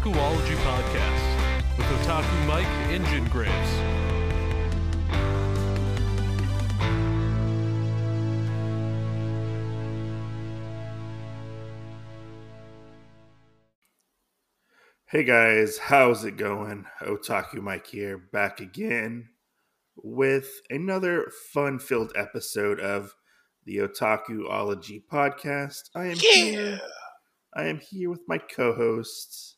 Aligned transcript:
Otakuology 0.00 0.56
Podcast 0.64 1.76
with 1.76 1.86
Otaku 1.88 2.46
Mike 2.46 2.66
and 2.88 3.04
Jen 3.08 3.26
Graves. 3.26 3.52
Hey 15.04 15.22
guys, 15.22 15.76
how's 15.76 16.24
it 16.24 16.38
going? 16.38 16.86
Otaku 17.02 17.60
Mike 17.60 17.86
here, 17.86 18.16
back 18.16 18.60
again 18.60 19.28
with 19.96 20.62
another 20.70 21.30
fun 21.52 21.78
filled 21.78 22.12
episode 22.16 22.80
of 22.80 23.14
the 23.66 23.76
Otakuology 23.76 25.02
podcast. 25.12 25.90
I 25.94 26.06
am 26.06 26.16
here. 26.16 26.80
I 27.52 27.64
am 27.64 27.80
here 27.80 28.08
with 28.08 28.22
my 28.26 28.38
co-hosts, 28.38 29.49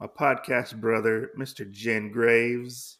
my 0.00 0.06
podcast 0.06 0.80
brother, 0.80 1.30
Mr. 1.38 1.70
Jen 1.70 2.10
Graves. 2.10 2.98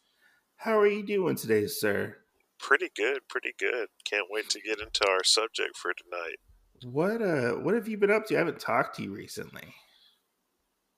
How 0.56 0.78
are 0.78 0.86
you 0.86 1.04
doing 1.04 1.36
today, 1.36 1.66
sir? 1.66 2.16
Pretty 2.58 2.90
good, 2.96 3.20
pretty 3.28 3.52
good. 3.58 3.88
Can't 4.08 4.28
wait 4.30 4.48
to 4.50 4.60
get 4.60 4.80
into 4.80 5.06
our 5.08 5.24
subject 5.24 5.76
for 5.76 5.92
tonight. 5.92 6.38
What 6.84 7.22
uh 7.22 7.52
what 7.62 7.74
have 7.74 7.88
you 7.88 7.96
been 7.96 8.10
up 8.10 8.26
to? 8.26 8.34
I 8.34 8.38
haven't 8.38 8.60
talked 8.60 8.96
to 8.96 9.02
you 9.02 9.12
recently. 9.14 9.74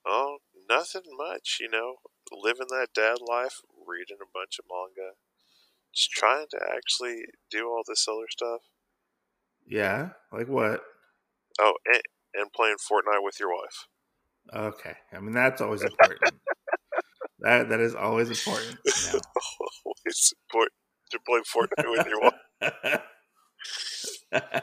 Oh, 0.07 0.39
nothing 0.69 1.03
much, 1.17 1.59
you 1.61 1.69
know. 1.69 1.97
Living 2.33 2.67
that 2.71 2.89
dad 2.95 3.19
life, 3.27 3.61
reading 3.87 4.19
a 4.21 4.31
bunch 4.33 4.59
of 4.59 4.65
manga, 4.71 5.15
just 5.95 6.11
trying 6.11 6.47
to 6.51 6.59
actually 6.75 7.25
do 7.51 7.69
all 7.69 7.83
this 7.87 8.07
other 8.09 8.27
stuff. 8.29 8.61
Yeah? 9.67 10.11
Like 10.33 10.49
what? 10.49 10.83
Oh, 11.61 11.75
and, 11.87 12.03
and 12.35 12.53
playing 12.53 12.77
Fortnite 12.77 13.25
with 13.25 13.41
your 13.41 13.49
wife. 13.49 13.87
Okay. 14.55 14.95
I 15.13 15.21
mean 15.21 15.33
that's 15.33 15.61
always 15.61 15.83
important. 15.83 16.35
that 17.41 17.69
that 17.69 17.81
is 17.81 17.95
always 17.95 18.29
important. 18.29 18.79
it's 18.85 20.33
important 20.49 20.73
to 21.11 21.19
play 21.27 21.41
Fortnite 21.41 21.91
with 21.91 22.07
your 22.07 22.21
wife. 22.21 23.01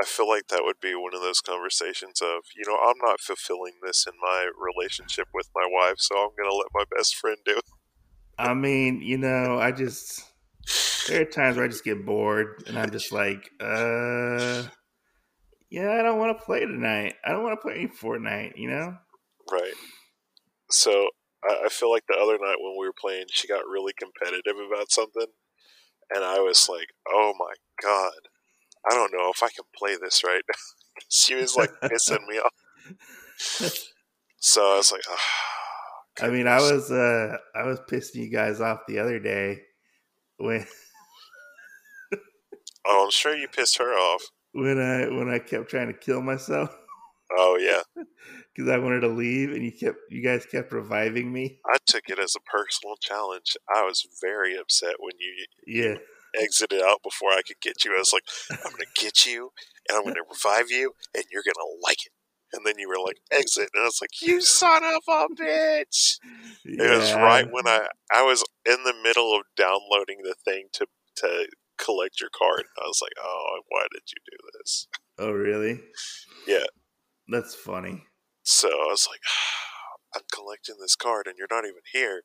I 0.00 0.04
feel 0.04 0.28
like 0.28 0.48
that 0.48 0.62
would 0.64 0.80
be 0.80 0.94
one 0.94 1.14
of 1.14 1.20
those 1.20 1.40
conversations 1.40 2.20
of, 2.22 2.40
you 2.56 2.64
know, 2.66 2.76
I'm 2.76 2.96
not 3.02 3.20
fulfilling 3.20 3.74
this 3.84 4.06
in 4.06 4.14
my 4.20 4.48
relationship 4.56 5.28
with 5.34 5.50
my 5.54 5.66
wife, 5.70 5.96
so 5.98 6.16
I'm 6.16 6.30
going 6.36 6.48
to 6.50 6.56
let 6.56 6.68
my 6.74 6.84
best 6.96 7.16
friend 7.16 7.36
do 7.44 7.58
it. 7.58 7.64
I 8.38 8.54
mean, 8.54 9.02
you 9.02 9.18
know, 9.18 9.58
I 9.58 9.72
just 9.72 10.22
there 11.08 11.22
are 11.22 11.24
times 11.24 11.56
where 11.56 11.64
I 11.64 11.68
just 11.68 11.84
get 11.84 12.06
bored 12.06 12.62
and 12.66 12.78
I'm 12.78 12.90
just 12.90 13.12
like, 13.12 13.50
uh 13.60 14.64
yeah, 15.70 15.90
I 15.92 16.02
don't 16.02 16.18
want 16.18 16.38
to 16.38 16.44
play 16.44 16.60
tonight. 16.60 17.14
I 17.24 17.30
don't 17.30 17.42
want 17.42 17.58
to 17.60 17.62
play 17.62 17.74
any 17.74 17.88
Fortnite, 17.88 18.56
you 18.56 18.70
know? 18.70 18.96
Right. 19.50 19.74
So 20.70 21.08
I, 21.44 21.64
I 21.66 21.68
feel 21.68 21.90
like 21.90 22.04
the 22.08 22.16
other 22.16 22.38
night 22.38 22.56
when 22.60 22.76
we 22.78 22.86
were 22.86 22.94
playing, 22.98 23.26
she 23.30 23.48
got 23.48 23.66
really 23.66 23.92
competitive 23.98 24.56
about 24.56 24.90
something, 24.90 25.26
and 26.14 26.24
I 26.24 26.40
was 26.40 26.68
like, 26.68 26.88
"Oh 27.08 27.32
my 27.38 27.54
god, 27.82 28.28
I 28.88 28.94
don't 28.94 29.12
know 29.12 29.30
if 29.30 29.42
I 29.42 29.48
can 29.48 29.64
play 29.76 29.96
this 30.00 30.22
right." 30.24 30.42
now." 30.48 30.54
she 31.08 31.34
was 31.34 31.56
like 31.56 31.70
pissing 31.82 32.26
me 32.26 32.38
off. 32.38 32.52
So 34.40 34.72
I 34.72 34.76
was 34.76 34.92
like, 34.92 35.02
oh, 35.08 35.16
I 36.20 36.28
mean, 36.30 36.46
I 36.46 36.60
was 36.60 36.90
uh 36.90 37.36
I 37.54 37.64
was 37.64 37.80
pissing 37.90 38.16
you 38.16 38.30
guys 38.30 38.60
off 38.60 38.80
the 38.86 38.98
other 38.98 39.18
day 39.18 39.62
when 40.36 40.66
"Oh, 42.84 43.04
I'm 43.04 43.10
sure 43.10 43.36
you 43.36 43.48
pissed 43.48 43.78
her 43.78 43.92
off." 43.92 44.22
When 44.52 44.78
I 44.80 45.08
when 45.08 45.28
I 45.28 45.38
kept 45.38 45.70
trying 45.70 45.88
to 45.88 45.98
kill 45.98 46.22
myself 46.22 46.74
Oh 47.36 47.58
yeah, 47.60 47.82
because 48.56 48.70
I 48.70 48.78
wanted 48.78 49.00
to 49.00 49.08
leave 49.08 49.50
and 49.52 49.62
you 49.62 49.72
kept 49.72 49.98
you 50.10 50.22
guys 50.22 50.46
kept 50.46 50.72
reviving 50.72 51.32
me. 51.32 51.60
I 51.66 51.76
took 51.86 52.04
it 52.08 52.18
as 52.18 52.34
a 52.34 52.40
personal 52.40 52.96
challenge. 53.00 53.56
I 53.74 53.82
was 53.82 54.06
very 54.22 54.56
upset 54.56 54.94
when 54.98 55.12
you 55.18 55.46
Yeah. 55.66 55.96
exited 56.40 56.80
out 56.82 57.02
before 57.02 57.30
I 57.30 57.42
could 57.46 57.60
get 57.60 57.84
you. 57.84 57.94
I 57.94 57.98
was 57.98 58.12
like, 58.12 58.24
I'm 58.50 58.72
going 58.72 58.84
to 58.94 59.02
get 59.02 59.26
you, 59.26 59.50
and 59.88 59.96
I'm 59.98 60.04
going 60.04 60.14
to 60.14 60.22
revive 60.30 60.70
you, 60.70 60.92
and 61.14 61.24
you're 61.30 61.42
going 61.42 61.54
to 61.54 61.78
like 61.82 62.06
it. 62.06 62.12
And 62.54 62.64
then 62.64 62.74
you 62.78 62.88
were 62.88 63.04
like, 63.04 63.18
exit. 63.30 63.68
And 63.74 63.82
I 63.82 63.84
was 63.84 63.98
like, 64.00 64.22
you 64.22 64.40
son 64.40 64.82
of 64.82 65.02
a 65.06 65.26
bitch. 65.38 66.16
It 66.64 66.98
was 66.98 67.12
right 67.12 67.46
when 67.50 67.66
I, 67.68 67.88
I 68.10 68.22
was 68.22 68.42
in 68.64 68.84
the 68.84 68.94
middle 69.02 69.34
of 69.36 69.42
downloading 69.54 70.20
the 70.22 70.34
thing 70.46 70.68
to, 70.74 70.86
to 71.16 71.46
collect 71.78 72.20
your 72.20 72.30
card. 72.30 72.64
I 72.78 72.86
was 72.86 73.00
like, 73.02 73.12
oh, 73.22 73.60
why 73.68 73.86
did 73.92 74.02
you 74.06 74.22
do 74.30 74.36
this? 74.58 74.88
Oh 75.18 75.32
really? 75.32 75.80
Yeah. 76.46 76.66
That's 77.28 77.54
funny. 77.54 78.04
So 78.42 78.68
I 78.68 78.88
was 78.90 79.06
like, 79.10 79.20
I'm 80.14 80.22
collecting 80.32 80.76
this 80.80 80.96
card, 80.96 81.26
and 81.26 81.36
you're 81.38 81.48
not 81.50 81.64
even 81.64 81.82
here. 81.92 82.22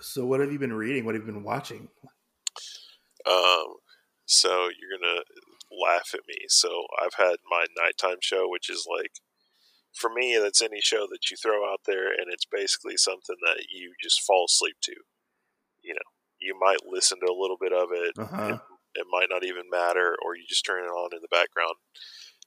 So 0.00 0.26
what 0.26 0.40
have 0.40 0.52
you 0.52 0.58
been 0.58 0.72
reading? 0.72 1.04
What 1.04 1.14
have 1.14 1.26
you 1.26 1.32
been 1.32 1.44
watching? 1.44 1.88
Um, 3.26 3.76
so 4.26 4.68
you're 4.68 4.98
gonna 4.98 5.22
laugh 5.72 6.10
at 6.12 6.20
me. 6.28 6.36
So 6.48 6.86
I've 7.02 7.14
had 7.14 7.36
my 7.50 7.64
nighttime 7.76 8.18
show, 8.20 8.46
which 8.48 8.68
is 8.68 8.86
like, 8.90 9.12
for 9.94 10.10
me, 10.12 10.38
that's 10.40 10.60
any 10.60 10.80
show 10.82 11.06
that 11.10 11.30
you 11.30 11.36
throw 11.36 11.70
out 11.70 11.80
there, 11.86 12.08
and 12.08 12.26
it's 12.28 12.46
basically 12.50 12.96
something 12.96 13.36
that 13.46 13.64
you 13.72 13.94
just 14.02 14.22
fall 14.22 14.46
asleep 14.46 14.76
to. 14.82 14.94
You 16.64 16.72
know, 16.72 16.82
you 16.82 16.88
might 16.88 16.92
listen 16.92 17.20
to 17.20 17.32
a 17.32 17.34
little 17.40 17.58
bit 17.58 17.72
of 17.72 17.88
it. 17.92 18.14
Uh-huh. 18.18 18.58
It 18.94 19.06
might 19.10 19.28
not 19.30 19.44
even 19.44 19.70
matter, 19.70 20.16
or 20.24 20.36
you 20.36 20.44
just 20.48 20.64
turn 20.64 20.84
it 20.84 20.88
on 20.88 21.14
in 21.14 21.20
the 21.22 21.28
background. 21.28 21.74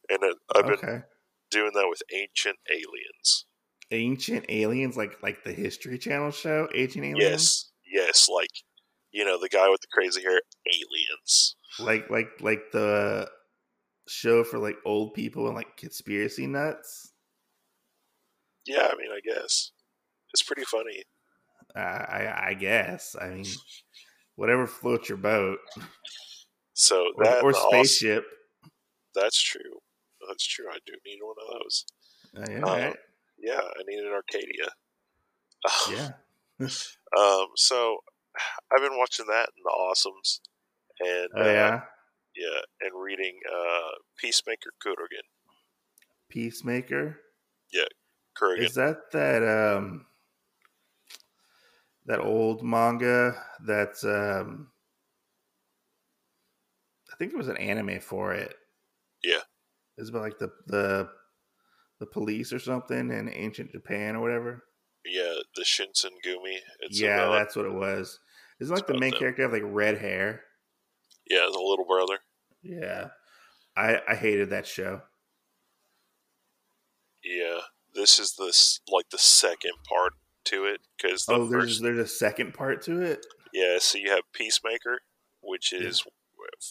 And 0.09 0.23
it, 0.23 0.37
I've 0.55 0.65
been 0.67 0.77
Okay. 0.77 1.03
doing 1.51 1.71
that 1.75 1.87
with 1.89 2.01
Ancient 2.13 2.59
Aliens. 2.71 3.45
Ancient 3.91 4.45
Aliens, 4.47 4.95
like 4.95 5.21
like 5.21 5.43
the 5.43 5.51
History 5.51 5.97
Channel 5.97 6.31
show, 6.31 6.69
Ancient 6.73 7.03
Aliens. 7.03 7.49
Yes, 7.49 7.71
yes, 7.85 8.27
like 8.29 8.51
you 9.11 9.25
know 9.25 9.39
the 9.39 9.49
guy 9.49 9.69
with 9.69 9.81
the 9.81 9.87
crazy 9.91 10.21
hair, 10.21 10.41
Aliens. 10.67 11.55
Like 11.79 12.09
like 12.11 12.39
like 12.41 12.71
the 12.71 13.31
show 14.07 14.43
for 14.43 14.59
like 14.59 14.77
old 14.85 15.13
people 15.15 15.47
and 15.47 15.55
like 15.55 15.77
conspiracy 15.77 16.47
nuts. 16.47 17.13
Yeah, 18.65 18.89
I 18.91 18.95
mean, 18.95 19.11
I 19.11 19.19
guess 19.21 19.71
it's 20.33 20.43
pretty 20.43 20.65
funny. 20.65 21.03
Uh, 21.75 21.79
I 21.79 22.49
I 22.49 22.53
guess. 22.53 23.15
I 23.19 23.29
mean, 23.29 23.61
whatever 24.37 24.65
floats 24.65 25.09
your 25.09 25.17
boat, 25.17 25.59
So 26.73 27.11
or, 27.17 27.23
that 27.25 27.43
or 27.43 27.49
awesome- 27.51 27.69
spaceship. 27.69 28.23
That's 29.13 29.41
true. 29.41 29.81
That's 30.27 30.45
true. 30.45 30.65
I 30.71 30.77
do 30.85 30.93
need 31.05 31.19
one 31.21 31.35
of 31.41 31.59
those. 31.59 31.85
Uh, 32.37 32.51
yeah, 32.51 32.57
Um, 32.57 32.63
right. 32.63 32.97
Yeah, 33.39 33.61
I 33.61 33.81
need 33.87 33.99
an 33.99 34.13
Arcadia. 34.13 34.69
yeah. 35.91 36.09
Um. 37.17 37.47
So 37.55 37.97
I've 38.71 38.81
been 38.81 38.97
watching 38.97 39.25
that 39.27 39.49
and 39.55 39.63
the 39.63 39.71
Awesomes, 39.71 40.39
and 40.99 41.29
Oh 41.35 41.41
uh, 41.41 41.45
yeah. 41.45 41.81
yeah, 42.35 42.59
and 42.81 42.91
reading 43.01 43.39
uh 43.51 43.91
Peacemaker 44.17 44.71
Kurogane. 44.83 45.29
Peacemaker. 46.29 47.21
Kurogane. 48.37 48.59
Is 48.65 48.75
that 48.75 48.97
that 49.13 49.43
um 49.43 50.05
that 52.07 52.19
old 52.19 52.63
manga 52.63 53.35
that's 53.65 54.03
um 54.03 54.69
I 57.11 57.15
think 57.17 57.31
there 57.31 57.37
was 57.37 57.47
an 57.47 57.57
anime 57.57 57.99
for 57.99 58.33
it. 58.33 58.53
Yeah. 59.23 59.41
It's 59.97 60.09
about 60.09 60.21
like 60.21 60.37
the 60.39 60.51
the 60.67 61.09
the 61.99 62.05
police 62.05 62.53
or 62.53 62.59
something 62.59 63.11
in 63.11 63.29
ancient 63.29 63.71
Japan 63.71 64.15
or 64.15 64.21
whatever. 64.21 64.63
yeah, 65.05 65.33
the 65.55 65.63
Shinsen 65.63 66.11
Gumi. 66.25 66.57
It's 66.81 66.99
yeah, 66.99 67.23
about, 67.25 67.39
that's 67.39 67.55
what 67.55 67.65
it 67.65 67.73
was. 67.73 68.19
Isn't 68.59 68.75
like 68.75 68.87
the 68.87 68.97
main 68.97 69.11
them. 69.11 69.19
character 69.19 69.43
have 69.43 69.53
like 69.53 69.63
red 69.65 69.97
hair? 69.97 70.41
yeah, 71.29 71.45
the 71.51 71.59
little 71.59 71.85
brother. 71.85 72.19
Yeah. 72.63 73.09
I 73.75 74.01
I 74.07 74.15
hated 74.15 74.49
that 74.51 74.65
show. 74.67 75.01
Yeah, 77.23 77.59
this 77.93 78.19
is 78.19 78.35
this 78.37 78.79
like 78.91 79.09
the 79.09 79.17
second 79.17 79.73
part 79.87 80.13
to 80.47 80.65
it 80.65 80.81
because 80.97 81.25
the 81.25 81.33
Oh, 81.33 81.45
there's 81.47 81.63
first 81.63 81.81
there's 81.83 81.99
a 81.99 82.07
second 82.07 82.53
part 82.53 82.81
to 82.83 83.01
it. 83.01 83.25
yeah. 83.53 83.77
So 83.79 83.97
you 83.97 84.09
have 84.11 84.23
Peacemaker, 84.33 85.01
which 85.41 85.71
Yeah. 85.73 85.87
is 85.87 86.03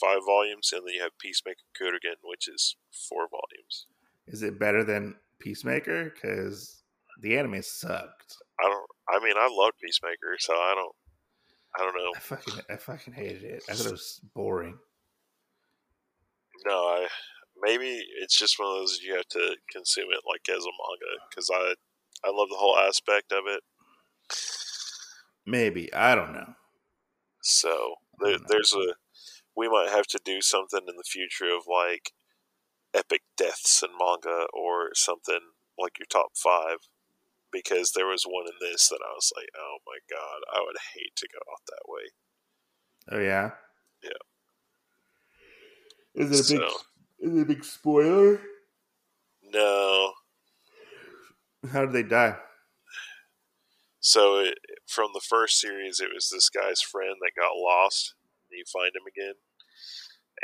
five 0.00 0.20
volumes, 0.26 0.72
and 0.72 0.86
then 0.86 0.94
you 0.94 1.02
have 1.02 1.16
Peacemaker 1.18 1.62
Kurogane, 1.80 2.20
which 2.22 2.48
is 2.48 2.76
four 3.08 3.28
volumes. 3.28 3.86
Is 4.26 4.42
it 4.42 4.58
better 4.58 4.82
than 4.84 5.16
Peacemaker? 5.38 6.10
Because 6.10 6.82
the 7.20 7.36
anime 7.38 7.62
sucked. 7.62 8.36
I 8.60 8.64
don't. 8.68 8.90
I 9.08 9.24
mean, 9.24 9.34
I 9.36 9.48
love 9.50 9.72
Peacemaker, 9.82 10.36
so 10.38 10.54
I 10.54 10.74
don't. 10.74 10.94
I 11.78 11.82
don't 11.84 11.96
know. 11.96 12.12
I 12.16 12.18
fucking 12.20 12.54
I 12.70 12.76
fucking 12.76 13.12
hated 13.14 13.44
it. 13.44 13.64
I 13.68 13.74
thought 13.74 13.86
it 13.86 13.92
was 13.92 14.20
boring. 14.34 14.78
No, 16.64 16.72
I 16.74 17.08
maybe 17.62 18.02
it's 18.20 18.38
just 18.38 18.58
one 18.58 18.68
of 18.68 18.74
those 18.78 19.00
you 19.02 19.14
have 19.14 19.28
to 19.28 19.56
consume 19.70 20.08
it 20.10 20.20
like 20.28 20.42
as 20.48 20.64
a 20.64 20.68
manga 20.68 21.24
because 21.30 21.50
I 21.52 21.74
I 22.24 22.28
love 22.28 22.48
the 22.48 22.56
whole 22.56 22.76
aspect 22.78 23.32
of 23.32 23.44
it. 23.46 23.62
Maybe 25.46 25.92
I 25.94 26.14
don't 26.14 26.32
know. 26.32 26.54
So 27.42 27.94
there, 28.20 28.32
don't 28.32 28.42
know. 28.42 28.46
there's 28.48 28.72
a 28.72 28.94
we 29.56 29.68
might 29.68 29.88
have 29.90 30.06
to 30.08 30.20
do 30.24 30.42
something 30.42 30.82
in 30.86 30.96
the 30.96 31.04
future 31.04 31.48
of 31.54 31.64
like 31.66 32.12
epic 32.94 33.22
deaths 33.36 33.82
in 33.82 33.90
manga 33.98 34.46
or 34.52 34.90
something 34.94 35.40
like 35.78 35.98
your 35.98 36.06
top 36.10 36.32
five 36.36 36.78
because 37.52 37.92
there 37.92 38.06
was 38.06 38.24
one 38.24 38.46
in 38.46 38.58
this 38.60 38.88
that 38.88 39.00
I 39.02 39.12
was 39.14 39.32
like, 39.36 39.48
oh 39.56 39.78
my 39.86 39.98
god, 40.10 40.42
I 40.54 40.60
would 40.60 40.76
hate 40.94 41.16
to 41.16 41.28
go 41.32 41.38
out 41.52 41.60
that 41.66 41.88
way. 41.88 42.10
Oh 43.12 43.20
yeah. 43.20 43.50
Yeah. 44.02 44.10
Is 46.14 46.50
it 46.50 46.56
a 46.56 46.60
big? 46.60 46.68
Is 47.20 47.38
it 47.38 47.42
a 47.42 47.44
big 47.44 47.64
spoiler? 47.64 48.40
No, 49.42 50.12
How 51.72 51.84
did 51.84 51.92
they 51.92 52.02
die? 52.02 52.36
so 54.00 54.38
it, 54.38 54.58
from 54.86 55.10
the 55.14 55.20
first 55.20 55.58
series, 55.58 56.00
it 56.00 56.10
was 56.14 56.28
this 56.30 56.48
guy's 56.48 56.80
friend 56.80 57.16
that 57.20 57.32
got 57.40 57.56
lost. 57.56 58.14
And 58.50 58.58
you 58.58 58.64
find 58.72 58.92
him 58.94 59.02
again, 59.08 59.34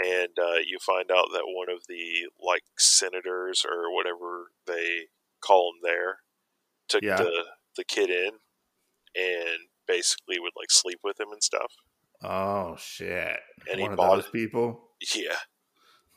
and 0.04 0.36
uh, 0.38 0.58
you 0.66 0.78
find 0.84 1.10
out 1.12 1.26
that 1.32 1.44
one 1.46 1.69
of 1.70 1.84
the 1.88 2.28
like 2.44 2.64
senators 2.76 3.64
or 3.69 3.94
whatever 3.94 4.50
they 4.66 5.06
call 5.40 5.70
him 5.72 5.80
there 5.84 6.19
took 6.88 7.02
Yeah. 7.02 7.16
the 7.16 7.44
the 7.76 7.84
kid 7.84 8.10
in 8.10 8.32
and 9.14 9.69
basically 9.86 10.38
would 10.40 10.52
like 10.56 10.70
sleep 10.70 10.98
with 11.04 11.20
him 11.20 11.28
and 11.30 11.42
stuff. 11.42 11.72
Oh 12.24 12.76
shit! 12.78 13.38
And 13.70 13.78
he 13.78 13.82
One 13.82 13.92
of 13.92 13.96
bought 13.98 14.32
people. 14.32 14.90
Yeah. 15.14 15.36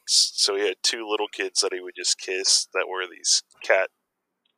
So 0.07 0.55
he 0.55 0.65
had 0.67 0.77
two 0.83 1.07
little 1.07 1.27
kids 1.27 1.61
that 1.61 1.73
he 1.73 1.81
would 1.81 1.95
just 1.95 2.19
kiss 2.19 2.67
that 2.73 2.87
were 2.89 3.05
these 3.07 3.41
cat 3.63 3.89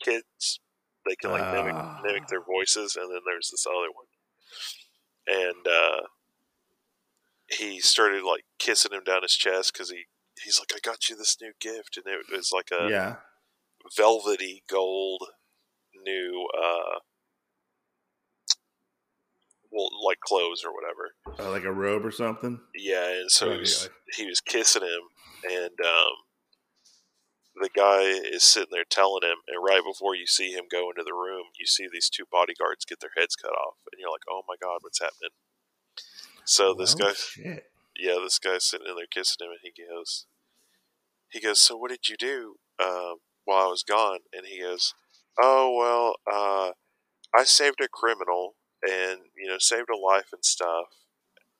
kids. 0.07 0.59
They 1.05 1.15
can 1.15 1.31
like 1.31 1.53
mimic, 1.53 1.75
Ah. 1.75 2.01
mimic 2.03 2.27
their 2.27 2.43
voices, 2.43 2.95
and 2.95 3.09
then 3.11 3.21
there's 3.25 3.49
this 3.49 3.65
other 3.65 3.91
one. 3.93 4.07
And 5.27 5.67
uh, 5.67 6.07
he 7.47 7.79
started 7.79 8.23
like 8.23 8.43
kissing 8.59 8.91
him 8.91 9.03
down 9.03 9.21
his 9.21 9.33
chest 9.33 9.73
because 9.73 9.89
he 9.89 10.05
he's 10.43 10.59
like, 10.59 10.71
"I 10.75 10.79
got 10.83 11.09
you 11.09 11.15
this 11.15 11.37
new 11.41 11.53
gift," 11.59 11.97
and 11.97 12.05
it 12.07 12.25
was 12.31 12.51
like 12.51 12.69
a 12.71 12.89
yeah. 12.89 13.15
velvety 13.95 14.63
gold 14.69 15.23
new 16.05 16.47
uh, 16.57 16.99
well, 19.71 19.89
like 20.05 20.19
clothes 20.19 20.63
or 20.65 20.71
whatever. 20.73 21.39
Uh, 21.39 21.51
like 21.51 21.63
a 21.63 21.71
robe 21.71 22.05
or 22.05 22.11
something. 22.11 22.59
Yeah, 22.75 23.09
and 23.21 23.31
so 23.31 23.51
he 23.51 23.59
was, 23.59 23.83
yeah. 23.83 24.23
he 24.23 24.29
was 24.29 24.41
kissing 24.41 24.83
him, 24.83 25.01
and 25.49 25.79
um, 25.85 26.11
the 27.61 27.69
guy 27.69 28.01
is 28.03 28.43
sitting 28.43 28.69
there 28.71 28.85
telling 28.89 29.23
him, 29.23 29.37
and 29.47 29.63
right 29.63 29.81
before 29.83 30.15
you 30.15 30.25
see 30.27 30.51
him 30.51 30.65
go 30.69 30.89
into 30.89 31.03
the 31.03 31.13
room, 31.13 31.45
you 31.59 31.65
see 31.65 31.87
these 31.91 32.09
two 32.09 32.25
bodyguards 32.31 32.85
get 32.85 32.99
their 32.99 33.11
heads 33.17 33.35
cut 33.35 33.51
off, 33.51 33.75
and 33.91 33.99
you're 33.99 34.11
like, 34.11 34.27
"Oh 34.29 34.43
my 34.47 34.55
god, 34.61 34.79
what's 34.81 34.99
happening?" 34.99 35.31
So 36.45 36.73
this 36.73 36.95
Well, 36.95 37.09
guy, 37.09 37.13
Shit. 37.13 37.71
yeah, 37.95 38.15
this 38.23 38.39
guy's 38.39 38.65
sitting 38.65 38.87
in 38.87 38.95
there 38.95 39.07
kissing 39.07 39.45
him, 39.45 39.51
and 39.51 39.59
he 39.61 39.71
goes, 39.71 40.25
he 41.29 41.39
goes, 41.39 41.59
"So 41.59 41.75
what 41.77 41.89
did 41.91 42.07
you 42.09 42.17
do 42.17 42.59
um, 42.79 43.17
while 43.45 43.65
I 43.67 43.67
was 43.67 43.83
gone?" 43.83 44.19
And 44.33 44.45
he 44.45 44.61
goes, 44.61 44.93
"Oh 45.41 45.75
well, 45.75 46.15
uh, 46.31 46.73
I 47.35 47.43
saved 47.43 47.81
a 47.81 47.87
criminal, 47.87 48.55
and 48.87 49.21
you 49.35 49.47
know, 49.47 49.57
saved 49.59 49.89
a 49.89 49.97
life 49.97 50.29
and 50.33 50.43
stuff." 50.45 50.87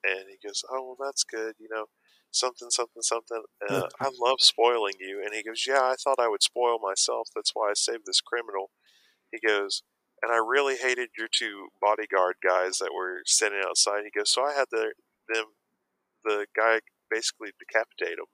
And 0.04 0.28
he 0.30 0.38
goes, 0.46 0.64
"Oh 0.70 0.96
well, 0.98 1.06
that's 1.08 1.24
good, 1.24 1.56
you 1.58 1.68
know." 1.70 1.86
Something, 2.30 2.70
something, 2.70 3.02
something. 3.02 3.42
Uh, 3.62 3.88
I 4.00 4.10
love 4.20 4.38
spoiling 4.40 4.94
you. 5.00 5.22
And 5.24 5.34
he 5.34 5.42
goes, 5.42 5.64
Yeah, 5.66 5.82
I 5.82 5.96
thought 6.02 6.20
I 6.20 6.28
would 6.28 6.42
spoil 6.42 6.78
myself. 6.80 7.28
That's 7.34 7.52
why 7.54 7.70
I 7.70 7.74
saved 7.74 8.04
this 8.06 8.20
criminal. 8.20 8.70
He 9.32 9.38
goes, 9.46 9.82
And 10.22 10.32
I 10.32 10.36
really 10.38 10.76
hated 10.76 11.10
your 11.18 11.28
two 11.32 11.68
bodyguard 11.80 12.36
guys 12.44 12.78
that 12.78 12.94
were 12.94 13.22
standing 13.26 13.62
outside. 13.66 14.04
He 14.04 14.18
goes, 14.18 14.32
So 14.32 14.44
I 14.44 14.54
had 14.54 14.68
the, 14.70 14.94
them, 15.32 15.46
the 16.24 16.46
guy 16.56 16.80
basically 17.10 17.50
decapitate 17.58 18.18
him 18.18 18.26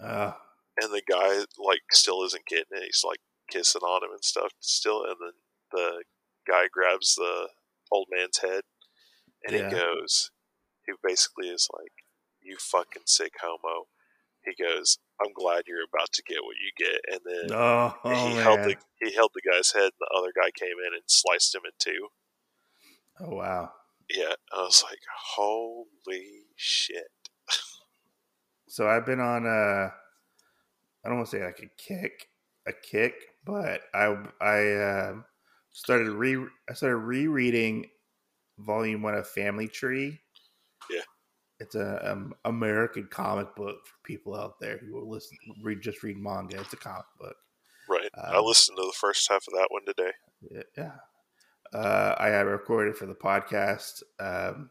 Uh, 0.00 0.32
and 0.80 0.92
the 0.92 1.02
guy 1.08 1.44
like 1.58 1.82
still 1.92 2.22
isn't 2.24 2.46
getting 2.46 2.72
it. 2.72 2.84
He's 2.84 3.04
like 3.06 3.20
kissing 3.50 3.82
on 3.82 4.04
him 4.04 4.12
and 4.12 4.24
stuff 4.24 4.52
still, 4.60 5.04
and 5.04 5.16
then 5.20 5.32
the 5.72 6.04
guy 6.46 6.68
grabs 6.72 7.14
the 7.14 7.48
old 7.92 8.08
man's 8.10 8.38
head, 8.38 8.62
and 9.44 9.54
Yeah. 9.54 9.70
he 9.70 9.76
goes, 9.76 10.30
he 10.86 10.94
basically 11.02 11.48
is 11.48 11.68
like, 11.72 12.03
"You 12.44 12.56
fucking 12.58 13.04
sick 13.06 13.34
homo." 13.40 13.88
He 14.44 14.54
goes, 14.54 14.98
"I'm 15.20 15.32
glad 15.32 15.64
you're 15.66 15.84
about 15.84 16.12
to 16.12 16.22
get 16.22 16.44
what 16.44 16.56
you 16.56 16.70
get," 16.76 17.00
and 17.10 17.20
then 17.24 17.50
oh, 17.52 17.98
oh, 18.04 18.28
he 18.28 18.34
man. 18.34 18.44
held 18.44 18.62
the 18.64 18.76
he 19.00 19.14
held 19.14 19.32
the 19.34 19.42
guy's 19.50 19.72
head, 19.72 19.92
and 19.92 20.00
the 20.00 20.10
other 20.16 20.32
guy 20.34 20.50
came 20.52 20.78
in 20.86 20.94
and 20.94 21.02
sliced 21.08 21.54
him 21.54 21.62
in 21.64 21.72
two. 21.78 22.08
oh 23.20 23.34
wow. 23.34 23.72
Yeah, 24.08 24.34
I 24.52 24.62
was 24.62 24.82
like, 24.82 25.00
"Holy 25.36 26.46
shit!" 26.56 27.10
So 28.68 28.88
I've 28.88 29.06
been 29.06 29.20
on 29.20 29.46
a, 29.46 29.94
I 31.04 31.08
don't 31.08 31.16
want 31.16 31.28
to 31.30 31.36
say 31.36 31.44
like 31.44 31.60
a 31.60 31.68
kick, 31.76 32.28
a 32.66 32.72
kick, 32.72 33.14
but 33.44 33.82
I 33.94 34.16
I 34.40 35.08
um 35.08 35.24
started 35.70 36.10
re 36.10 36.36
I 36.68 36.72
started 36.74 36.96
rereading 36.96 37.90
volume 38.58 39.02
one 39.02 39.14
of 39.14 39.28
Family 39.28 39.68
Tree. 39.68 40.20
Yeah. 40.90 41.02
It's 41.64 41.74
a 41.74 42.12
um, 42.12 42.34
American 42.44 43.08
comic 43.10 43.54
book 43.56 43.86
for 43.86 43.94
people 44.04 44.34
out 44.34 44.60
there 44.60 44.76
who 44.78 44.92
will 44.92 45.08
listen 45.08 45.38
read 45.62 45.80
just 45.80 46.02
read 46.02 46.18
manga. 46.18 46.60
It's 46.60 46.72
a 46.74 46.76
comic 46.76 47.06
book. 47.18 47.36
Right. 47.88 48.10
I 48.14 48.36
Um, 48.36 48.44
listened 48.44 48.76
to 48.76 48.84
the 48.84 48.96
first 49.00 49.26
half 49.30 49.46
of 49.48 49.54
that 49.54 49.68
one 49.70 49.84
today. 49.86 50.12
Yeah. 50.50 50.62
yeah. 50.76 51.78
Uh, 51.78 52.14
I 52.18 52.28
recorded 52.28 52.96
for 52.96 53.06
the 53.06 53.14
podcast. 53.14 54.02
Um, 54.20 54.70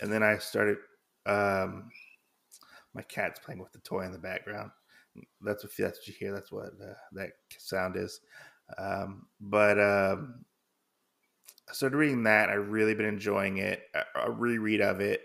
and 0.00 0.12
then 0.12 0.22
I 0.22 0.38
started. 0.38 0.78
Um, 1.26 1.90
my 2.94 3.02
cat's 3.02 3.38
playing 3.38 3.60
with 3.60 3.72
the 3.72 3.78
toy 3.80 4.02
in 4.02 4.12
the 4.12 4.18
background. 4.18 4.70
That's 5.40 5.62
what 5.62 5.72
that's 5.78 5.98
what 5.98 6.08
you 6.08 6.14
hear. 6.18 6.32
That's 6.32 6.50
what 6.50 6.72
uh, 6.82 6.94
that 7.12 7.30
sound 7.58 7.96
is. 7.96 8.20
Um, 8.76 9.26
but 9.40 9.78
um, 9.78 10.44
I 11.68 11.72
started 11.72 11.96
reading 11.96 12.22
that. 12.24 12.48
I've 12.48 12.68
really 12.68 12.94
been 12.94 13.06
enjoying 13.06 13.58
it. 13.58 13.82
A, 13.94 14.28
a 14.28 14.30
reread 14.30 14.80
of 14.80 15.00
it. 15.00 15.20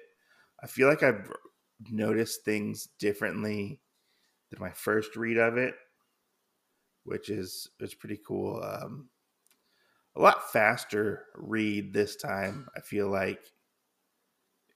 I 0.62 0.68
feel 0.68 0.88
like 0.88 1.04
I've 1.04 1.32
noticed 1.90 2.44
things 2.44 2.90
differently 3.00 3.80
than 4.50 4.60
my 4.60 4.72
first 4.72 5.16
read 5.16 5.38
of 5.38 5.58
it, 5.58 5.76
which 7.04 7.30
is 7.30 7.70
is 7.80 7.94
pretty 7.94 8.20
cool. 8.26 8.62
Um, 8.64 9.10
a 10.16 10.22
lot 10.22 10.52
faster 10.52 11.26
read 11.36 11.94
this 11.94 12.16
time. 12.16 12.68
I 12.76 12.82
feel 12.82 13.10
like 13.10 13.42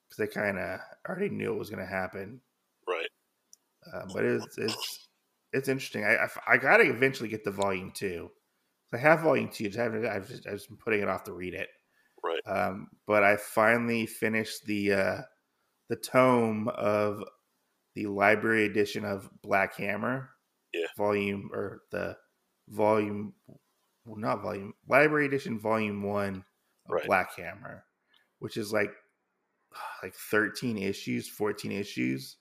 because 0.09 0.23
I 0.23 0.33
kind 0.33 0.57
of 0.57 0.79
already 1.07 1.29
knew 1.29 1.53
it 1.53 1.59
was 1.59 1.69
going 1.69 1.85
to 1.85 1.91
happen. 1.91 2.41
Right. 2.87 3.09
Uh, 3.93 4.05
but 4.13 4.25
it's 4.25 4.57
it's 4.57 5.07
it's 5.53 5.67
interesting. 5.67 6.05
I, 6.05 6.15
I 6.15 6.27
I 6.53 6.57
gotta 6.57 6.89
eventually 6.89 7.29
get 7.29 7.43
the 7.43 7.51
volume 7.51 7.91
two. 7.93 8.31
I 8.93 8.97
have 8.97 9.21
volume 9.21 9.49
two. 9.49 9.65
Just 9.65 9.77
haven't. 9.77 10.05
I've 10.05 10.27
just, 10.27 10.47
I've 10.47 10.53
just 10.53 10.69
been 10.69 10.77
putting 10.77 11.01
it 11.01 11.09
off 11.09 11.23
to 11.25 11.33
read 11.33 11.53
it. 11.53 11.67
Right. 12.23 12.41
Um, 12.45 12.87
but 13.05 13.23
I 13.23 13.35
finally 13.35 14.05
finished 14.05 14.65
the 14.65 14.93
uh, 14.93 15.21
the 15.89 15.95
tome 15.95 16.69
of 16.69 17.23
the 17.95 18.07
library 18.07 18.65
edition 18.65 19.05
of 19.05 19.29
Black 19.41 19.75
Hammer. 19.75 20.29
Yeah. 20.73 20.87
Volume 20.97 21.49
or 21.53 21.81
the 21.91 22.17
volume, 22.69 23.33
well, 24.05 24.17
not 24.17 24.41
volume. 24.41 24.73
Library 24.87 25.25
edition, 25.25 25.59
volume 25.59 26.03
one 26.03 26.43
of 26.85 26.91
Right. 26.91 27.05
Black 27.05 27.35
Hammer, 27.35 27.85
which 28.39 28.57
is 28.57 28.71
like 28.71 28.91
like 30.03 30.13
thirteen 30.13 30.77
issues, 30.77 31.27
fourteen 31.27 31.71
issues, 31.71 32.37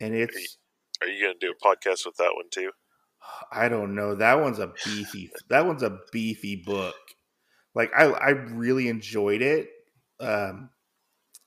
and 0.00 0.14
it's. 0.14 0.58
Are 1.02 1.08
you 1.08 1.22
going 1.24 1.38
to 1.38 1.46
do 1.46 1.52
a 1.52 1.66
podcast 1.66 2.04
with 2.04 2.16
that 2.16 2.32
one 2.34 2.50
too? 2.50 2.70
I 3.52 3.68
don't 3.68 3.94
know. 3.94 4.14
That 4.14 4.40
one's 4.40 4.58
a 4.58 4.72
beefy. 4.84 5.30
that 5.48 5.66
one's 5.66 5.82
a 5.82 5.98
beefy 6.12 6.56
book. 6.56 6.94
Like 7.74 7.92
I, 7.96 8.04
I 8.04 8.30
really 8.30 8.88
enjoyed 8.88 9.42
it. 9.42 9.68
Um, 10.18 10.70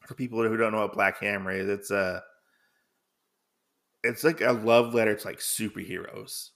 for 0.07 0.15
people 0.15 0.41
who 0.41 0.57
don't 0.57 0.71
know 0.71 0.81
what 0.81 0.93
Black 0.93 1.19
Hammer 1.19 1.51
is, 1.51 1.69
it's 1.69 1.91
a, 1.91 2.21
it's 4.03 4.23
like 4.23 4.41
a 4.41 4.51
love 4.51 4.93
letter 4.93 5.15
to 5.15 5.27
like 5.27 5.39
superheroes 5.39 6.49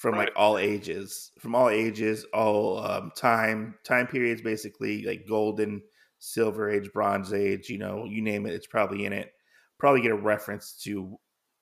from 0.00 0.16
like 0.16 0.32
all 0.34 0.56
ages, 0.56 1.30
from 1.38 1.54
all 1.54 1.68
ages, 1.68 2.24
all 2.32 2.78
um, 2.78 3.12
time 3.14 3.74
time 3.84 4.06
periods, 4.06 4.40
basically 4.40 5.04
like 5.04 5.28
golden, 5.28 5.82
silver 6.18 6.70
age, 6.70 6.90
bronze 6.94 7.34
age. 7.34 7.68
You 7.68 7.76
know, 7.76 8.06
you 8.06 8.22
name 8.22 8.46
it, 8.46 8.54
it's 8.54 8.66
probably 8.66 9.04
in 9.04 9.12
it. 9.12 9.30
Probably 9.78 10.00
get 10.00 10.10
a 10.10 10.16
reference 10.16 10.72
to 10.84 11.18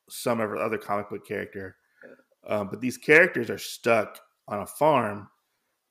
some 0.08 0.40
of 0.40 0.52
other 0.54 0.78
comic 0.78 1.11
book 1.11 1.26
character. 1.26 1.76
Um, 2.47 2.68
but 2.71 2.80
these 2.80 2.97
characters 2.99 3.50
are 3.50 3.59
stuck 3.59 4.21
on 4.49 4.61
a 4.61 4.66
farm 4.66 5.28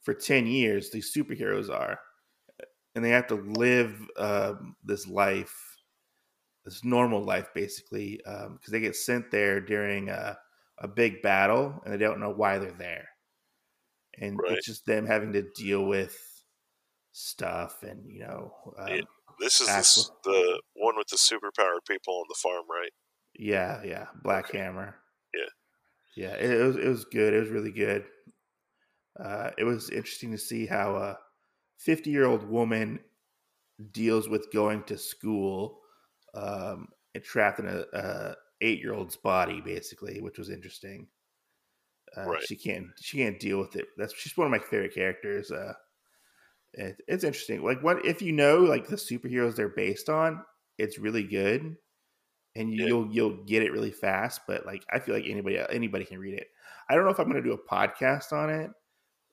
for 0.02 0.14
10 0.14 0.48
years. 0.48 0.92
These 0.92 1.14
superheroes 1.14 1.70
are. 1.70 2.00
And 2.96 3.06
they 3.06 3.12
have 3.12 3.28
to 3.28 3.36
live 3.36 4.02
um, 4.18 4.76
this 4.84 5.08
life, 5.08 5.78
this 6.66 6.84
normal 6.84 7.24
life, 7.24 7.50
basically, 7.54 8.18
because 8.26 8.72
they 8.72 8.80
get 8.80 8.96
sent 8.96 9.32
there 9.32 9.62
during 9.62 10.10
a, 10.10 10.38
a 10.80 10.88
big 10.88 11.22
battle 11.22 11.82
and 11.84 11.94
they 11.94 11.98
don't 11.98 12.20
know 12.20 12.32
why 12.32 12.58
they're 12.60 12.72
there. 12.72 13.10
And 14.20 14.42
Right. 14.42 14.52
it's 14.52 14.66
just 14.66 14.86
them 14.86 15.06
having 15.06 15.34
to 15.34 15.44
deal 15.52 15.86
with 15.86 16.44
stuff 17.14 17.84
and, 17.84 18.10
you 18.12 18.22
know, 18.22 18.54
um, 18.78 18.88
Yeah. 18.88 19.02
This 19.40 19.62
is 19.62 19.68
the, 19.68 20.10
the 20.24 20.62
one 20.74 20.96
with 20.98 21.08
the 21.10 21.18
superpower 21.18 21.78
people 21.88 22.16
on 22.16 22.26
the 22.28 22.36
farm, 22.42 22.66
right? 22.70 22.92
Yeah, 23.40 23.84
yeah. 23.84 24.08
Black 24.22 24.50
Okay. 24.50 24.58
Hammer. 24.58 25.02
Yeah. 26.18 26.34
It, 26.34 26.50
it 26.52 26.64
was 26.64 26.76
it 26.78 26.88
was 26.88 27.06
good. 27.06 27.34
It 27.34 27.40
was 27.40 27.50
really 27.50 27.72
good. 27.72 28.06
Uh, 29.20 29.52
it 29.58 29.64
was 29.64 29.90
interesting 29.90 30.32
to 30.32 30.38
see 30.38 30.66
how 30.66 30.96
a 30.96 31.18
50 31.78 32.10
year 32.12 32.26
old 32.26 32.44
woman 32.44 33.00
deals 33.92 34.30
with 34.30 34.52
going 34.54 34.84
to 34.86 34.98
school 34.98 35.82
um, 36.36 36.90
and 37.16 37.24
trapped 37.24 37.60
in 37.60 37.68
a, 37.68 37.86
a 37.94 38.36
eight 38.62 38.80
year 38.82 38.94
old's 38.94 39.18
body, 39.18 39.62
basically, 39.62 40.22
which 40.22 40.38
was 40.38 40.50
interesting. 40.50 41.10
Uh, 42.16 42.28
Right. 42.28 42.44
She 42.44 42.56
can't 42.56 42.88
she 43.02 43.18
can't 43.18 43.40
deal 43.40 43.60
with 43.60 43.76
it. 43.76 43.88
That's 43.98 44.14
she's 44.14 44.36
one 44.38 44.48
of 44.48 44.52
my 44.52 44.60
favorite 44.60 44.94
characters. 44.94 45.52
Uh, 45.52 45.74
it, 46.74 47.02
it's 47.08 47.24
interesting. 47.24 47.64
Like 47.64 47.82
what 47.84 48.06
if 48.06 48.22
you 48.22 48.34
know 48.34 48.60
like 48.60 48.88
the 48.88 48.96
superheroes 48.96 49.56
they're 49.56 49.70
based 49.70 50.10
on, 50.10 50.44
it's 50.78 51.00
really 51.00 51.24
good, 51.24 51.78
and 52.58 52.74
Yeah. 52.74 52.88
you'll 52.88 53.08
you'll 53.12 53.44
get 53.46 53.64
it 53.64 53.72
really 53.72 53.92
fast. 53.92 54.42
But 54.48 54.66
like 54.66 54.84
I 54.92 55.00
feel 55.00 55.16
like 55.16 55.26
anybody 55.28 55.60
anybody 55.70 56.06
can 56.06 56.20
read 56.20 56.34
it. 56.34 56.48
I 56.90 56.96
don't 56.96 57.04
know 57.06 57.12
if 57.12 57.20
I'm 57.20 57.30
going 57.30 57.42
to 57.44 57.48
do 57.50 57.54
a 57.54 57.70
podcast 57.70 58.32
on 58.34 58.50
it. 58.50 58.72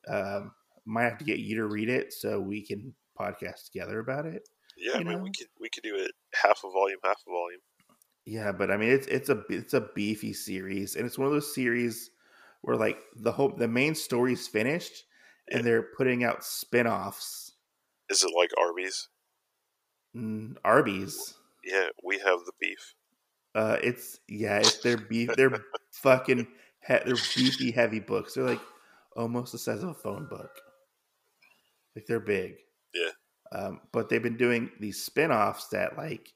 Um, 0.08 0.52
might 0.84 1.04
have 1.04 1.18
to 1.18 1.24
get 1.24 1.38
you 1.38 1.56
to 1.56 1.66
read 1.66 1.88
it 1.88 2.12
so 2.12 2.40
we 2.40 2.64
can 2.66 2.94
podcast 3.18 3.66
together 3.72 4.00
about 4.00 4.26
it. 4.26 4.48
Yeah, 4.76 4.94
I 4.94 4.98
mean, 4.98 5.06
know? 5.08 5.18
we 5.18 5.30
could 5.30 5.46
we 5.60 5.68
could 5.70 5.82
do 5.84 5.94
it 5.96 6.10
half 6.34 6.60
a 6.64 6.70
volume, 6.70 6.98
half 7.04 7.22
a 7.26 7.30
volume. 7.30 7.60
Yeah, 8.26 8.52
but 8.52 8.70
I 8.70 8.76
mean 8.76 8.90
it's 8.90 9.06
it's 9.06 9.28
a 9.28 9.42
it's 9.48 9.74
a 9.74 9.88
beefy 9.94 10.32
series, 10.32 10.96
and 10.96 11.06
it's 11.06 11.16
one 11.18 11.26
of 11.26 11.32
those 11.32 11.54
series 11.54 12.10
where 12.62 12.76
like 12.76 12.98
the 13.16 13.32
whole 13.32 13.50
the 13.56 13.68
main 13.68 13.94
story's 13.94 14.48
finished, 14.48 15.04
Yeah. 15.48 15.58
and 15.58 15.66
they're 15.66 15.82
putting 15.96 16.24
out 16.24 16.44
spin-offs. 16.44 17.52
Is 18.10 18.22
it 18.24 18.32
like 18.36 18.50
Arby's? 18.58 19.08
Mm, 20.16 20.56
Arby's. 20.64 21.34
Yeah, 21.64 21.88
we 22.02 22.18
have 22.18 22.40
the 22.44 22.52
beef. 22.60 22.94
Uh, 23.54 23.76
it's 23.82 24.18
yeah, 24.28 24.58
it's 24.58 24.78
their 24.78 24.96
beef. 24.96 25.30
They're 25.36 25.64
fucking 25.92 26.38
he- 26.86 26.98
they're 27.04 27.14
beefy 27.36 27.70
heavy 27.70 28.00
books. 28.00 28.34
They're 28.34 28.44
like 28.44 28.60
almost 29.16 29.52
the 29.52 29.58
size 29.58 29.82
of 29.82 29.90
a 29.90 29.94
phone 29.94 30.26
book. 30.28 30.50
Like 31.96 32.06
they're 32.06 32.20
big. 32.20 32.56
Yeah. 32.94 33.10
Um, 33.52 33.80
but 33.92 34.08
they've 34.08 34.22
been 34.22 34.36
doing 34.36 34.70
these 34.80 35.02
spin-offs 35.02 35.68
that 35.68 35.96
like 35.96 36.32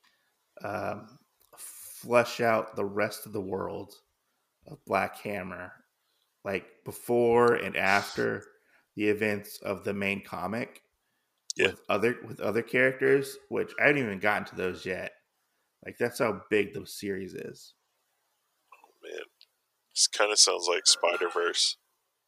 um, 0.62 1.18
flush 1.56 2.40
out 2.40 2.76
the 2.76 2.84
rest 2.84 3.26
of 3.26 3.32
the 3.32 3.40
world 3.40 3.94
of 4.68 4.84
Black 4.84 5.18
Hammer, 5.18 5.72
like 6.44 6.66
before 6.84 7.54
and 7.54 7.76
after 7.76 8.44
the 8.96 9.08
events 9.08 9.58
of 9.62 9.84
the 9.84 9.94
main 9.94 10.22
comic 10.24 10.82
Yeah. 11.56 11.68
with 11.68 11.80
other 11.88 12.16
with 12.26 12.40
other 12.40 12.62
characters, 12.62 13.36
which 13.48 13.72
I 13.80 13.86
haven't 13.88 14.02
even 14.02 14.18
gotten 14.20 14.44
to 14.46 14.56
those 14.56 14.86
yet. 14.86 15.12
Like 15.84 15.96
that's 15.98 16.18
how 16.18 16.42
big 16.50 16.74
the 16.74 16.86
series 16.86 17.34
is. 17.34 17.74
Oh 18.74 18.90
man, 19.02 19.22
this 19.94 20.06
kind 20.06 20.32
of 20.32 20.38
sounds 20.38 20.66
like 20.68 20.86
Spider 20.86 21.28
Verse. 21.32 21.76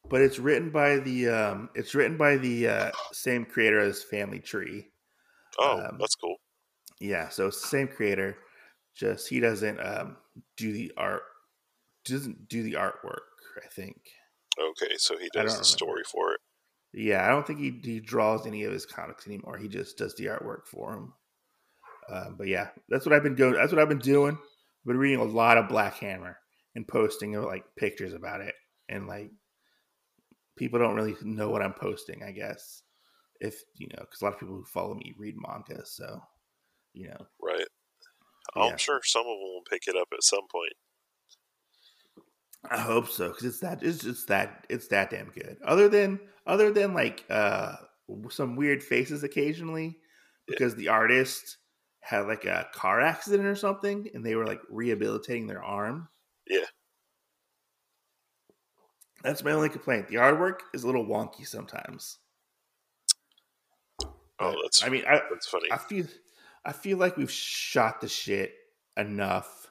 But 0.08 0.22
it's 0.22 0.38
written 0.38 0.70
by 0.70 0.96
the 0.98 1.28
um 1.28 1.70
it's 1.74 1.94
written 1.94 2.16
by 2.16 2.36
the 2.36 2.68
uh 2.68 2.90
same 3.12 3.44
creator 3.44 3.80
as 3.80 4.02
Family 4.02 4.40
Tree. 4.40 4.88
Oh, 5.58 5.78
Um, 5.80 5.98
that's 5.98 6.14
cool. 6.14 6.36
Yeah, 7.00 7.28
so 7.28 7.48
it's 7.48 7.60
the 7.60 7.68
same 7.68 7.88
creator, 7.88 8.36
just 8.94 9.28
he 9.28 9.40
doesn't 9.40 9.80
um 9.80 10.16
do 10.56 10.72
the 10.72 10.92
art 10.96 11.22
doesn't 12.04 12.48
do 12.48 12.62
the 12.62 12.74
artwork, 12.74 13.28
I 13.62 13.66
think. 13.68 13.96
Okay, 14.58 14.96
so 14.96 15.18
he 15.18 15.28
does 15.32 15.58
the 15.58 15.64
story 15.64 16.02
for 16.04 16.32
it. 16.32 16.40
Yeah, 16.92 17.24
I 17.24 17.28
don't 17.28 17.46
think 17.46 17.60
he, 17.60 17.80
he 17.84 18.00
draws 18.00 18.46
any 18.46 18.64
of 18.64 18.72
his 18.72 18.84
comics 18.86 19.26
anymore. 19.26 19.58
He 19.58 19.68
just 19.68 19.96
does 19.96 20.14
the 20.16 20.26
artwork 20.26 20.66
for 20.66 20.94
him. 20.94 21.12
Um, 22.10 22.34
but 22.36 22.48
yeah, 22.48 22.68
that's 22.88 23.06
what 23.06 23.14
I've 23.14 23.22
been 23.22 23.36
doing. 23.36 23.54
That's 23.54 23.72
what 23.72 23.80
I've 23.80 23.88
been 23.88 23.98
doing. 23.98 24.34
I've 24.34 24.86
been 24.86 24.98
reading 24.98 25.20
a 25.20 25.24
lot 25.24 25.58
of 25.58 25.68
Black 25.68 25.94
Hammer 25.98 26.38
and 26.74 26.86
posting 26.86 27.36
uh, 27.36 27.42
like 27.42 27.64
pictures 27.76 28.14
about 28.14 28.40
it, 28.40 28.54
and 28.88 29.06
like 29.06 29.30
people 30.56 30.78
don't 30.78 30.96
really 30.96 31.14
know 31.22 31.50
what 31.50 31.62
I'm 31.62 31.74
posting. 31.74 32.22
I 32.22 32.32
guess 32.32 32.82
if 33.40 33.62
you 33.76 33.88
know, 33.88 34.00
because 34.00 34.20
a 34.20 34.24
lot 34.24 34.34
of 34.34 34.40
people 34.40 34.56
who 34.56 34.64
follow 34.64 34.94
me 34.94 35.14
read 35.16 35.36
manga, 35.36 35.84
so 35.84 36.20
you 36.92 37.08
know, 37.08 37.26
Right. 37.40 37.66
Yeah. 38.56 38.64
I'm 38.64 38.78
sure 38.78 39.00
some 39.04 39.20
of 39.20 39.26
them 39.26 39.38
will 39.38 39.62
pick 39.70 39.86
it 39.86 39.96
up 39.96 40.08
at 40.12 40.24
some 40.24 40.46
point. 40.50 40.72
I 42.68 42.78
hope 42.78 43.08
so 43.08 43.28
because 43.28 43.44
it's 43.44 43.60
that 43.60 43.82
it's 43.82 43.98
just 43.98 44.28
that 44.28 44.66
it's 44.68 44.88
that 44.88 45.10
damn 45.10 45.30
good. 45.30 45.56
Other 45.64 45.88
than 45.88 46.20
other 46.46 46.70
than 46.72 46.94
like 46.94 47.24
uh 47.30 47.76
some 48.30 48.56
weird 48.56 48.82
faces 48.82 49.22
occasionally 49.22 49.98
because 50.46 50.74
the 50.74 50.88
artist 50.88 51.58
had 52.00 52.26
like 52.26 52.44
a 52.44 52.66
car 52.72 53.00
accident 53.00 53.46
or 53.46 53.54
something 53.54 54.08
and 54.14 54.24
they 54.24 54.34
were 54.34 54.46
like 54.46 54.60
rehabilitating 54.68 55.46
their 55.46 55.62
arm. 55.62 56.08
Yeah. 56.48 56.64
That's 59.22 59.44
my 59.44 59.52
only 59.52 59.68
complaint. 59.68 60.08
The 60.08 60.16
artwork 60.16 60.60
is 60.72 60.82
a 60.82 60.86
little 60.86 61.04
wonky 61.04 61.46
sometimes. 61.46 62.18
Oh, 64.38 64.54
that's 64.62 64.82
I 64.82 64.88
mean 64.88 65.04
I 65.06 65.20
that's 65.30 65.46
funny. 65.46 65.68
I 65.70 65.76
feel 65.76 66.06
I 66.64 66.72
feel 66.72 66.96
like 66.96 67.16
we've 67.16 67.30
shot 67.30 68.00
the 68.00 68.08
shit 68.08 68.54
enough. 68.96 69.70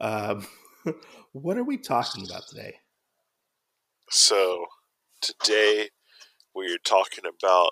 Um 0.00 0.46
what 1.32 1.58
are 1.58 1.64
we 1.64 1.76
talking 1.76 2.24
about 2.24 2.46
today? 2.46 2.76
So 4.10 4.66
today 5.20 5.88
we 6.54 6.72
are 6.72 6.78
talking 6.84 7.24
about 7.26 7.70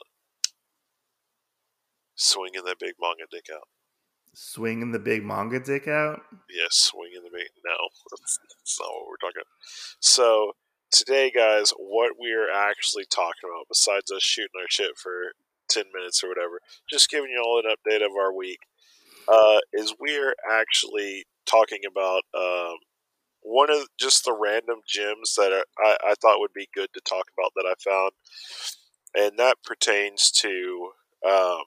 swinging 2.16 2.64
that 2.64 2.78
big 2.80 2.94
manga 3.00 3.24
dick 3.30 3.46
out. 3.54 3.68
Swinging 4.34 4.92
the 4.92 4.98
big 4.98 5.24
manga 5.24 5.60
dick 5.60 5.86
out? 5.88 6.22
Yes, 6.48 6.74
swinging 6.76 7.22
the 7.22 7.30
big. 7.30 7.48
No, 7.66 7.76
that's, 8.10 8.38
that's 8.48 8.80
not 8.80 8.88
what 8.88 9.08
we're 9.08 9.16
talking 9.20 9.42
about. 9.42 9.46
So 10.00 10.52
today, 10.90 11.30
guys, 11.30 11.72
what 11.76 12.12
we 12.18 12.32
are 12.32 12.50
actually 12.50 13.04
talking 13.04 13.44
about, 13.44 13.66
besides 13.68 14.10
us 14.10 14.22
shooting 14.22 14.58
our 14.58 14.68
shit 14.70 14.96
for 14.96 15.32
ten 15.68 15.84
minutes 15.92 16.24
or 16.24 16.28
whatever, 16.28 16.60
just 16.88 17.10
giving 17.10 17.30
you 17.30 17.42
all 17.44 17.60
an 17.62 17.74
update 17.74 18.04
of 18.04 18.12
our 18.16 18.34
week, 18.34 18.60
uh, 19.28 19.58
is 19.74 19.94
we're 20.00 20.34
actually 20.50 21.24
talking 21.44 21.80
about 21.86 22.22
um, 22.34 22.76
one 23.42 23.68
of 23.70 23.86
just 23.98 24.24
the 24.24 24.32
random 24.32 24.78
gems 24.88 25.34
that 25.36 25.52
are, 25.52 25.64
I, 25.78 25.96
I 26.08 26.14
thought 26.14 26.40
would 26.40 26.54
be 26.54 26.68
good 26.74 26.88
to 26.94 27.00
talk 27.00 27.26
about 27.36 27.52
that 27.56 27.66
I 27.68 27.74
found, 27.84 28.12
and 29.14 29.38
that 29.38 29.56
pertains 29.62 30.30
to. 30.40 30.92
Um, 31.28 31.62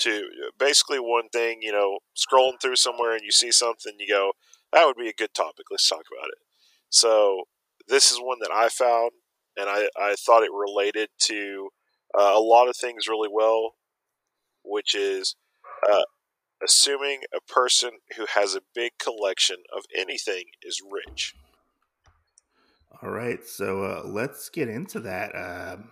to 0.00 0.28
basically 0.58 0.98
one 0.98 1.28
thing, 1.28 1.60
you 1.62 1.72
know, 1.72 1.98
scrolling 2.16 2.60
through 2.60 2.76
somewhere 2.76 3.12
and 3.12 3.22
you 3.22 3.30
see 3.30 3.52
something, 3.52 3.94
you 3.98 4.08
go, 4.08 4.32
that 4.72 4.86
would 4.86 4.96
be 4.96 5.08
a 5.08 5.14
good 5.14 5.34
topic. 5.34 5.66
Let's 5.70 5.88
talk 5.88 6.04
about 6.10 6.28
it. 6.28 6.38
So 6.90 7.44
this 7.88 8.10
is 8.10 8.18
one 8.18 8.38
that 8.40 8.52
I 8.52 8.68
found, 8.68 9.12
and 9.56 9.68
I, 9.68 9.88
I 9.96 10.14
thought 10.14 10.42
it 10.42 10.52
related 10.52 11.08
to 11.22 11.70
uh, 12.18 12.32
a 12.34 12.40
lot 12.40 12.68
of 12.68 12.76
things 12.76 13.08
really 13.08 13.28
well, 13.30 13.74
which 14.64 14.94
is 14.94 15.36
uh, 15.90 16.02
assuming 16.62 17.22
a 17.34 17.52
person 17.52 17.90
who 18.16 18.26
has 18.34 18.54
a 18.54 18.60
big 18.74 18.92
collection 18.98 19.56
of 19.76 19.84
anything 19.96 20.44
is 20.62 20.82
rich. 20.88 21.34
All 23.02 23.10
right, 23.10 23.46
so 23.46 23.82
uh, 23.82 24.02
let's 24.04 24.50
get 24.50 24.68
into 24.68 25.00
that. 25.00 25.32
Um, 25.34 25.90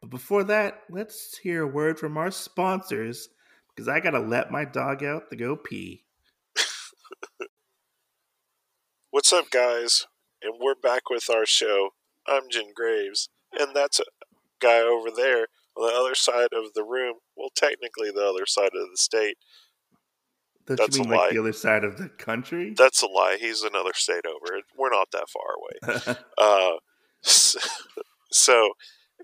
but 0.00 0.10
before 0.10 0.44
that, 0.44 0.82
let's 0.88 1.38
hear 1.38 1.62
a 1.62 1.68
word 1.68 1.98
from 1.98 2.16
our 2.16 2.30
sponsors 2.30 3.28
because 3.68 3.88
I 3.88 4.00
gotta 4.00 4.20
let 4.20 4.50
my 4.50 4.64
dog 4.64 5.02
out 5.04 5.30
to 5.30 5.36
go 5.36 5.56
pee. 5.56 6.04
What's 9.10 9.32
up, 9.32 9.50
guys? 9.50 10.06
And 10.42 10.54
we're 10.60 10.74
back 10.74 11.10
with 11.10 11.28
our 11.28 11.44
show. 11.44 11.90
I'm 12.26 12.42
Jen 12.50 12.72
Graves, 12.74 13.28
and 13.58 13.74
that's 13.74 14.00
a 14.00 14.04
guy 14.60 14.80
over 14.80 15.10
there 15.10 15.48
on 15.76 15.88
the 15.88 15.98
other 15.98 16.14
side 16.14 16.48
of 16.52 16.72
the 16.74 16.84
room. 16.84 17.16
Well, 17.36 17.50
technically, 17.54 18.10
the 18.10 18.26
other 18.26 18.46
side 18.46 18.70
of 18.74 18.90
the 18.90 18.96
state. 18.96 19.36
Don't 20.66 20.78
That's 20.78 20.96
you 20.96 21.02
a 21.02 21.06
mean 21.06 21.16
like 21.16 21.20
lie. 21.20 21.30
the 21.32 21.40
other 21.40 21.52
side 21.52 21.84
of 21.84 21.96
the 21.98 22.08
country? 22.08 22.74
That's 22.76 23.02
a 23.02 23.06
lie. 23.06 23.38
He's 23.40 23.62
another 23.62 23.92
state 23.94 24.24
over. 24.26 24.60
We're 24.78 24.90
not 24.90 25.10
that 25.12 25.26
far 25.28 25.56
away. 25.56 26.16
Uh, 26.38 26.76
so, 28.30 28.72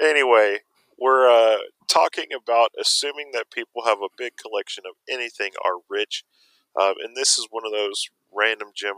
anyway, 0.01 0.59
we're 0.99 1.29
uh, 1.29 1.59
talking 1.89 2.27
about 2.37 2.71
assuming 2.81 3.31
that 3.33 3.51
people 3.51 3.85
have 3.85 3.99
a 3.99 4.09
big 4.17 4.33
collection 4.37 4.85
of 4.89 4.97
anything 5.09 5.53
are 5.65 5.81
rich, 5.89 6.25
um, 6.81 6.95
and 7.03 7.17
this 7.17 7.39
is 7.39 7.49
one 7.51 7.65
of 7.67 7.73
those 7.73 8.07
random 8.35 8.69
gem 8.75 8.95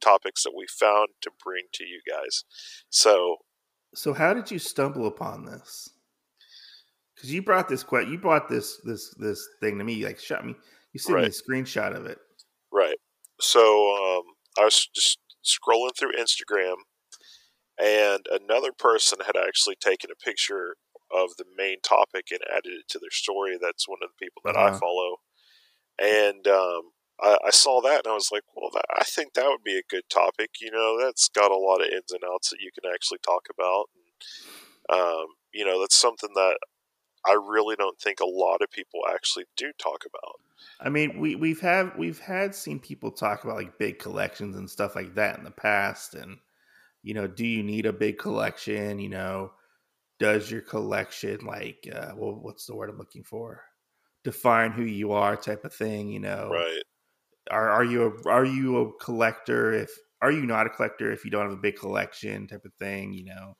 topics 0.00 0.42
that 0.44 0.52
we 0.56 0.66
found 0.68 1.08
to 1.22 1.30
bring 1.42 1.64
to 1.72 1.84
you 1.84 2.00
guys. 2.08 2.44
So, 2.90 3.36
so 3.94 4.12
how 4.12 4.34
did 4.34 4.50
you 4.50 4.58
stumble 4.58 5.06
upon 5.06 5.44
this? 5.44 5.88
Because 7.14 7.32
you 7.32 7.42
brought 7.42 7.68
this 7.68 7.82
que- 7.82 8.08
you 8.08 8.18
brought 8.18 8.48
this 8.48 8.80
this 8.84 9.14
this 9.18 9.46
thing 9.60 9.78
to 9.78 9.84
me. 9.84 10.04
Like 10.04 10.18
shot 10.18 10.46
me. 10.46 10.54
You 10.92 11.00
sent 11.00 11.18
me 11.18 11.26
a 11.26 11.28
screenshot 11.28 11.94
of 11.94 12.06
it. 12.06 12.18
right. 12.72 12.96
So, 13.38 13.60
um, 13.60 14.22
I 14.58 14.64
was 14.64 14.88
just 14.94 15.18
scrolling 15.44 15.94
through 15.98 16.12
Instagram, 16.18 16.76
and 17.80 18.26
another 18.30 18.72
person 18.72 19.18
had 19.26 19.36
actually 19.36 19.76
taken 19.76 20.10
a 20.10 20.16
picture 20.24 20.76
of 21.10 21.30
the 21.38 21.44
main 21.56 21.80
topic 21.82 22.26
and 22.30 22.40
added 22.50 22.72
it 22.72 22.88
to 22.88 22.98
their 22.98 23.10
story. 23.10 23.58
That's 23.60 23.88
one 23.88 23.98
of 24.02 24.10
the 24.10 24.24
people 24.24 24.42
that 24.44 24.56
I 24.56 24.70
Uh-huh. 24.70 24.80
follow. 24.80 25.18
And 25.98 26.46
um, 26.48 26.92
I, 27.20 27.38
I 27.46 27.50
saw 27.50 27.80
that 27.82 28.04
and 28.04 28.12
I 28.12 28.14
was 28.14 28.30
like, 28.32 28.42
well, 28.54 28.70
that, 28.74 28.84
I 28.98 29.04
think 29.04 29.34
that 29.34 29.46
would 29.48 29.64
be 29.64 29.78
a 29.78 29.82
good 29.90 30.04
topic. 30.10 30.50
You 30.60 30.70
know, 30.70 30.98
that's 31.00 31.28
got 31.28 31.50
a 31.50 31.56
lot 31.56 31.80
of 31.80 31.88
ins 31.88 32.12
and 32.12 32.24
outs 32.24 32.50
that 32.50 32.60
you 32.60 32.70
can 32.72 32.90
actually 32.92 33.18
talk 33.24 33.46
about. 33.50 33.86
And, 33.94 34.98
um, 35.00 35.26
you 35.52 35.64
know, 35.64 35.80
that's 35.80 35.96
something 35.96 36.30
that 36.34 36.58
I 37.26 37.34
really 37.34 37.76
don't 37.76 38.00
think 38.00 38.20
a 38.20 38.26
lot 38.26 38.62
of 38.62 38.70
people 38.70 39.02
actually 39.10 39.46
do 39.56 39.72
talk 39.78 40.04
about. 40.06 40.36
I 40.80 40.88
mean, 40.90 41.18
we 41.20 41.34
we've 41.36 41.60
had 41.60 41.96
we've 41.96 42.18
had 42.20 42.54
seen 42.54 42.80
people 42.80 43.10
talk 43.10 43.44
about 43.44 43.56
like 43.56 43.78
big 43.78 43.98
collections 43.98 44.56
and 44.56 44.68
stuff 44.70 44.94
like 44.94 45.14
that 45.14 45.38
in 45.38 45.44
the 45.44 45.50
past, 45.50 46.14
and 46.14 46.38
you 47.06 47.14
know, 47.14 47.26
do 47.28 47.46
you 47.46 47.62
need 47.62 47.86
a 47.86 47.92
big 47.92 48.18
collection? 48.18 48.98
You 49.00 49.10
know, 49.10 49.54
does 50.18 50.50
your 50.50 50.62
collection 50.62 51.40
like 51.46 51.88
uh, 51.92 52.14
well, 52.16 52.34
what's 52.36 52.66
the 52.66 52.76
word 52.76 52.90
I'm 52.90 52.98
looking 52.98 53.24
for? 53.24 53.64
Define 54.24 54.72
who 54.72 54.84
you 54.84 55.12
are, 55.12 55.36
type 55.36 55.64
of 55.64 55.74
thing. 55.74 56.10
You 56.10 56.20
know, 56.20 56.50
Right. 56.50 56.82
are 57.50 57.70
are 57.70 57.84
you 57.84 58.04
a 58.04 58.28
are 58.28 58.44
you 58.44 58.76
a 58.78 58.92
collector 58.98 59.72
if 59.72 59.90
are 60.22 60.32
you 60.32 60.46
not 60.46 60.66
a 60.66 60.70
collector 60.70 61.12
if 61.12 61.24
you 61.24 61.30
don't 61.30 61.48
have 61.48 61.58
a 61.58 61.62
big 61.62 61.76
collection 61.76 62.46
type 62.48 62.64
of 62.64 62.74
thing 62.74 63.12
you 63.12 63.24
know 63.24 63.56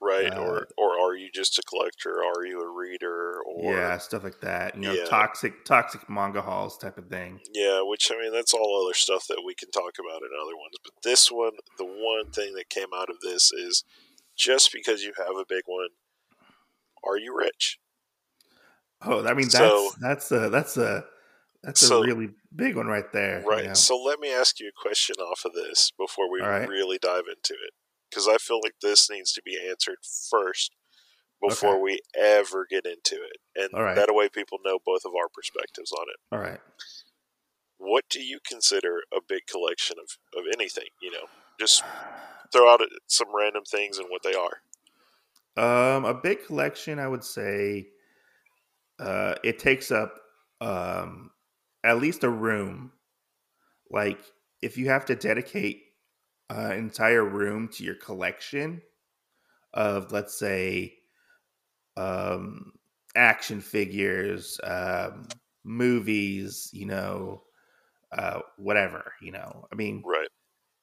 Right. 0.00 0.32
Uh, 0.32 0.38
or, 0.38 0.68
or 0.78 0.95
are 1.16 1.18
you 1.18 1.30
just 1.32 1.58
a 1.58 1.62
collector? 1.62 2.22
Are 2.22 2.44
you 2.44 2.60
a 2.60 2.68
reader? 2.70 3.40
Or, 3.46 3.72
yeah 3.74 3.96
stuff 3.98 4.22
like 4.22 4.40
that 4.42 4.74
you 4.74 4.82
know 4.82 4.92
Yeah. 4.92 5.06
toxic 5.06 5.64
toxic 5.64 6.10
manga 6.10 6.42
halls 6.42 6.76
type 6.76 6.98
of 6.98 7.08
thing 7.08 7.40
Yeah, 7.54 7.80
which 7.82 8.10
I 8.12 8.18
mean, 8.20 8.32
that's 8.32 8.52
all 8.52 8.84
other 8.84 8.94
stuff 8.94 9.26
that 9.28 9.42
we 9.46 9.54
can 9.54 9.70
talk 9.70 9.94
about 9.98 10.20
in 10.22 10.28
other 10.40 10.56
ones. 10.56 10.76
But 10.84 10.92
this 11.02 11.30
one, 11.30 11.52
the 11.78 11.86
one 11.86 12.30
thing 12.32 12.54
that 12.54 12.68
came 12.68 12.88
out 12.94 13.08
of 13.08 13.20
this 13.22 13.50
is 13.52 13.82
just 14.36 14.72
because 14.72 15.02
you 15.04 15.12
have 15.16 15.36
a 15.36 15.46
big 15.48 15.62
one, 15.66 15.88
are 17.02 17.16
you 17.18 17.34
rich? 17.36 17.78
oh 19.02 19.24
i 19.26 19.34
mean 19.34 19.48
that's 19.48 19.52
So- 19.52 19.90
that's 20.00 20.32
a 20.32 20.48
that's 20.50 20.76
a 20.76 21.04
that's 21.62 21.80
So- 21.80 22.02
a 22.02 22.06
really 22.06 22.30
big 22.54 22.76
one 22.76 22.86
right 22.86 23.10
there 23.12 23.40
you 23.40 23.48
Right. 23.48 23.66
know? 23.66 23.74
So 23.74 23.96
let 23.96 24.20
me 24.20 24.30
ask 24.32 24.60
you 24.60 24.68
a 24.68 24.80
question 24.80 25.16
off 25.16 25.44
of 25.44 25.52
this 25.52 25.90
before 25.90 26.30
we 26.30 26.40
right. 26.40 26.68
really 26.68 26.98
dive 26.98 27.24
into 27.28 27.54
it. 27.54 27.72
Because 28.08 28.28
I 28.28 28.38
feel 28.38 28.60
like 28.62 28.76
this 28.80 29.10
needs 29.10 29.32
to 29.32 29.42
be 29.42 29.58
answered 29.68 29.98
first 30.30 30.74
before 31.40 31.74
Okay. 31.74 31.82
we 31.82 32.00
ever 32.18 32.66
get 32.68 32.86
into 32.86 33.16
it. 33.16 33.38
And 33.56 33.70
right. 33.72 33.96
that 33.96 34.08
way 34.14 34.28
people 34.28 34.58
know 34.64 34.78
both 34.84 35.02
of 35.04 35.12
our 35.14 35.28
perspectives 35.32 35.92
on 35.92 36.06
it. 36.08 36.16
all 36.34 36.38
right 36.40 36.60
What 37.78 38.04
do 38.08 38.22
you 38.22 38.38
consider 38.46 39.02
a 39.14 39.20
big 39.26 39.46
collection 39.46 39.96
of, 40.02 40.16
of 40.38 40.44
anything? 40.52 40.88
You 41.02 41.10
know, 41.12 41.26
just 41.60 41.82
throw 42.52 42.70
out 42.72 42.80
some 43.06 43.28
random 43.36 43.64
things 43.64 43.98
and 43.98 44.08
what 44.08 44.22
they 44.22 44.34
are. 44.34 44.60
um 45.62 46.04
a 46.04 46.14
big 46.14 46.44
collection 46.46 46.98
i 46.98 47.08
would 47.08 47.24
say 47.24 47.86
uh 48.98 49.34
it 49.44 49.58
takes 49.58 49.90
up 49.90 50.18
um 50.60 51.30
at 51.84 51.98
least 51.98 52.24
a 52.24 52.28
room 52.30 52.92
like 53.90 54.18
if 54.62 54.76
you 54.78 54.88
have 54.88 55.04
to 55.06 55.14
dedicate 55.14 55.82
an 56.50 56.72
entire 56.72 57.24
room 57.24 57.68
to 57.68 57.84
your 57.84 57.94
collection 57.94 58.80
of 59.74 60.12
let's 60.12 60.38
say 60.38 60.94
um 61.96 62.72
action 63.14 63.60
figures 63.60 64.60
um 64.64 65.40
movies 65.64 66.70
you 66.72 66.86
know 66.86 67.42
uh 68.12 68.40
whatever 68.58 69.14
you 69.20 69.32
know 69.32 69.66
i 69.72 69.74
mean 69.76 70.04
Right. 70.04 70.28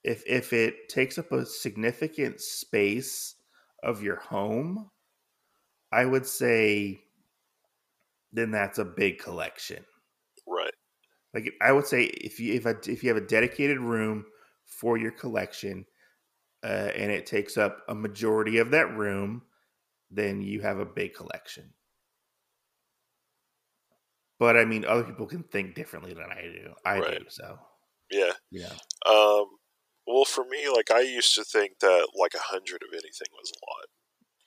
if 0.03 0.23
if 0.27 0.53
it 0.53 0.89
takes 0.89 1.17
up 1.17 1.31
a 1.31 1.45
significant 1.45 2.41
space 2.41 3.35
of 3.83 4.03
your 4.03 4.17
home 4.17 4.91
i 5.91 6.05
would 6.05 6.25
say 6.25 7.01
then 8.33 8.51
that's 8.51 8.77
a 8.79 8.83
big 8.85 9.17
collection 9.17 9.85
Right. 10.47 10.73
like 11.33 11.51
I 11.61 11.71
would 11.71 11.85
say, 11.87 12.05
if 12.05 12.39
you 12.39 12.53
if 12.53 12.65
a, 12.65 12.77
if 12.89 13.03
you 13.03 13.09
have 13.09 13.21
a 13.21 13.25
dedicated 13.25 13.79
room 13.79 14.25
for 14.65 14.97
your 14.97 15.11
collection, 15.11 15.85
uh, 16.63 16.91
and 16.95 17.11
it 17.11 17.25
takes 17.25 17.57
up 17.57 17.83
a 17.89 17.95
majority 17.95 18.59
of 18.59 18.71
that 18.71 18.95
room, 18.97 19.43
then 20.15 20.41
you 20.41 20.61
have 20.61 20.79
a 20.79 20.85
big 20.85 21.13
collection. 21.13 21.73
But 24.39 24.57
I 24.57 24.65
mean, 24.65 24.85
other 24.85 25.03
people 25.03 25.27
can 25.27 25.43
think 25.43 25.75
differently 25.75 26.13
than 26.13 26.25
I 26.31 26.41
do. 26.41 26.73
I 26.85 26.99
do 26.99 27.25
so. 27.29 27.59
Yeah. 28.11 28.33
Yeah. 28.51 28.73
Um, 29.05 29.45
well, 30.05 30.25
for 30.25 30.43
me, 30.43 30.69
like 30.73 30.91
I 30.91 31.01
used 31.01 31.33
to 31.35 31.43
think 31.43 31.79
that 31.79 32.07
like 32.19 32.33
a 32.33 32.39
hundred 32.39 32.83
of 32.83 32.93
anything 32.93 33.27
was 33.31 33.51
a 33.51 33.61
lot, 33.65 33.87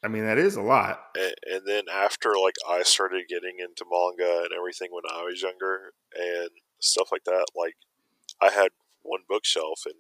I 0.04 0.08
mean 0.08 0.24
that 0.24 0.38
is 0.38 0.56
a 0.56 0.62
lot. 0.62 1.00
and, 1.14 1.34
and 1.50 1.62
then 1.66 1.84
after 1.92 2.34
like 2.42 2.56
I 2.68 2.82
started 2.82 3.24
getting 3.28 3.56
into 3.58 3.84
manga 3.90 4.42
and 4.42 4.50
everything 4.56 4.88
when 4.90 5.04
I 5.10 5.22
was 5.22 5.42
younger 5.42 5.92
and 6.14 6.50
stuff 6.80 7.08
like 7.10 7.24
that, 7.24 7.46
like 7.56 7.74
I 8.40 8.50
had 8.50 8.68
one 9.02 9.22
bookshelf, 9.28 9.82
and 9.86 9.94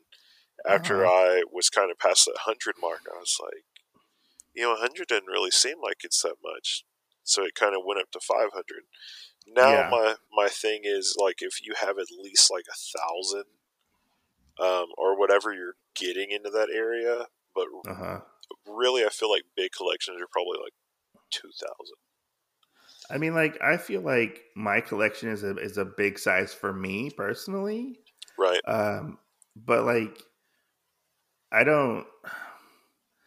after 0.68 1.06
I 1.06 1.42
was 1.50 1.70
kind 1.70 1.90
of 1.90 1.98
past 1.98 2.26
that 2.26 2.36
hundred 2.44 2.74
mark, 2.80 3.02
I 3.12 3.18
was 3.18 3.36
like, 3.42 3.64
you 4.56 4.64
know, 4.64 4.76
hundred 4.76 5.08
didn't 5.08 5.28
really 5.30 5.52
seem 5.52 5.80
like 5.82 5.98
it's 6.04 6.22
that 6.22 6.36
much, 6.44 6.84
so 7.24 7.44
it 7.44 7.54
kind 7.56 7.76
of 7.76 7.82
went 7.86 8.00
up 8.00 8.10
to 8.12 8.20
five 8.20 8.50
hundred. 8.54 8.84
Now 9.46 9.82
Yeah. 9.82 9.90
my 9.90 10.16
my 10.32 10.48
thing 10.48 10.82
is 10.84 11.16
like 11.20 11.36
if 11.42 11.62
you 11.62 11.74
have 11.80 11.98
at 11.98 12.08
least 12.12 12.50
like 12.50 12.66
a 12.70 12.98
thousand 12.98 13.44
um, 14.58 14.86
or 14.96 15.18
whatever 15.18 15.52
you're 15.52 15.76
getting 15.94 16.30
into 16.30 16.50
that 16.50 16.70
area. 16.70 17.26
But 17.54 17.68
Uh 17.86 17.94
huh. 17.94 18.20
really, 18.66 19.04
I 19.04 19.08
feel 19.08 19.30
like 19.30 19.44
big 19.56 19.72
collections 19.72 20.20
are 20.20 20.28
probably 20.30 20.58
like 20.62 20.74
two 21.30 21.50
thousand. 21.60 21.96
I 23.10 23.18
mean, 23.18 23.34
like 23.34 23.60
I 23.62 23.76
feel 23.76 24.00
like 24.00 24.44
my 24.56 24.80
collection 24.80 25.28
is 25.28 25.42
a 25.44 25.56
is 25.58 25.78
a 25.78 25.84
big 25.84 26.18
size 26.18 26.52
for 26.52 26.72
me 26.72 27.10
personally. 27.10 28.00
Right, 28.38 28.62
Um, 28.66 29.18
but 29.56 29.84
like, 29.84 30.22
I 31.52 31.64
don't. 31.64 32.06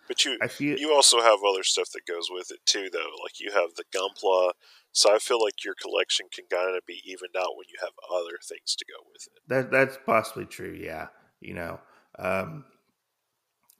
But 0.09 0.25
you 0.25 0.41
feel 0.49 0.77
you 0.77 0.93
also 0.93 1.21
have 1.21 1.39
other 1.45 1.63
stuff 1.63 1.91
that 1.93 2.05
goes 2.07 2.29
with 2.31 2.51
it 2.51 2.65
too, 2.65 2.89
though. 2.91 3.11
Like 3.23 3.39
you 3.39 3.51
have 3.53 3.75
the 3.75 3.85
Gunpla, 3.95 4.53
so 4.91 5.15
I 5.15 5.19
feel 5.19 5.41
like 5.43 5.63
your 5.63 5.75
collection 5.75 6.27
can 6.33 6.47
kind 6.47 6.75
of 6.77 6.85
be 6.85 7.01
evened 7.05 7.37
out 7.37 7.55
when 7.57 7.67
you 7.69 7.77
have 7.81 7.93
other 8.11 8.39
things 8.43 8.75
to 8.75 8.85
go 8.85 9.05
with 9.13 9.27
it. 9.27 9.43
That 9.47 9.71
that's 9.71 9.97
possibly 10.05 10.45
true. 10.45 10.71
Yeah, 10.73 11.09
you 11.41 11.53
know, 11.53 11.81
um, 12.17 12.65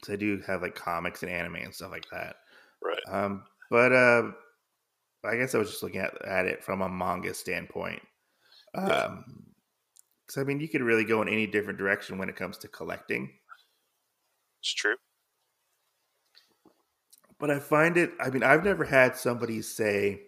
'cause 0.02 0.14
I 0.14 0.16
do 0.16 0.40
have 0.42 0.62
like 0.62 0.76
comics 0.76 1.24
and 1.24 1.32
anime 1.32 1.56
and 1.56 1.74
stuff 1.74 1.92
like 1.92 2.10
that. 2.12 2.38
Right, 2.82 3.04
Um, 3.08 3.46
but 3.70 3.94
uh, 3.94 4.32
I 5.26 5.38
guess 5.38 5.56
I 5.56 5.60
was 5.60 5.72
just 5.72 5.84
looking 5.84 6.02
at, 6.02 6.22
at 6.26 6.48
it 6.48 6.64
from 6.64 6.82
a 6.82 6.90
manga 6.90 7.34
standpoint. 7.34 8.04
Yeah. 8.86 9.04
Um, 9.06 9.56
because 10.28 10.42
I 10.42 10.46
mean, 10.46 10.60
you 10.62 10.70
could 10.70 10.82
really 10.84 11.06
go 11.06 11.22
in 11.22 11.30
any 11.30 11.48
different 11.48 11.80
direction 11.80 12.18
when 12.18 12.30
it 12.30 12.36
comes 12.38 12.58
to 12.60 12.68
collecting. 12.70 13.40
it's 14.62 14.74
true. 14.74 14.96
But 17.40 17.50
I 17.52 17.60
find 17.60 17.98
it. 17.98 18.12
I 18.20 18.30
mean, 18.30 18.44
I've 18.44 18.64
never 18.64 18.84
had 18.84 19.16
somebody 19.18 19.62
say, 19.62 20.24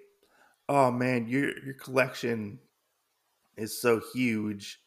"Oh 0.69 0.91
man, 0.91 1.27
your 1.27 1.57
your 1.65 1.75
collection 1.75 2.59
is 3.57 3.79
so 3.81 4.01
huge, 4.13 4.81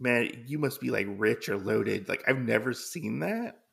man. 0.00 0.44
You 0.46 0.58
must 0.58 0.80
be 0.80 0.90
like 0.90 1.06
rich 1.10 1.48
or 1.48 1.58
loaded." 1.58 2.08
Like 2.08 2.24
I've 2.28 2.38
never 2.40 2.72
seen 2.74 3.20
that. 3.20 3.64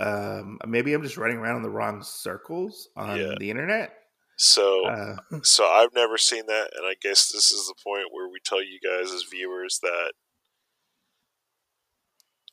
Um, 0.00 0.58
maybe 0.66 0.92
I'm 0.94 1.02
just 1.02 1.16
running 1.16 1.36
around 1.38 1.56
in 1.58 1.62
the 1.62 1.70
wrong 1.70 2.02
circles 2.02 2.88
on 2.96 3.36
Yeah. 3.36 3.38
the 3.38 3.50
internet. 3.50 3.96
So, 4.36 4.90
Uh, 4.90 5.16
so 5.42 5.66
I've 5.66 5.94
never 5.94 6.18
seen 6.18 6.46
that, 6.46 6.70
and 6.76 6.86
I 6.86 6.94
guess 7.00 7.30
this 7.30 7.50
is 7.52 7.66
the 7.68 7.74
point 7.82 8.12
where 8.12 8.28
we 8.28 8.40
tell 8.44 8.62
you 8.62 8.78
guys 8.80 9.12
as 9.12 9.24
viewers 9.24 9.78
that 9.82 10.14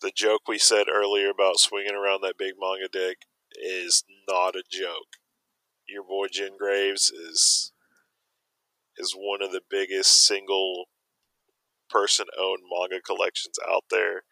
the 0.01 0.11
joke 0.11 0.47
we 0.47 0.57
said 0.57 0.87
earlier 0.89 1.29
about 1.29 1.57
swinging 1.59 1.93
around 1.95 2.21
that 2.21 2.37
big 2.37 2.55
manga 2.59 2.87
dick 2.87 3.25
is 3.59 4.03
not 4.27 4.55
a 4.55 4.63
joke. 4.71 5.17
Your 5.87 6.03
boy 6.03 6.27
Jen 6.31 6.57
Graves 6.57 7.09
is 7.09 7.71
is 8.97 9.13
one 9.17 9.41
of 9.41 9.51
the 9.51 9.61
biggest 9.69 10.25
single 10.25 10.85
person 11.89 12.25
owned 12.39 12.61
manga 12.71 13.01
collections 13.01 13.55
out 13.67 13.83
there. 13.89 14.23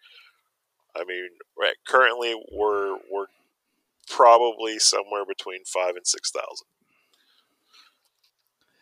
I 0.96 1.04
mean, 1.06 1.30
right 1.60 1.76
currently 1.88 2.36
we're 2.52 2.98
we're 3.12 3.28
probably 4.10 4.80
somewhere 4.80 5.26
between 5.28 5.63
five 5.66 5.96
and 5.96 6.06
six 6.06 6.32
thousand. 6.32 6.68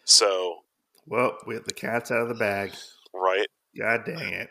So, 0.05 0.57
well, 1.07 1.37
with 1.47 1.65
the 1.65 1.73
cat's 1.73 2.11
out 2.11 2.21
of 2.21 2.29
the 2.29 2.35
bag. 2.35 2.73
right, 3.13 3.47
God 3.77 4.01
dang 4.05 4.33
it. 4.33 4.49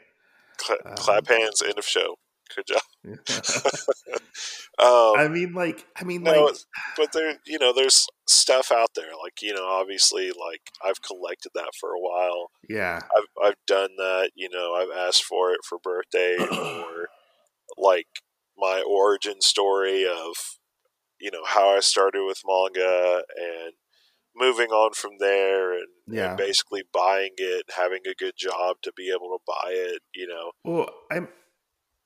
Cla- 0.56 0.76
Um, 0.84 0.96
clap 0.96 1.28
hands. 1.28 1.62
End 1.62 1.78
of 1.78 1.84
show. 1.86 2.16
Good 2.54 2.66
job. 2.66 2.82
I 4.78 5.24
Um, 5.24 5.32
mean, 5.32 5.52
like, 5.54 5.86
I 5.96 6.04
mean, 6.04 6.22
no, 6.24 6.44
like, 6.44 6.56
but 6.96 7.12
there, 7.12 7.38
you 7.46 7.58
know, 7.58 7.72
there's 7.72 8.06
stuff 8.28 8.72
out 8.72 8.90
there. 8.96 9.10
Like, 9.22 9.40
you 9.42 9.54
know, 9.54 9.66
obviously, 9.66 10.28
like 10.28 10.70
I've 10.84 11.00
collected 11.02 11.50
that 11.54 11.70
for 11.80 11.90
a 11.90 12.00
while. 12.00 12.50
yeah, 12.68 13.00
I've 13.16 13.26
I've 13.42 13.66
done 13.66 13.90
that. 13.98 14.30
You 14.34 14.48
know, 14.50 14.74
I've 14.74 14.90
asked 14.96 15.24
for 15.24 15.52
it 15.52 15.60
for 15.68 15.78
birthday 15.82 16.36
or 16.38 17.08
like 17.78 18.06
my 18.56 18.82
origin 18.86 19.40
story 19.40 20.06
of 20.06 20.34
you 21.20 21.30
know 21.30 21.44
how 21.44 21.70
I 21.76 21.80
started 21.80 22.24
with 22.26 22.40
manga 22.46 23.22
and 23.36 23.72
moving 24.36 24.70
on 24.70 24.92
from 24.94 25.12
there 25.20 25.72
and, 25.72 25.86
Yeah. 26.08 26.30
and 26.30 26.36
basically 26.36 26.82
buying 26.92 27.30
it, 27.36 27.66
having 27.76 28.00
a 28.10 28.14
good 28.18 28.34
job 28.36 28.76
to 28.82 28.92
be 28.96 29.10
able 29.10 29.28
to 29.28 29.38
buy 29.46 29.70
it, 29.70 30.02
you 30.12 30.26
know. 30.26 30.50
Well, 30.64 30.88
I'm 31.10 31.28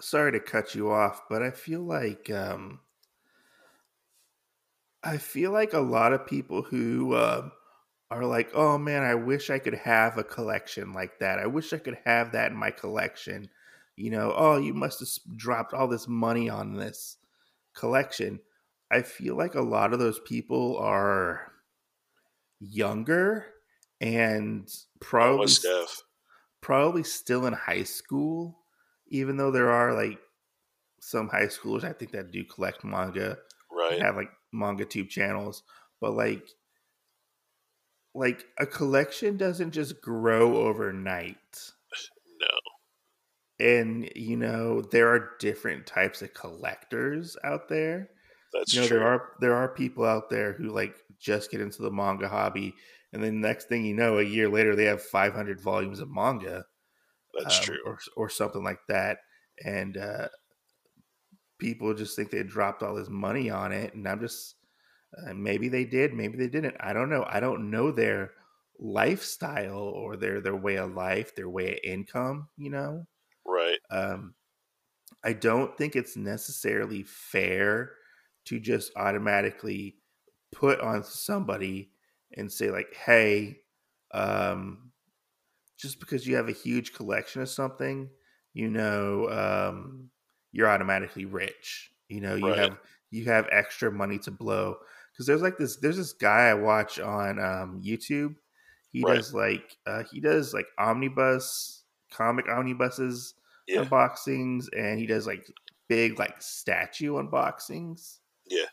sorry 0.01 0.33
to 0.33 0.41
cut 0.41 0.75
you 0.75 0.91
off, 0.91 1.29
but 1.29 1.43
I 1.43 1.51
feel 1.51 1.83
like 1.83 2.31
um 2.31 2.81
I 5.03 5.19
feel 5.19 5.53
like 5.53 5.73
a 5.73 5.81
lot 5.81 6.13
of 6.13 6.27
people 6.27 6.63
who 6.63 7.15
um 7.17 7.53
are 8.11 8.25
like, 8.25 8.51
"Oh 8.55 8.79
man, 8.79 9.03
I 9.03 9.15
wish 9.15 9.51
I 9.51 9.59
could 9.59 9.75
have 9.75 10.17
a 10.19 10.25
collection 10.25 10.93
like 10.93 11.19
that. 11.21 11.39
I 11.39 11.47
wish 11.47 11.73
I 11.73 11.79
could 11.79 11.99
have 12.05 12.33
that 12.33 12.53
in 12.53 12.57
my 12.59 12.71
collection." 12.71 13.51
You 13.97 14.11
know, 14.11 14.33
"Oh, 14.37 14.59
you 14.59 14.75
must 14.75 15.01
have 15.01 15.37
dropped 15.37 15.75
all 15.75 15.89
this 15.89 16.09
money 16.09 16.49
on 16.49 16.75
this 16.75 17.19
collection." 17.75 18.41
I 18.91 19.03
feel 19.03 19.37
like 19.37 19.55
a 19.57 19.63
lot 19.63 19.93
of 19.95 19.99
those 20.01 20.21
people 20.21 20.79
are 20.79 21.53
younger 22.61 23.55
and 24.01 24.69
probably 25.01 25.57
probably 26.61 27.03
still 27.05 27.47
in 27.47 27.53
high 27.53 27.85
school, 27.85 28.58
even 29.11 29.37
though 29.37 29.51
there 29.51 29.71
are 29.71 29.95
like 29.95 30.19
some 31.01 31.29
high 31.29 31.47
schoolers 31.47 31.85
I 31.85 31.93
think 31.93 32.13
that 32.13 32.31
do 32.33 32.45
collect 32.45 32.85
manga, 32.85 33.39
Right. 33.71 34.01
have 34.01 34.17
like 34.17 34.31
manga 34.53 34.85
tube 34.85 35.09
channels, 35.09 35.63
but 36.01 36.13
like 36.13 36.45
like 38.15 38.47
a 38.59 38.67
collection 38.67 39.37
doesn't 39.37 39.73
just 39.73 40.01
grow 40.03 40.57
overnight. 40.57 41.37
No. 42.41 42.47
And 43.61 44.09
you 44.15 44.37
know, 44.37 44.81
there 44.81 45.09
are 45.09 45.31
different 45.41 45.87
types 45.87 46.23
of 46.23 46.35
collectors 46.35 47.37
out 47.43 47.69
there. 47.69 48.11
That's 48.53 48.73
you 48.73 48.81
know, 48.81 48.87
true. 48.87 48.99
there 48.99 49.07
are 49.09 49.33
there 49.41 49.55
are 49.55 49.69
people 49.69 50.05
out 50.05 50.31
there 50.31 50.53
who 50.53 50.69
like 50.69 50.97
just 51.19 51.51
get 51.51 51.61
into 51.61 51.83
the 51.83 51.91
manga 51.91 52.29
hobby 52.29 52.75
and 53.13 53.23
then 53.23 53.41
next 53.41 53.69
thing 53.69 53.85
you 53.85 53.95
know, 53.95 54.19
a 54.19 54.23
year 54.23 54.49
later 54.49 54.77
they 54.77 54.85
have 54.85 55.03
500 55.03 55.61
volumes 55.61 55.99
of 56.01 56.09
manga. 56.11 56.65
That's 57.35 57.59
um, 57.59 57.59
true. 57.59 57.79
or 57.85 57.99
or 58.17 58.29
something 58.29 58.65
like 58.65 58.81
that, 58.89 59.21
and 59.65 59.97
uh, 59.97 60.29
people 61.59 61.95
just 61.95 62.17
think 62.17 62.31
they 62.31 62.43
dropped 62.43 62.83
all 62.83 62.95
this 62.95 63.09
money 63.09 63.51
on 63.51 63.73
it, 63.73 63.95
and 63.95 64.07
I'm 64.09 64.21
just 64.21 64.57
uh, 65.17 65.35
maybe 65.35 65.69
they 65.69 65.85
did, 65.85 66.13
maybe 66.15 66.37
they 66.37 66.49
didn't. 66.49 66.77
I 66.81 66.93
don't 66.93 67.11
know. 67.11 67.25
I 67.29 67.41
don't 67.41 67.71
know 67.71 67.91
their 67.93 68.35
lifestyle 68.79 69.79
or 69.79 70.17
their 70.17 70.41
their 70.41 70.57
way 70.57 70.77
of 70.79 70.93
life, 70.93 71.35
their 71.35 71.49
way 71.49 71.75
of 71.75 71.81
income. 71.85 72.49
You 72.57 72.71
know, 72.71 73.07
Right. 73.45 73.81
um, 73.91 74.35
I 75.25 75.35
don't 75.35 75.77
think 75.79 75.97
it's 75.97 76.17
necessarily 76.17 77.05
fair 77.05 77.97
to 78.47 78.61
just 78.61 78.93
automatically 78.97 79.99
put 80.53 80.81
on 80.81 81.05
somebody 81.05 81.93
and 82.37 82.53
say 82.53 82.71
like, 82.71 82.95
"Hey, 82.95 83.63
um, 84.13 84.93
just 85.79 86.01
because 86.01 86.27
you 86.27 86.37
have 86.37 86.49
a 86.49 86.53
huge 86.53 86.93
collection 86.93 87.41
of 87.43 87.49
something, 87.49 88.11
you 88.53 88.69
know, 88.69 89.29
um, 89.31 90.11
you're 90.53 90.69
automatically 90.69 91.25
rich. 91.25 91.91
You 92.09 92.21
know, 92.21 92.35
you 92.35 92.49
Right. 92.49 92.59
have 92.59 92.79
you 93.11 93.25
have 93.27 93.49
extra 93.51 93.91
money 93.93 94.19
to 94.21 94.31
blow." 94.31 94.77
Because 95.13 95.27
there's 95.27 95.43
like 95.43 95.57
this, 95.59 95.77
there's 95.77 95.97
this 95.97 96.13
guy 96.13 96.49
I 96.49 96.55
watch 96.55 96.99
on 97.01 97.39
um, 97.39 97.83
YouTube. 97.85 98.35
He 98.91 99.03
Right. 99.03 99.17
does 99.17 99.35
like 99.35 99.77
uh, 99.87 100.05
he 100.11 100.21
does 100.21 100.53
like 100.55 100.67
omnibus 100.79 101.85
comic 102.11 102.49
omnibuses 102.49 103.35
Yeah. 103.67 103.85
unboxings 103.85 104.67
and 104.77 104.99
he 104.99 105.07
does 105.07 105.27
like 105.27 105.47
big 105.89 106.19
like 106.19 106.41
statue 106.41 107.15
unboxings. 107.15 108.19
Yeah. 108.47 108.65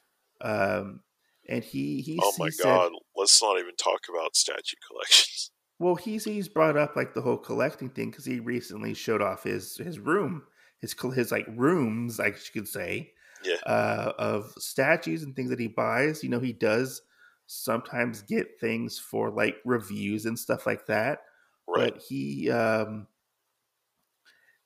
Um 0.42 1.02
and 1.50 1.64
he 1.64 2.02
he 2.02 2.18
Oh 2.22 2.34
my 2.40 2.46
he 2.46 2.52
said- 2.52 2.64
god. 2.64 2.92
Let's 3.16 3.42
not 3.42 3.60
even 3.60 3.76
talk 3.76 4.02
about 4.10 4.36
statue 4.36 4.78
collections. 4.88 5.52
Well 5.80 5.96
he's 5.96 6.24
he's 6.26 6.48
brought 6.48 6.78
up 6.78 6.96
like 6.96 7.14
the 7.14 7.22
whole 7.22 7.38
collecting 7.38 7.90
thing 7.90 8.12
cuz 8.12 8.26
he 8.26 8.40
recently 8.40 8.94
showed 8.94 9.22
off 9.22 9.44
his 9.44 9.78
his 9.78 10.00
room 10.00 10.46
his 10.80 10.94
his 11.14 11.32
like 11.32 11.48
rooms 11.50 12.20
I 12.20 12.32
guess 12.32 12.50
you 12.54 12.62
could 12.62 12.70
say 12.70 13.14
Yeah. 13.44 13.58
uh 13.66 14.14
of 14.18 14.54
statues 14.58 15.24
and 15.24 15.36
things 15.36 15.50
that 15.50 15.60
he 15.60 15.68
buys. 15.68 16.24
You 16.24 16.30
know, 16.30 16.40
he 16.40 16.54
does 16.54 17.02
sometimes 17.48 18.22
get 18.24 18.60
things 18.60 19.00
for 19.00 19.30
like 19.32 19.58
reviews 19.66 20.26
and 20.26 20.38
stuff 20.38 20.66
like 20.66 20.86
that. 20.88 21.22
Right. 21.68 21.92
but 21.92 21.98
he 21.98 22.50
um 22.52 23.08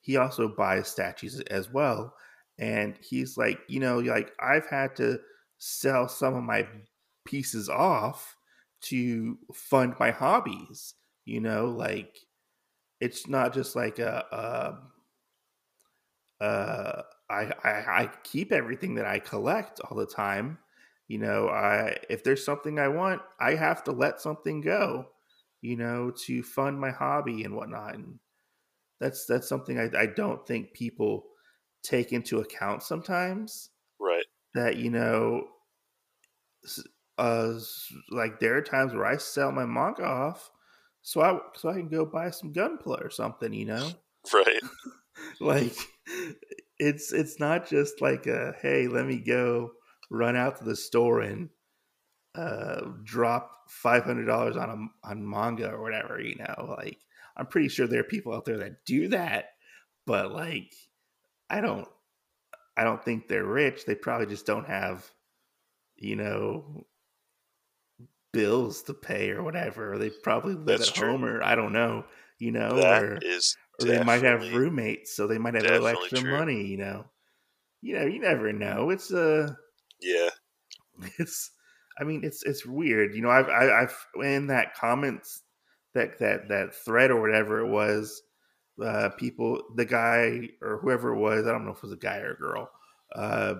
he 0.00 0.16
also 0.16 0.48
buys 0.48 0.88
statues 0.88 1.40
as 1.42 1.70
well 1.70 2.14
and 2.58 2.96
he's 2.98 3.36
like 3.36 3.60
you 3.68 3.80
know 3.80 3.98
like 3.98 4.32
i've 4.40 4.66
had 4.66 4.94
to 4.96 5.20
sell 5.58 6.08
some 6.08 6.34
of 6.34 6.42
my 6.42 6.66
pieces 7.24 7.68
off 7.68 8.36
to 8.80 9.38
fund 9.54 9.94
my 9.98 10.10
hobbies 10.10 10.94
you 11.24 11.40
know 11.40 11.66
like 11.66 12.18
it's 13.00 13.28
not 13.28 13.54
just 13.54 13.76
like 13.76 13.98
a, 13.98 14.82
a 16.40 16.44
uh 16.44 17.02
I, 17.28 17.52
I 17.62 17.70
i 18.02 18.10
keep 18.24 18.52
everything 18.52 18.94
that 18.94 19.06
i 19.06 19.18
collect 19.18 19.80
all 19.80 19.96
the 19.96 20.06
time 20.06 20.58
you 21.08 21.18
know 21.18 21.48
i 21.48 21.96
if 22.08 22.24
there's 22.24 22.44
something 22.44 22.78
i 22.78 22.88
want 22.88 23.22
i 23.38 23.54
have 23.54 23.84
to 23.84 23.92
let 23.92 24.20
something 24.20 24.60
go 24.60 25.06
you 25.62 25.76
know, 25.76 26.10
to 26.10 26.42
fund 26.42 26.80
my 26.80 26.90
hobby 26.90 27.44
and 27.44 27.54
whatnot. 27.54 27.94
And 27.94 28.18
that's 29.00 29.26
that's 29.26 29.48
something 29.48 29.78
I, 29.78 29.90
I 29.98 30.06
don't 30.06 30.46
think 30.46 30.72
people 30.74 31.26
take 31.82 32.12
into 32.12 32.40
account 32.40 32.82
sometimes. 32.82 33.70
Right. 34.00 34.24
That 34.54 34.76
you 34.76 34.90
know, 34.90 35.48
uh, 37.18 37.54
like 38.10 38.40
there 38.40 38.56
are 38.56 38.62
times 38.62 38.94
where 38.94 39.06
I 39.06 39.16
sell 39.16 39.52
my 39.52 39.66
manga 39.66 40.04
off, 40.04 40.50
so 41.02 41.20
I 41.20 41.38
so 41.56 41.68
I 41.70 41.74
can 41.74 41.88
go 41.88 42.04
buy 42.06 42.30
some 42.30 42.52
gunpla 42.52 43.04
or 43.04 43.10
something. 43.10 43.52
You 43.52 43.66
know, 43.66 43.90
Right. 44.34 44.60
like 45.40 45.76
it's 46.78 47.12
it's 47.12 47.38
not 47.40 47.68
just 47.68 48.00
like 48.00 48.26
a 48.26 48.54
hey, 48.60 48.88
let 48.88 49.06
me 49.06 49.18
go 49.18 49.72
run 50.10 50.36
out 50.36 50.58
to 50.58 50.64
the 50.64 50.76
store 50.76 51.20
and 51.20 51.50
uh 52.34 52.82
drop 53.04 53.50
five 53.68 54.04
hundred 54.04 54.26
dollars 54.26 54.56
on 54.56 54.70
a 54.70 55.08
on 55.08 55.28
manga 55.28 55.70
or 55.70 55.82
whatever, 55.82 56.20
you 56.20 56.36
know. 56.36 56.74
Like 56.78 56.98
I'm 57.36 57.46
pretty 57.46 57.68
sure 57.68 57.86
there 57.86 58.00
are 58.00 58.04
people 58.04 58.32
out 58.34 58.44
there 58.44 58.58
that 58.58 58.84
do 58.84 59.08
that, 59.08 59.46
but 60.06 60.32
like 60.32 60.72
I 61.48 61.60
don't 61.60 61.88
I 62.76 62.84
don't 62.84 63.04
think 63.04 63.28
they're 63.28 63.44
rich. 63.44 63.84
They 63.84 63.94
probably 63.94 64.26
just 64.26 64.46
don't 64.46 64.66
have, 64.66 65.10
you 65.96 66.16
know, 66.16 66.86
bills 68.32 68.82
to 68.84 68.94
pay 68.94 69.30
or 69.30 69.42
whatever. 69.42 69.94
Or 69.94 69.98
they 69.98 70.10
probably 70.10 70.54
live 70.54 70.80
That's 70.80 70.88
at 70.88 70.90
true. 70.90 71.12
home 71.12 71.24
or 71.24 71.42
I 71.42 71.54
don't 71.54 71.72
know, 71.72 72.06
you 72.38 72.52
know, 72.52 72.80
That 72.80 73.04
or 73.10 73.22
is 73.22 73.56
or 73.78 73.86
they 73.86 73.98
might 73.98 74.22
have 74.22 74.52
roommates, 74.52 75.14
so 75.16 75.26
they 75.26 75.38
might 75.38 75.54
have 75.54 75.66
a 75.66 75.70
little 75.70 75.86
extra 75.88 76.20
true. 76.20 76.22
money, 76.22 76.66
you 76.66 76.76
know. 76.78 77.10
You 77.82 77.94
know, 77.98 78.06
you 78.06 78.20
never 78.20 78.52
know. 78.52 78.90
It's 78.90 79.12
uh 79.12 79.54
Yeah. 80.00 80.30
it's 81.18 81.50
I 81.98 82.04
mean 82.04 82.24
it's 82.24 82.42
it's 82.44 82.64
weird. 82.66 83.14
You 83.14 83.22
know, 83.22 83.30
I've 83.30 83.48
I, 83.48 83.82
I've 83.82 84.06
in 84.22 84.46
that 84.48 84.74
comments 84.74 85.42
that 85.94 86.18
that 86.18 86.48
that 86.48 86.74
thread 86.74 87.10
or 87.10 87.20
whatever 87.20 87.60
it 87.60 87.70
was, 87.70 88.22
uh 88.82 89.10
people 89.18 89.62
the 89.76 89.84
guy 89.84 90.50
or 90.62 90.78
whoever 90.80 91.14
it 91.14 91.20
was, 91.20 91.46
I 91.46 91.52
don't 91.52 91.64
know 91.64 91.72
if 91.72 91.78
it 91.78 91.82
was 91.84 91.92
a 91.92 91.96
guy 91.96 92.18
or 92.18 92.32
a 92.32 92.38
girl, 92.38 92.70
uh 93.14 93.54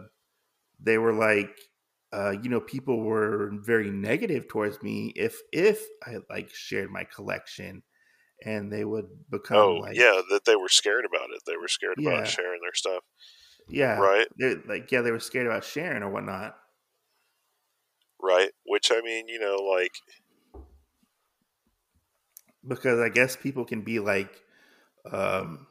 they 0.81 0.99
were 0.99 1.15
like 1.15 1.59
uh, 2.13 2.35
you 2.43 2.49
know, 2.51 2.61
people 2.61 3.01
were 3.03 3.51
very 3.55 3.91
negative 3.91 4.49
towards 4.49 4.83
me 4.83 5.13
if 5.17 5.41
if 5.53 5.85
I 6.05 6.19
like 6.31 6.51
shared 6.51 6.91
my 6.91 7.05
collection, 7.05 7.83
and 8.45 8.73
they 8.73 8.85
would 8.85 9.31
become 9.31 9.77
Oh, 9.77 9.79
like, 9.79 9.99
yeah, 9.99 10.23
that 10.31 10.45
they 10.45 10.57
were 10.57 10.69
scared 10.69 11.05
about 11.05 11.31
it. 11.31 11.43
They 11.47 11.57
were 11.57 11.69
scared 11.69 11.97
Yeah. 11.97 12.01
about 12.01 12.27
sharing 12.27 12.61
their 12.63 12.75
stuff. 12.75 13.05
yeah, 13.69 14.09
Right. 14.09 14.29
they're 14.37 14.63
like, 14.67 14.91
yeah, 14.91 15.03
they 15.03 15.11
were 15.13 15.21
scared 15.21 15.47
about 15.47 15.65
sharing 15.65 16.03
or 16.03 16.11
whatnot. 16.11 16.57
Right. 18.21 18.53
Which 18.65 18.93
I 18.93 19.01
mean, 19.01 19.29
you 19.29 19.39
know, 19.41 19.57
like 19.57 19.93
because 22.67 23.01
I 23.01 23.09
guess 23.09 23.37
people 23.37 23.65
can 23.65 23.83
be 23.83 23.99
like 23.99 24.43
um 25.11 25.67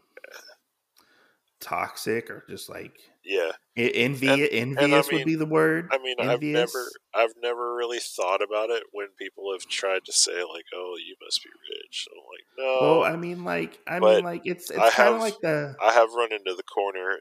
toxic 1.60 2.30
or 2.30 2.46
just 2.50 2.70
like 2.70 2.98
yeah. 3.24 3.52
envy 3.76 4.28
And- 4.58 4.78
envious 4.78 5.10
mean- 5.12 5.20
would 5.20 5.26
be 5.26 5.36
the 5.36 5.46
word. 5.46 5.90
I 5.92 5.98
mean, 6.00 6.16
envious. 6.20 6.30
I've 6.34 6.42
never 6.74 6.90
I've 7.14 7.34
never 7.42 7.76
really 7.76 8.00
thought 8.00 8.42
about 8.42 8.70
it 8.70 8.84
when 8.92 9.08
people 9.18 9.52
have 9.54 9.66
tried 9.70 10.06
to 10.06 10.14
say 10.14 10.44
like, 10.44 10.66
"Oh, 10.74 10.96
you 10.98 11.16
must 11.22 11.44
be 11.44 11.50
rich." 11.72 12.08
I'm 12.12 12.18
like, 12.18 12.46
"No." 12.58 12.78
Well, 13.00 13.04
I 13.04 13.16
mean, 13.18 13.44
like, 13.44 13.80
I 13.88 14.00
but 14.00 14.16
mean, 14.16 14.24
like, 14.26 14.42
it's 14.46 14.70
it's 14.72 14.96
kind 14.96 15.16
of 15.16 15.22
like 15.22 15.36
the 15.42 15.76
I 15.82 15.92
have 15.94 16.14
run 16.14 16.32
into 16.32 16.56
the 16.56 16.64
corner 16.64 17.20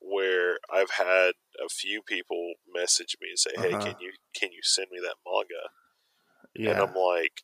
where 0.00 0.58
I've 0.72 0.90
had 0.90 1.32
a 1.64 1.68
few 1.68 2.02
people 2.02 2.54
message 2.74 3.16
me 3.20 3.28
and 3.30 3.38
say, 3.38 3.50
"Hey, 3.56 3.72
Uh-huh. 3.74 3.84
can 3.86 3.96
you 4.00 4.12
can 4.34 4.52
you 4.52 4.60
send 4.62 4.88
me 4.90 4.98
that 5.00 5.16
manga?" 5.26 5.70
yeah. 6.54 6.70
And 6.82 6.90
I'm 6.90 6.94
like, 6.94 7.42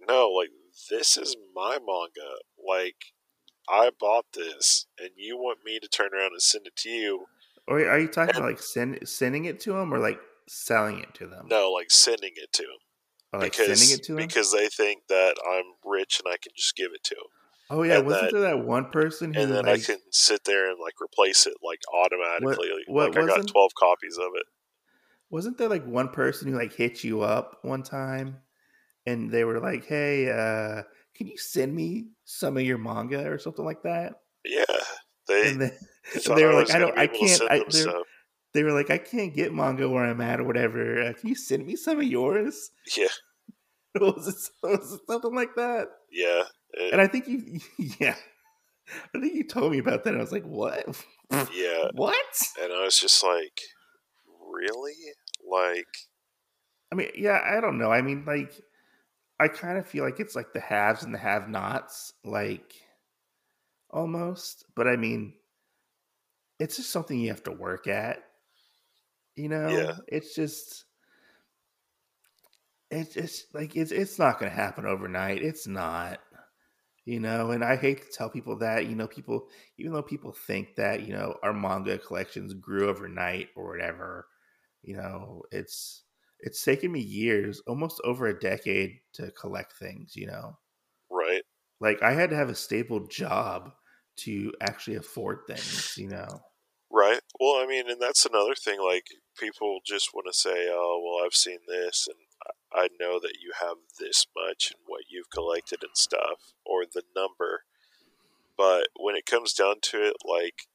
"No, 0.00 0.30
like 0.30 0.50
this 0.90 1.16
is 1.16 1.36
my 1.54 1.78
manga. 1.78 2.36
Like 2.66 3.12
I 3.68 3.90
bought 3.98 4.26
this, 4.34 4.86
and 4.98 5.10
you 5.16 5.36
want 5.36 5.58
me 5.64 5.78
to 5.80 5.88
turn 5.88 6.10
around 6.14 6.32
and 6.32 6.42
send 6.42 6.66
it 6.66 6.76
to 6.76 6.88
you?" 6.88 7.26
or 7.68 7.78
are 7.86 7.98
you 7.98 8.08
talking 8.08 8.30
and- 8.34 8.38
about 8.38 8.48
like 8.50 8.62
send, 8.62 9.08
sending 9.08 9.44
it 9.44 9.60
to 9.60 9.72
them 9.72 9.94
or 9.94 9.98
like 9.98 10.20
selling 10.48 10.98
it 10.98 11.14
to 11.14 11.26
them? 11.28 11.46
No, 11.48 11.70
like 11.70 11.90
sending 11.90 12.32
it 12.34 12.52
to 12.54 12.62
them 12.62 12.76
Oh, 13.32 13.38
like 13.38 13.52
because 13.52 13.78
sending 13.78 13.96
it 13.98 14.02
to 14.04 14.12
them. 14.14 14.26
because 14.26 14.52
they 14.52 14.68
think 14.68 15.06
that 15.08 15.36
I'm 15.48 15.64
rich 15.84 16.20
and 16.24 16.32
I 16.32 16.36
can 16.42 16.52
just 16.56 16.74
give 16.76 16.90
it 16.92 17.04
to 17.04 17.14
them, 17.14 17.24
oh 17.70 17.82
yeah, 17.84 17.98
and 17.98 18.06
wasn't 18.06 18.24
that- 18.24 18.32
there 18.32 18.56
that 18.56 18.64
one 18.64 18.90
person 18.90 19.32
who 19.32 19.40
and 19.42 19.52
then 19.52 19.64
like 19.66 19.80
I 19.80 19.84
can 19.84 19.98
sit 20.10 20.44
there 20.44 20.70
and 20.70 20.78
like 20.80 21.00
replace 21.00 21.46
it 21.46 21.54
like 21.62 21.80
automatically. 21.94 22.68
what 22.88 23.14
like 23.14 23.24
I 23.24 23.26
got 23.28 23.46
twelve 23.46 23.74
copies 23.78 24.18
of 24.18 24.32
it. 24.34 24.46
wasn't 25.30 25.56
there 25.58 25.68
like 25.68 25.86
one 25.86 26.08
person 26.08 26.48
who 26.52 26.58
like 26.58 26.72
hit 26.74 27.04
you 27.04 27.22
up 27.22 27.58
one 27.62 27.82
time 27.84 28.38
and 29.06 29.30
they 29.30 29.44
were 29.44 29.58
like, 29.60 29.84
"Hey, 29.86 30.30
uh, 30.30 30.82
can 31.22 31.30
you 31.30 31.38
send 31.38 31.74
me 31.74 32.06
some 32.24 32.56
of 32.56 32.62
your 32.62 32.78
manga 32.78 33.26
or 33.30 33.38
something 33.38 33.64
like 33.64 33.82
that?" 33.82 34.14
Yeah, 34.44 34.64
they, 35.28 35.50
And 35.50 35.60
they, 35.60 35.70
they 36.34 36.44
were 36.44 36.52
I 36.52 36.54
like, 36.54 36.70
"I 36.70 36.78
don't, 36.78 36.98
I 36.98 37.06
can't." 37.06 37.42
I, 37.50 37.62
they, 38.52 38.64
were 38.64 38.72
like, 38.72 38.90
"I 38.90 38.98
can't 38.98 39.34
get 39.34 39.54
manga 39.54 39.88
where 39.88 40.04
I'm 40.04 40.20
at 40.20 40.40
or 40.40 40.44
whatever. 40.44 41.00
Uh, 41.00 41.12
can 41.12 41.28
you 41.28 41.34
send 41.34 41.66
me 41.66 41.76
some 41.76 41.98
of 41.98 42.04
yours?" 42.04 42.70
Yeah, 42.96 43.08
was, 44.00 44.26
it, 44.62 44.66
was 44.66 44.94
it 44.94 45.00
something 45.08 45.34
like 45.34 45.54
that? 45.56 45.88
yeah, 46.10 46.44
it- 46.72 46.92
And 46.92 47.00
I 47.00 47.06
think 47.06 47.28
you, 47.28 47.60
yeah, 48.00 48.16
I 49.14 49.20
think 49.20 49.34
you 49.34 49.44
told 49.44 49.72
me 49.72 49.78
about 49.78 50.04
that. 50.04 50.10
And 50.10 50.18
I 50.18 50.22
was 50.22 50.32
like, 50.32 50.44
"What? 50.44 50.84
yeah. 51.30 51.88
what?" 51.94 52.36
And 52.60 52.72
I 52.72 52.84
was 52.84 52.98
just 52.98 53.22
like, 53.22 53.60
really? 54.52 54.96
Like, 55.48 55.86
I 56.90 56.94
mean, 56.94 57.10
yeah, 57.16 57.40
I 57.44 57.60
don't 57.60 57.78
know. 57.78 57.90
I 57.90 58.02
mean, 58.02 58.24
like, 58.26 58.52
I 59.42 59.48
kind 59.48 59.76
of 59.78 59.86
feel 59.86 60.04
like 60.04 60.20
it's 60.20 60.36
like 60.36 60.52
the 60.52 60.60
haves 60.60 61.02
and 61.02 61.14
the 61.14 61.18
have-nots, 61.18 62.14
like 62.24 62.74
almost. 63.90 64.64
But 64.74 64.88
I 64.88 64.96
mean, 64.96 65.34
it's 66.58 66.76
just 66.76 66.90
something 66.90 67.18
you 67.18 67.28
have 67.28 67.42
to 67.44 67.52
work 67.52 67.86
at. 67.86 68.18
You 69.36 69.48
know, 69.48 69.68
Yeah. 69.68 69.96
it's 70.08 70.34
just, 70.34 70.84
it's 72.90 73.16
it's 73.16 73.46
like 73.54 73.74
it's 73.74 73.90
it's 73.90 74.18
not 74.18 74.38
going 74.38 74.50
to 74.50 74.56
happen 74.56 74.86
overnight. 74.86 75.42
It's 75.42 75.66
not. 75.66 76.20
You 77.04 77.18
know, 77.18 77.50
and 77.50 77.64
I 77.64 77.74
hate 77.74 78.02
to 78.02 78.12
tell 78.12 78.30
people 78.30 78.56
that. 78.58 78.86
You 78.86 78.94
know, 78.94 79.08
people 79.08 79.48
even 79.78 79.92
though 79.92 80.02
people 80.02 80.32
think 80.32 80.76
that 80.76 81.06
you 81.06 81.12
know 81.14 81.36
our 81.42 81.52
manga 81.52 81.98
collections 81.98 82.54
grew 82.54 82.88
overnight 82.88 83.48
or 83.56 83.70
whatever. 83.72 84.28
You 84.82 84.96
know, 84.96 85.42
it's 85.50 86.04
it's 86.42 86.64
taken 86.64 86.92
me 86.92 87.00
years, 87.00 87.60
almost 87.66 88.00
over 88.04 88.26
a 88.26 88.38
decade 88.38 89.00
to 89.14 89.30
collect 89.32 89.72
things, 89.74 90.16
you 90.16 90.26
know. 90.26 90.58
right? 91.10 91.42
Like 91.80 92.02
I 92.02 92.12
had 92.12 92.30
to 92.30 92.36
have 92.36 92.48
a 92.48 92.54
stable 92.54 93.06
job 93.08 93.72
to 94.18 94.52
actually 94.60 94.96
afford 94.96 95.40
things, 95.46 95.96
you 95.96 96.08
know. 96.08 96.42
Right. 96.90 97.20
Well, 97.40 97.56
I 97.62 97.66
mean, 97.66 97.88
and 97.90 98.00
that's 98.00 98.26
another 98.26 98.54
thing. 98.54 98.80
Like, 98.80 99.06
people 99.38 99.80
just 99.84 100.12
want 100.14 100.26
to 100.26 100.32
say, 100.32 100.68
"Oh, 100.70 101.00
well, 101.02 101.24
I've 101.24 101.34
seen 101.34 101.60
this, 101.66 102.06
and 102.06 102.18
I 102.74 102.84
I 102.84 102.88
know 102.98 103.18
that 103.20 103.38
you 103.40 103.52
have 103.60 103.76
this 103.98 104.26
much 104.36 104.70
and 104.70 104.80
what 104.86 105.04
you've 105.08 105.30
collected 105.30 105.82
and 105.82 105.96
stuff, 105.96 106.52
or 106.64 106.84
the 106.86 107.02
number." 107.16 107.64
But 108.56 108.88
when 108.96 109.16
it 109.16 109.26
comes 109.26 109.54
down 109.54 109.80
to 109.82 110.04
it, 110.04 110.16
like, 110.24 110.68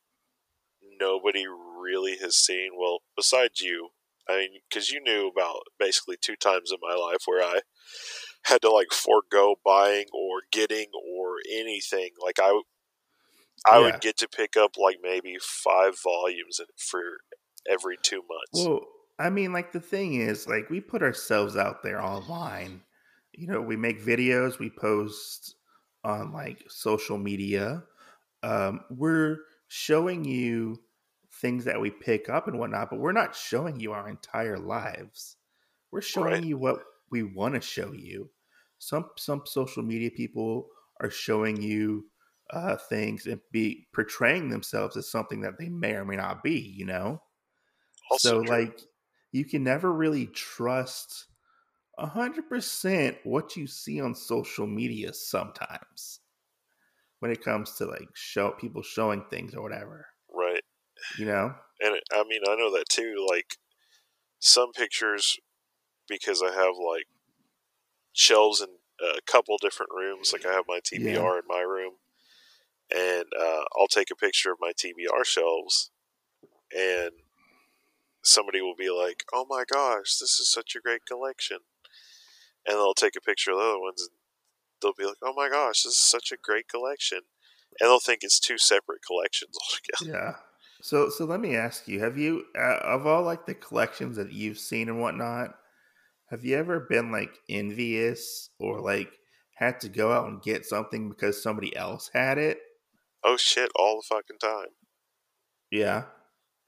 nobody 0.82 1.46
really 1.48 2.18
has 2.18 2.36
seen. 2.38 2.72
Well, 2.78 3.04
besides 3.16 3.62
you, 3.62 3.92
I 4.30 4.38
mean, 4.38 4.62
because 4.70 4.90
you 4.92 5.02
knew 5.02 5.28
about 5.30 5.62
basically 5.80 6.18
two 6.22 6.36
times 6.36 6.72
in 6.72 6.78
my 6.82 6.96
life 6.96 7.22
where 7.26 7.44
I 7.44 7.62
had 8.46 8.62
to 8.64 8.72
like 8.72 8.92
forego 8.94 9.56
buying 9.66 10.08
or 10.14 10.44
getting 10.52 10.88
or 10.94 11.38
anything. 11.52 12.12
Like 12.22 12.40
I, 12.40 12.62
I 13.68 13.80
Yeah. 13.80 13.80
would 13.80 14.00
get 14.00 14.18
to 14.18 14.28
pick 14.28 14.58
up 14.58 14.78
like 14.78 14.98
maybe 15.02 15.38
five 15.40 16.00
volumes 16.02 16.60
for 16.78 17.20
every 17.70 17.98
two 18.02 18.24
months. 18.28 18.70
Well, 18.70 18.88
I 19.20 19.30
mean, 19.30 19.52
like 19.54 19.72
the 19.72 19.80
thing 19.80 20.16
is, 20.16 20.48
like 20.48 20.70
we 20.70 20.82
put 20.82 21.02
ourselves 21.04 21.56
out 21.58 21.84
there 21.84 22.02
online. 22.02 22.84
You 23.34 23.48
know, 23.48 23.62
we 23.62 23.76
make 23.76 24.00
videos, 24.02 24.60
we 24.60 24.70
post 24.70 25.56
on 26.04 26.32
like 26.32 26.64
social 26.70 27.18
media. 27.18 27.84
Um, 28.44 28.86
we're 28.92 29.40
showing 29.68 30.26
you 30.26 30.84
things 31.42 31.66
that 31.66 31.82
we 31.82 31.92
pick 31.92 32.30
up 32.30 32.48
and 32.48 32.60
whatnot, 32.60 32.90
but 32.90 33.00
we're 33.00 33.12
not 33.12 33.36
showing 33.36 33.80
you 33.80 33.94
our 33.94 34.10
entire 34.10 34.58
lives. 34.58 35.38
We're 35.92 36.02
showing 36.02 36.42
Right. 36.42 36.44
you 36.44 36.58
what 36.58 36.84
we 37.12 37.24
want 37.24 37.56
to 37.56 37.62
show 37.62 37.94
you. 37.94 38.32
Some 38.80 39.12
some 39.18 39.46
social 39.46 39.84
media 39.84 40.12
people 40.12 40.70
are 41.02 41.10
showing 41.12 41.62
you 41.62 42.10
uh, 42.52 42.78
things 42.78 43.28
and 43.28 43.42
be 43.52 43.88
portraying 43.94 44.50
themselves 44.50 44.98
as 44.98 45.10
something 45.10 45.42
that 45.42 45.58
they 45.60 45.70
may 45.70 45.96
or 45.96 46.06
may 46.06 46.16
not 46.18 46.44
be. 46.44 46.60
You 46.60 46.86
know 46.86 47.24
Also 48.12 48.36
so 48.36 48.42
true. 48.44 48.58
like 48.58 48.82
you 49.32 49.46
can 49.46 49.64
never 49.64 49.92
really 49.94 50.28
trust 50.28 51.28
a 51.98 52.08
hundred 52.08 52.50
percent 52.50 53.18
what 53.26 53.56
you 53.58 53.68
see 53.68 54.02
on 54.02 54.16
social 54.16 54.68
media 54.68 55.14
sometimes 55.14 56.22
when 57.20 57.32
it 57.32 57.44
comes 57.44 57.74
to 57.76 57.86
like 57.86 58.16
show 58.16 58.52
people 58.52 58.82
showing 58.82 59.24
things 59.26 59.54
or 59.56 59.62
whatever. 59.62 60.08
You 61.18 61.26
know 61.26 61.56
And 61.80 61.96
it- 61.96 62.04
I 62.12 62.24
mean, 62.24 62.42
I 62.48 62.56
know 62.56 62.72
that 62.72 62.90
too. 62.90 63.26
Like 63.30 63.58
some 64.40 64.72
pictures, 64.72 65.38
because 66.08 66.42
I 66.42 66.52
have 66.54 66.76
like 66.78 67.08
shelves 68.14 68.62
in 68.62 68.70
a 69.00 69.22
couple 69.22 69.58
different 69.58 69.92
rooms. 69.96 70.34
Like 70.34 70.46
I 70.46 70.54
have 70.54 70.66
my 70.68 70.80
TBR 70.80 71.14
Yeah. 71.14 71.40
in 71.40 71.48
my 71.48 71.62
room, 71.62 71.96
and 72.90 73.26
uh, 73.40 73.66
I'll 73.78 73.88
take 73.88 74.10
a 74.12 74.16
picture 74.16 74.52
of 74.52 74.58
my 74.60 74.72
TBR 74.74 75.24
shelves, 75.24 75.92
and 76.76 77.12
somebody 78.24 78.62
will 78.62 78.76
be 78.76 78.90
like, 78.90 79.24
"Oh 79.34 79.46
my 79.48 79.64
gosh, 79.72 80.18
this 80.18 80.40
is 80.40 80.50
such 80.52 80.76
a 80.76 80.80
great 80.82 81.06
collection," 81.06 81.60
and 82.66 82.76
they'll 82.78 82.94
take 82.94 83.16
a 83.16 83.22
picture 83.22 83.52
of 83.52 83.58
the 83.58 83.64
other 83.64 83.80
ones, 83.80 84.02
and 84.02 84.18
they'll 84.82 84.94
be 84.94 85.06
like, 85.06 85.18
"Oh 85.22 85.34
my 85.34 85.50
gosh, 85.50 85.84
this 85.84 85.94
is 85.94 85.98
such 86.00 86.32
a 86.32 86.38
great 86.38 86.68
collection," 86.68 87.20
and 87.80 87.88
they'll 87.90 88.00
think 88.00 88.24
it's 88.24 88.40
two 88.40 88.58
separate 88.58 89.02
collections 89.06 89.58
altogether. 90.02 90.18
So 90.82 91.10
so 91.10 91.26
let 91.26 91.40
me 91.40 91.56
ask 91.56 91.88
you 91.88 92.00
have 92.00 92.18
you 92.18 92.46
uh, 92.58 92.78
of 92.84 93.06
all 93.08 93.24
like 93.24 93.46
the 93.46 93.54
collections 93.54 94.16
that 94.18 94.32
you've 94.32 94.60
seen 94.60 94.90
and 94.90 95.02
whatnot 95.02 95.56
have 96.30 96.44
you 96.44 96.58
ever 96.58 96.82
been 96.82 97.12
like 97.12 97.38
envious 97.50 98.50
or 98.60 98.82
like 98.82 99.12
had 99.56 99.80
to 99.80 99.90
go 99.90 100.12
out 100.12 100.28
and 100.28 100.42
get 100.42 100.66
something 100.66 101.10
because 101.10 101.42
somebody 101.42 101.76
else 101.76 102.12
had 102.14 102.38
it? 102.38 102.60
Oh 103.24 103.38
shit, 103.38 103.72
all 103.76 103.98
the 103.98 104.16
fucking 104.16 104.38
time. 104.40 104.70
yeah? 105.72 106.04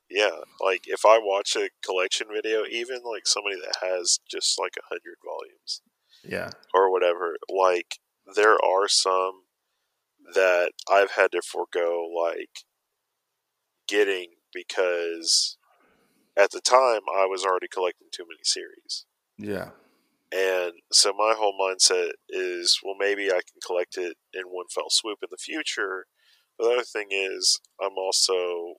Yeah, 0.10 0.39
like 0.60 0.86
if 0.88 1.06
I 1.06 1.19
watch 1.22 1.56
a 1.56 1.69
collection 1.86 2.28
video, 2.34 2.63
even 2.65 3.02
like 3.06 3.28
somebody 3.28 3.58
that 3.58 3.76
has 3.82 4.19
just 4.28 4.58
like 4.60 4.74
a 4.76 4.88
hundred 4.89 5.17
volumes 5.24 5.82
yeah. 6.24 6.50
or 6.74 6.91
whatever, 6.91 7.36
like 7.48 8.00
there 8.36 8.58
are 8.63 8.88
some 8.88 9.43
that 10.34 10.72
I've 10.89 11.12
had 11.12 11.32
to 11.34 11.41
forego 11.43 12.08
like 12.17 12.63
getting 13.89 14.36
because 14.54 15.58
at 16.38 16.52
the 16.52 16.62
time 16.62 17.02
I 17.15 17.25
was 17.28 17.45
already 17.45 17.69
collecting 17.69 18.10
too 18.12 18.25
many 18.30 18.43
series. 18.43 19.06
yeah 19.38 19.71
And 20.32 20.73
so 20.91 21.12
my 21.13 21.34
whole 21.36 21.58
mindset 21.60 22.12
is, 22.30 22.80
well, 22.84 22.95
maybe 22.97 23.30
I 23.32 23.41
can 23.41 23.60
collect 23.65 23.97
it 23.97 24.17
in 24.34 24.43
one 24.45 24.67
fell 24.73 24.89
swoop 24.89 25.19
in 25.23 25.30
the 25.32 25.38
future. 25.38 26.06
But 26.58 26.65
the 26.65 26.73
other 26.73 26.84
thing 26.84 27.08
is, 27.12 27.60
I'm 27.82 27.97
also 27.97 28.75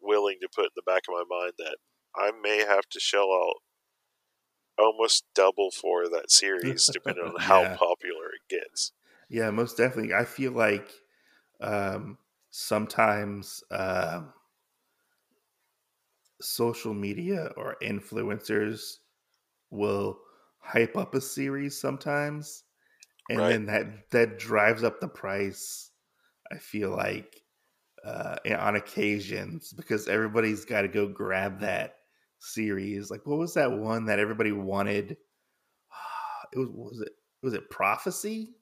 willing 0.00 0.38
to 0.40 0.48
put 0.54 0.66
in 0.66 0.70
the 0.76 0.82
back 0.82 1.02
of 1.08 1.14
my 1.14 1.24
mind 1.28 1.54
that 1.58 1.78
I 2.16 2.32
may 2.32 2.58
have 2.64 2.88
to 2.90 3.00
shell 3.00 3.32
out 3.32 3.56
almost 4.78 5.24
double 5.34 5.70
for 5.70 6.08
that 6.08 6.30
series, 6.30 6.88
depending 6.92 7.24
on 7.24 7.38
how 7.40 7.66
Yeah. 7.66 7.78
popular 7.78 8.32
it 8.32 8.42
gets. 8.48 8.92
Yeah, 9.28 9.50
most 9.50 9.76
definitely. 9.76 10.14
I 10.14 10.24
feel 10.24 10.52
like 10.52 10.90
um, 11.60 12.18
sometimes 12.50 13.62
um 13.70 14.32
social 16.40 16.94
media 16.94 17.52
or 17.56 17.76
influencers 17.82 18.98
will 19.70 20.20
hype 20.60 20.96
up 20.96 21.14
a 21.14 21.20
series 21.20 21.80
sometimes, 21.80 22.64
and 23.30 23.46
Right. 23.46 23.50
then 23.50 23.66
that 23.66 24.10
that 24.12 24.38
drives 24.38 24.84
up 24.84 25.00
the 25.00 25.08
price. 25.08 25.92
I 26.52 26.58
feel 26.58 26.90
like 26.90 27.42
uh, 28.04 28.38
on 28.58 28.76
occasions 28.76 29.72
because 29.72 30.08
everybody's 30.08 30.64
got 30.64 30.82
to 30.82 30.88
go 30.88 31.08
grab 31.08 31.60
that 31.60 31.96
series. 32.40 33.10
Like, 33.10 33.26
what 33.26 33.38
was 33.38 33.54
that 33.54 33.72
one 33.72 34.06
that 34.06 34.18
everybody 34.20 34.52
wanted? 34.52 35.18
It 36.52 36.58
was 36.58 36.70
was 36.70 37.00
it 37.02 37.12
was 37.42 37.54
it 37.54 37.70
prophecy? 37.70 38.56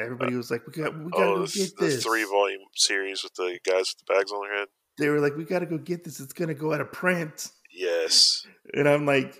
Everybody 0.00 0.34
was 0.34 0.50
like, 0.50 0.66
"We 0.66 0.72
got, 0.72 0.96
we 0.98 1.12
got 1.12 1.26
to 1.26 1.32
oh, 1.32 1.42
go 1.42 1.46
the, 1.46 1.48
get 1.48 1.76
the 1.78 1.88
this." 1.88 2.02
three 2.02 2.24
volume 2.24 2.62
series 2.74 3.22
with 3.22 3.34
the 3.34 3.58
guys 3.64 3.92
with 3.94 4.06
the 4.06 4.12
bags 4.12 4.32
on 4.32 4.42
their 4.42 4.58
head? 4.58 4.68
They 4.98 5.08
were 5.08 5.20
like, 5.20 5.36
"We 5.36 5.44
got 5.44 5.60
to 5.60 5.66
go 5.66 5.78
get 5.78 6.04
this. 6.04 6.20
It's 6.20 6.32
gonna 6.32 6.54
go 6.54 6.72
out 6.72 6.80
of 6.80 6.92
print." 6.92 7.50
Yes. 7.70 8.46
And 8.74 8.88
I'm 8.88 9.06
like, 9.06 9.38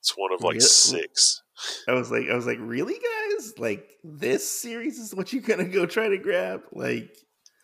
It's 0.00 0.16
one 0.16 0.32
of 0.32 0.42
like 0.42 0.56
Yeah. 0.56 0.60
six. 0.60 1.42
I 1.88 1.92
was 1.94 2.10
like, 2.10 2.28
I 2.30 2.34
was 2.34 2.46
like, 2.46 2.58
"Really, 2.60 2.94
guys? 2.98 3.58
Like 3.58 3.96
this 4.04 4.48
series 4.48 4.98
is 4.98 5.14
what 5.14 5.32
you're 5.32 5.42
gonna 5.42 5.64
go 5.68 5.86
try 5.86 6.08
to 6.08 6.18
grab?" 6.18 6.62
Like, 6.72 7.16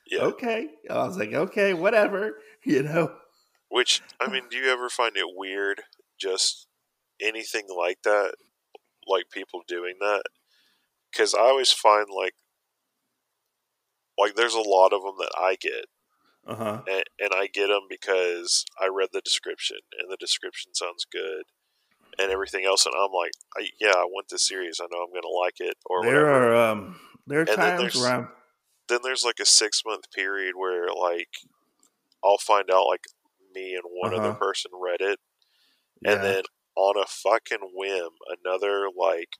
Yeah. 0.06 0.22
okay. 0.22 0.68
I 0.90 1.06
was 1.06 1.16
like, 1.16 1.32
"Okay, 1.32 1.74
whatever," 1.74 2.40
you 2.64 2.82
know. 2.82 3.16
Which 3.68 4.02
I 4.20 4.28
mean, 4.28 4.48
do 4.50 4.56
you 4.56 4.70
ever 4.72 4.88
find 4.88 5.16
it 5.16 5.26
weird? 5.36 5.82
Just 6.18 6.66
anything 7.20 7.66
like 7.68 8.02
that, 8.02 8.34
like 9.06 9.30
people 9.30 9.62
doing 9.66 9.96
that? 10.00 10.24
Because 11.10 11.34
I 11.34 11.40
always 11.40 11.72
find 11.72 12.06
like, 12.10 12.34
like 14.18 14.34
there's 14.34 14.54
a 14.54 14.60
lot 14.60 14.92
of 14.92 15.02
them 15.02 15.14
that 15.18 15.32
I 15.38 15.56
get, 15.60 15.86
Uh 16.46 16.54
huh. 16.56 16.82
and, 16.88 17.04
and 17.20 17.30
I 17.34 17.46
get 17.46 17.68
them 17.68 17.82
because 17.88 18.64
I 18.80 18.88
read 18.88 19.10
the 19.12 19.20
description 19.20 19.78
and 19.98 20.10
the 20.10 20.16
description 20.18 20.74
sounds 20.74 21.06
good 21.10 21.44
and 22.18 22.30
everything 22.30 22.64
else, 22.64 22.86
and 22.86 22.94
I'm 22.98 23.12
like, 23.12 23.32
I, 23.56 23.68
yeah, 23.80 23.92
I 23.96 24.04
want 24.04 24.26
this 24.30 24.48
series. 24.48 24.80
I 24.80 24.86
know 24.90 25.02
I'm 25.02 25.12
gonna 25.12 25.32
like 25.34 25.60
it 25.60 25.76
or 25.86 26.02
There 26.02 26.26
whatever. 26.26 26.52
are 26.54 26.70
um 26.70 27.00
there 27.26 27.40
are 27.40 27.46
then 27.46 27.56
times 27.56 27.78
there's- 27.78 27.96
where 27.96 28.10
I'm 28.10 28.28
then 28.88 29.00
there's 29.02 29.24
like 29.24 29.40
a 29.40 29.46
six 29.46 29.82
month 29.86 30.10
period 30.14 30.54
where 30.56 30.88
like 30.88 31.28
I'll 32.24 32.38
find 32.38 32.70
out 32.70 32.86
like 32.86 33.04
me 33.54 33.74
and 33.74 33.84
one 33.84 34.12
other 34.12 34.30
Uh-huh. 34.30 34.38
person 34.38 34.70
read 34.80 35.00
it, 35.00 35.18
yeah, 36.02 36.14
and 36.14 36.24
then 36.24 36.42
on 36.76 36.96
a 36.96 37.06
fucking 37.06 37.70
whim, 37.74 38.10
another 38.44 38.88
like 38.96 39.30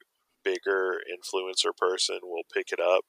bigger 0.45 1.01
influencer 1.11 1.77
person 1.77 2.21
will 2.23 2.45
pick 2.53 2.73
it 2.73 2.81
up 2.81 3.05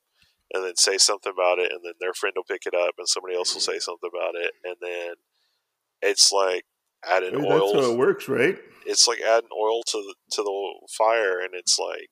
and 0.54 0.64
then 0.64 0.76
say 0.76 0.98
something 0.98 1.32
about 1.32 1.60
it, 1.60 1.72
and 1.72 1.82
then 1.84 1.94
their 2.00 2.14
friend 2.14 2.34
will 2.36 2.44
pick 2.44 2.66
it 2.66 2.76
up, 2.76 2.96
and 2.98 3.08
somebody 3.08 3.36
else 3.36 3.54
will 3.54 3.62
say 3.62 3.80
something 3.80 4.10
about 4.14 4.36
it, 4.36 4.52
and 4.64 4.76
then 4.82 5.16
it's 6.02 6.32
like 6.32 6.66
adding 7.06 7.40
Hey, 7.40 7.50
that's 7.50 7.74
how 7.74 7.92
it 7.92 7.98
works, 7.98 8.28
right? 8.28 8.58
It's 8.86 9.08
like 9.08 9.22
adding 9.22 9.50
oil 9.58 9.82
to 9.84 9.98
the, 9.98 10.16
to 10.32 10.44
the 10.44 10.88
fire, 10.98 11.40
and 11.40 11.54
it's 11.54 11.80
like. 11.80 12.10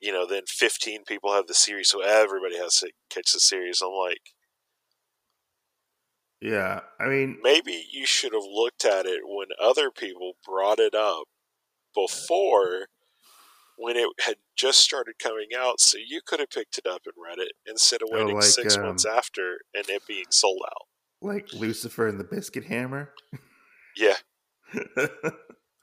You 0.00 0.12
know, 0.12 0.28
then 0.28 0.42
15 0.46 1.02
people 1.08 1.32
have 1.32 1.48
the 1.48 1.54
series, 1.54 1.88
so 1.88 2.02
everybody 2.02 2.56
has 2.56 2.76
to 2.76 2.92
catch 3.10 3.32
the 3.32 3.40
series. 3.40 3.80
I'm 3.82 3.90
like, 3.90 4.20
Yeah, 6.40 6.80
I 7.00 7.08
mean, 7.08 7.38
maybe 7.42 7.84
you 7.90 8.06
should 8.06 8.32
have 8.32 8.44
looked 8.48 8.84
at 8.84 9.06
it 9.06 9.22
when 9.24 9.48
other 9.60 9.90
people 9.90 10.34
brought 10.46 10.78
it 10.78 10.94
up 10.94 11.24
before 11.94 12.86
when 13.78 13.96
it 13.96 14.08
had 14.20 14.34
just 14.56 14.80
started 14.80 15.14
coming 15.22 15.48
out 15.56 15.80
so 15.80 15.96
you 16.04 16.20
could 16.26 16.40
have 16.40 16.50
picked 16.50 16.76
it 16.78 16.86
up 16.86 17.02
and 17.06 17.14
read 17.16 17.38
it 17.38 17.52
instead 17.66 18.02
of 18.02 18.08
Oh, 18.12 18.18
waiting 18.18 18.34
like, 18.34 18.44
six 18.44 18.76
um, 18.76 18.82
months 18.84 19.04
after 19.06 19.58
and 19.74 19.88
it 19.88 20.02
being 20.06 20.26
sold 20.30 20.60
out 20.66 20.86
like 21.22 21.52
Lucifer 21.52 22.06
and 22.08 22.18
the 22.20 22.24
Biscuit 22.24 22.64
Hammer. 22.64 23.12
yeah 23.96 24.14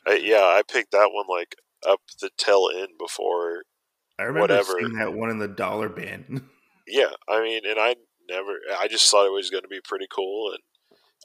I, 0.07 0.13
yeah 0.21 0.43
i 0.43 0.61
picked 0.69 0.91
that 0.91 1.09
one 1.11 1.25
like 1.29 1.55
up 1.87 2.01
the 2.21 2.29
tail 2.37 2.69
end 2.75 2.89
before 2.99 3.63
I 4.17 4.23
remember 4.23 4.41
Whatever. 4.41 4.73
seeing 4.79 4.93
that 4.93 5.13
one 5.13 5.29
in 5.29 5.39
the 5.39 5.47
dollar 5.47 5.89
bin. 5.89 6.45
yeah 6.87 7.11
i 7.27 7.41
mean 7.41 7.61
and 7.67 7.79
i 7.79 7.95
never 8.29 8.53
i 8.79 8.87
just 8.87 9.09
thought 9.09 9.25
it 9.25 9.31
was 9.31 9.49
going 9.49 9.63
to 9.63 9.67
be 9.69 9.81
pretty 9.83 10.07
cool 10.13 10.51
and 10.51 10.59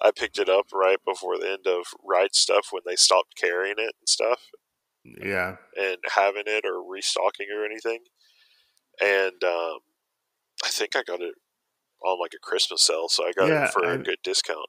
i 0.03 0.11
picked 0.11 0.39
it 0.39 0.49
up 0.49 0.67
right 0.73 0.99
before 1.07 1.39
the 1.39 1.49
end 1.51 1.67
of 1.67 1.85
Right 2.05 2.33
Stuf 2.33 2.73
when 2.73 2.83
they 2.87 2.97
stopped 2.97 3.35
carrying 3.37 3.75
it 3.79 3.95
and 4.01 4.09
stuff 4.09 4.41
yeah, 5.05 5.57
and 5.77 5.99
having 6.15 6.45
it 6.47 6.65
or 6.65 6.83
restocking 6.83 7.49
or 7.55 7.65
anything. 7.65 8.01
And 9.01 9.43
um, 9.45 9.79
I 10.65 10.69
think 10.69 10.95
I 10.97 11.03
got 11.03 11.21
it 11.23 11.35
on 12.05 12.19
like 12.21 12.33
a 12.35 12.39
Christmas 12.39 12.83
sale, 12.83 13.09
so 13.09 13.25
I 13.25 13.33
got 13.33 13.49
Yeah, 13.49 13.65
it 13.65 13.73
for 13.73 13.85
a 13.85 13.89
I'm- 13.89 14.03
good 14.03 14.19
discount. 14.23 14.67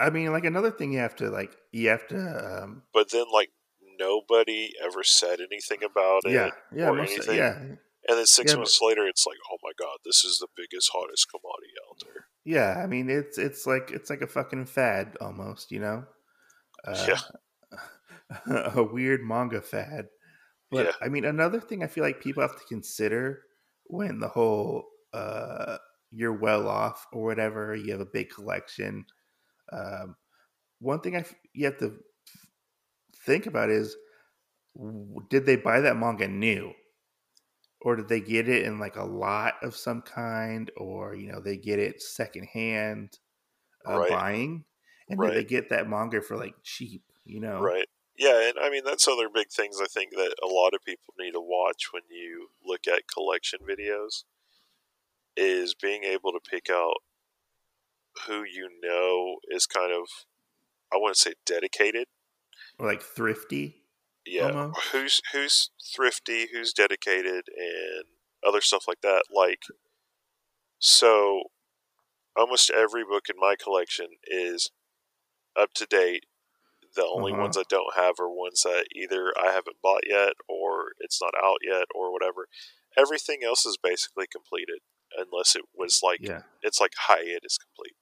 I 0.00 0.10
mean, 0.10 0.32
like 0.32 0.44
another 0.44 0.72
thing 0.72 0.92
you 0.92 0.98
have 0.98 1.14
to 1.16 1.30
like 1.30 1.54
you 1.72 1.88
have 1.88 2.06
to 2.08 2.62
um 2.62 2.82
But 2.92 3.10
then, 3.10 3.26
like, 3.32 3.52
nobody 3.98 4.72
ever 4.82 5.04
said 5.04 5.38
anything 5.40 5.84
about 5.84 6.22
it. 6.24 6.32
yeah 6.32 6.50
yeah 6.74 6.88
or 6.90 6.98
anything. 7.00 7.38
yeah 7.38 7.58
And 8.08 8.18
then 8.18 8.26
six 8.26 8.50
Yeah, 8.50 8.56
months 8.56 8.80
later, 8.82 9.06
it's 9.06 9.24
like, 9.26 9.38
oh 9.50 9.58
my 9.62 9.70
god, 9.78 9.98
this 10.04 10.24
is 10.24 10.38
the 10.38 10.48
biggest, 10.56 10.90
hottest 10.92 11.28
commodity 11.30 11.72
out 11.88 11.96
there. 12.04 12.26
yeah. 12.44 12.82
I 12.82 12.86
mean, 12.86 13.08
it's 13.08 13.38
it's 13.38 13.66
like 13.66 13.90
it's 13.92 14.10
like 14.10 14.20
a 14.20 14.26
fucking 14.26 14.66
fad 14.66 15.16
almost, 15.20 15.70
you 15.70 15.80
know. 15.80 16.04
Uh, 16.86 17.06
Yeah. 17.08 17.20
a 18.46 18.82
weird 18.82 19.22
manga 19.22 19.62
fad. 19.62 20.08
But 20.70 20.88
Yeah. 20.88 20.92
I 21.02 21.08
mean, 21.08 21.24
another 21.24 21.60
thing 21.60 21.82
I 21.82 21.88
feel 21.88 22.04
like 22.04 22.20
people 22.22 22.42
have 22.42 22.58
to 22.58 22.66
consider 22.66 23.44
when 23.86 24.20
the 24.20 24.28
whole 24.28 24.84
uh, 25.12 25.78
you're 26.12 26.32
well 26.38 26.68
off 26.68 27.06
or 27.12 27.24
whatever, 27.24 27.74
you 27.76 27.92
have 27.92 28.00
a 28.00 28.06
big 28.06 28.30
collection. 28.30 29.06
Um, 29.72 30.16
one 30.80 31.00
thing 31.00 31.16
I 31.16 31.20
f- 31.20 31.34
you 31.54 31.66
have 31.66 31.78
to 31.80 32.00
think 33.16 33.46
about 33.46 33.70
is, 33.70 33.96
w- 34.76 35.26
did 35.30 35.46
they 35.46 35.56
buy 35.56 35.80
that 35.80 35.96
manga 35.96 36.28
new, 36.28 36.74
or 37.80 37.96
did 37.96 38.08
they 38.08 38.20
get 38.20 38.48
it 38.48 38.64
in 38.64 38.78
like 38.78 38.96
a 38.96 39.04
lot 39.04 39.54
of 39.62 39.76
some 39.76 40.02
kind, 40.02 40.70
or 40.76 41.14
you 41.14 41.30
know 41.30 41.40
they 41.40 41.56
get 41.56 41.78
it 41.78 42.02
secondhand 42.02 43.18
uh, 43.86 43.98
Right. 43.98 44.08
buying, 44.08 44.64
and 45.08 45.22
did 45.22 45.34
they 45.34 45.44
get 45.44 45.70
that 45.70 45.88
manga 45.88 46.22
for 46.22 46.36
like 46.38 46.56
cheap? 46.64 47.04
You 47.24 47.40
know, 47.40 47.72
Right. 47.72 47.86
Yeah, 48.16 48.48
and 48.48 48.58
I 48.60 48.70
mean 48.70 48.82
that's 48.84 49.08
other 49.08 49.28
big 49.32 49.48
things 49.50 49.78
I 49.80 49.86
think 49.86 50.12
that 50.12 50.34
a 50.42 50.46
lot 50.46 50.74
of 50.74 50.84
people 50.84 51.14
need 51.18 51.32
to 51.32 51.40
watch 51.40 51.88
when 51.92 52.02
you 52.10 52.48
look 52.64 52.86
at 52.86 53.02
collection 53.12 53.60
videos 53.68 54.24
is 55.36 55.74
being 55.74 56.04
able 56.04 56.30
to 56.32 56.38
pick 56.48 56.70
out 56.70 56.98
who 58.26 58.44
you 58.44 58.68
know 58.82 59.36
is 59.48 59.66
kind 59.66 59.92
of 59.92 60.06
I 60.92 60.96
want 60.96 61.14
to 61.16 61.20
say 61.20 61.34
dedicated. 61.44 62.06
like 62.78 63.02
thrifty. 63.02 63.82
Yeah, 64.26 64.50
Almost. 64.50 64.80
who's 64.92 65.20
who's 65.32 65.70
thrifty, 65.94 66.46
who's 66.52 66.72
dedicated 66.72 67.44
and 67.56 68.04
other 68.46 68.60
stuff 68.60 68.84
like 68.86 69.00
that. 69.02 69.24
Like 69.34 69.62
so 70.78 71.42
almost 72.36 72.70
every 72.70 73.04
book 73.04 73.24
in 73.28 73.36
my 73.38 73.54
collection 73.62 74.06
is 74.26 74.70
up 75.58 75.72
to 75.74 75.86
date. 75.86 76.24
The 76.94 77.04
only 77.04 77.32
Uh-huh. 77.32 77.42
ones 77.42 77.56
I 77.56 77.64
don't 77.68 77.94
have 77.96 78.20
are 78.20 78.30
ones 78.30 78.62
that 78.62 78.86
either 78.94 79.32
I 79.38 79.50
haven't 79.52 79.82
bought 79.82 80.06
yet 80.06 80.34
or 80.48 80.92
it's 80.98 81.20
not 81.20 81.34
out 81.42 81.58
yet 81.62 81.86
or 81.94 82.12
whatever. 82.12 82.48
Everything 82.96 83.42
else 83.44 83.66
is 83.66 83.76
basically 83.76 84.26
completed 84.26 84.80
unless 85.16 85.56
it 85.56 85.64
was 85.74 86.00
like 86.02 86.20
Yeah, 86.22 86.42
it's 86.62 86.80
like 86.80 86.92
hiatus 86.96 87.58
complete. 87.58 87.96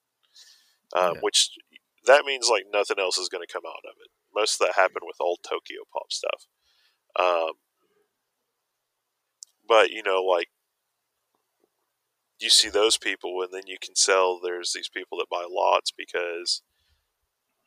Um, 0.95 1.15
Yeah. 1.15 1.21
Which 1.23 1.51
that 2.05 2.25
means 2.25 2.49
like 2.49 2.67
nothing 2.73 2.99
else 2.99 3.17
is 3.19 3.29
going 3.29 3.45
to 3.47 3.53
come 3.53 3.65
out 3.67 3.85
of 3.85 3.97
it. 4.05 4.11
Most 4.35 4.61
of 4.61 4.67
that 4.67 4.77
happened 4.77 5.05
with 5.07 5.17
old 5.21 5.41
Tokyo 5.43 5.83
Pop 5.93 6.13
stuff. 6.13 6.47
Um, 7.19 7.53
but 9.67 9.91
you 9.91 10.03
know, 10.03 10.23
like 10.23 10.49
you 12.41 12.51
see 12.51 12.69
those 12.69 12.99
people, 12.99 13.41
and 13.43 13.53
then 13.53 13.63
you 13.67 13.77
can 13.81 13.95
sell. 13.95 14.41
There's 14.41 14.73
these 14.73 14.89
people 14.89 15.19
that 15.19 15.31
buy 15.31 15.47
lots 15.49 15.93
because 15.93 16.63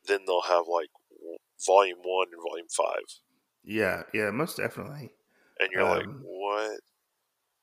then 0.05 0.21
they'll 0.27 0.41
have 0.43 0.67
like 0.67 0.89
volume 1.65 1.99
one 2.03 2.27
and 2.31 2.41
volume 2.41 2.67
five, 2.75 3.21
yeah, 3.63 4.03
yeah. 4.13 4.31
Most 4.31 4.57
definitely. 4.57 5.11
and 5.59 5.69
you're 5.71 5.83
like, 5.83 6.07
Um, 6.07 6.21
what? 6.23 6.79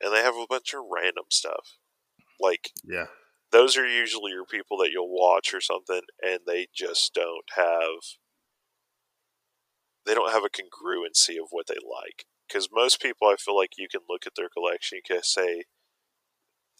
And 0.00 0.12
they 0.12 0.22
have 0.22 0.36
a 0.36 0.46
bunch 0.48 0.74
of 0.74 0.82
random 0.90 1.24
stuff, 1.30 1.78
like 2.40 2.70
Yeah, 2.84 3.06
those 3.52 3.76
are 3.76 3.86
usually 3.86 4.32
your 4.32 4.46
people 4.46 4.78
that 4.78 4.90
you'll 4.90 5.12
watch 5.12 5.54
or 5.54 5.60
something 5.60 6.00
and 6.22 6.40
they 6.46 6.66
just 6.74 7.14
don't 7.14 7.44
have 7.54 8.16
they 10.04 10.14
don't 10.14 10.32
have 10.32 10.42
a 10.42 10.48
congruency 10.48 11.36
of 11.38 11.48
what 11.50 11.66
they 11.68 11.74
like 11.74 12.24
because 12.48 12.68
most 12.72 13.00
people 13.00 13.28
i 13.28 13.36
feel 13.38 13.56
like 13.56 13.78
you 13.78 13.86
can 13.88 14.00
look 14.08 14.26
at 14.26 14.32
their 14.34 14.48
collection 14.48 14.96
you 14.96 15.14
can 15.14 15.22
say 15.22 15.62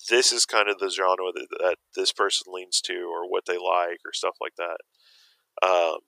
this 0.09 0.33
is 0.33 0.44
kind 0.44 0.68
of 0.68 0.79
the 0.79 0.90
genre 0.90 1.31
that, 1.33 1.46
that 1.61 1.77
this 1.94 2.12
person 2.12 2.53
leans 2.53 2.81
to 2.81 2.94
or 2.94 3.31
what 3.31 3.44
they 3.46 3.58
like 3.58 4.00
or 4.04 4.13
stuff 4.13 4.35
like 4.40 4.54
that 4.56 4.79
um, 5.63 5.98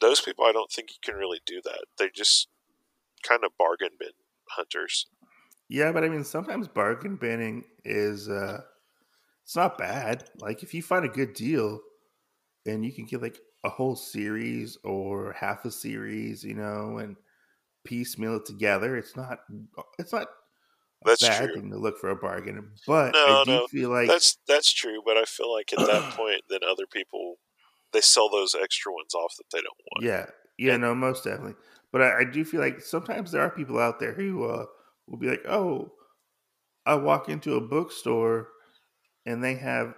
those 0.00 0.20
people 0.20 0.44
i 0.44 0.52
don't 0.52 0.70
think 0.70 0.90
you 0.90 0.98
can 1.02 1.14
really 1.16 1.40
do 1.46 1.60
that 1.62 1.84
they're 1.98 2.10
just 2.10 2.48
kind 3.22 3.44
of 3.44 3.56
bargain 3.58 3.92
bin 3.98 4.12
hunters 4.50 5.08
yeah. 5.68 5.92
But 5.92 6.04
I 6.04 6.08
mean, 6.08 6.24
sometimes 6.24 6.68
bargain 6.68 7.16
binning 7.16 7.64
is 7.84 8.28
uh 8.28 8.62
it's 9.44 9.56
not 9.56 9.78
bad. 9.78 10.30
Like 10.40 10.62
if 10.62 10.74
you 10.74 10.82
find 10.82 11.04
a 11.04 11.08
good 11.10 11.34
deal, 11.34 11.80
and 12.66 12.84
you 12.86 12.92
can 12.92 13.06
get 13.06 13.22
like 13.22 13.38
a 13.64 13.70
whole 13.70 13.96
series 13.96 14.78
or 14.84 15.32
half 15.34 15.64
a 15.66 15.70
series, 15.70 16.44
you 16.44 16.54
know, 16.54 16.98
and 16.98 17.16
piecemeal 17.84 18.36
it 18.38 18.46
together. 18.46 18.96
It's 18.96 19.16
not. 19.16 19.40
It's 19.98 20.12
not. 20.12 20.28
A 21.04 21.06
That's 21.06 21.26
bad 21.26 21.52
true. 21.52 21.54
thing 21.54 21.70
to 21.70 21.78
look 21.78 21.98
for 21.98 22.10
a 22.10 22.16
bargain, 22.16 22.74
but 22.86 23.14
No, 23.14 23.26
I 23.26 23.34
do 23.44 23.60
no, 23.60 23.68
feel 23.70 23.90
like 23.90 24.12
that's 24.12 24.38
that's 24.46 24.72
true, 24.72 25.02
but 25.04 25.16
I 25.16 25.24
feel 25.24 25.52
like 25.52 25.72
at 25.72 25.84
that 25.86 26.04
point, 26.10 26.42
then 26.48 26.60
other 26.62 26.86
people 26.86 27.36
they 27.96 28.02
sell 28.02 28.28
those 28.30 28.54
extra 28.54 28.92
ones 28.92 29.14
off 29.14 29.34
that 29.38 29.50
they 29.52 29.60
don't 29.62 29.80
want. 29.92 30.04
Yeah, 30.04 30.26
yeah, 30.58 30.74
And- 30.74 30.82
no, 30.82 30.94
most 30.94 31.24
definitely. 31.24 31.54
But 31.92 32.02
I, 32.02 32.20
I 32.20 32.24
do 32.24 32.44
feel 32.44 32.60
like 32.60 32.80
sometimes 32.80 33.32
there 33.32 33.42
are 33.42 33.50
people 33.50 33.78
out 33.78 33.98
there 34.00 34.12
who 34.12 34.44
uh, 34.44 34.66
will 35.06 35.18
be 35.18 35.28
like, 35.28 35.44
"Oh, 35.46 35.92
I 36.86 36.96
walk 36.96 37.28
into 37.28 37.56
a 37.56 37.60
bookstore 37.60 38.48
and 39.26 39.44
they 39.44 39.54
have 39.56 39.94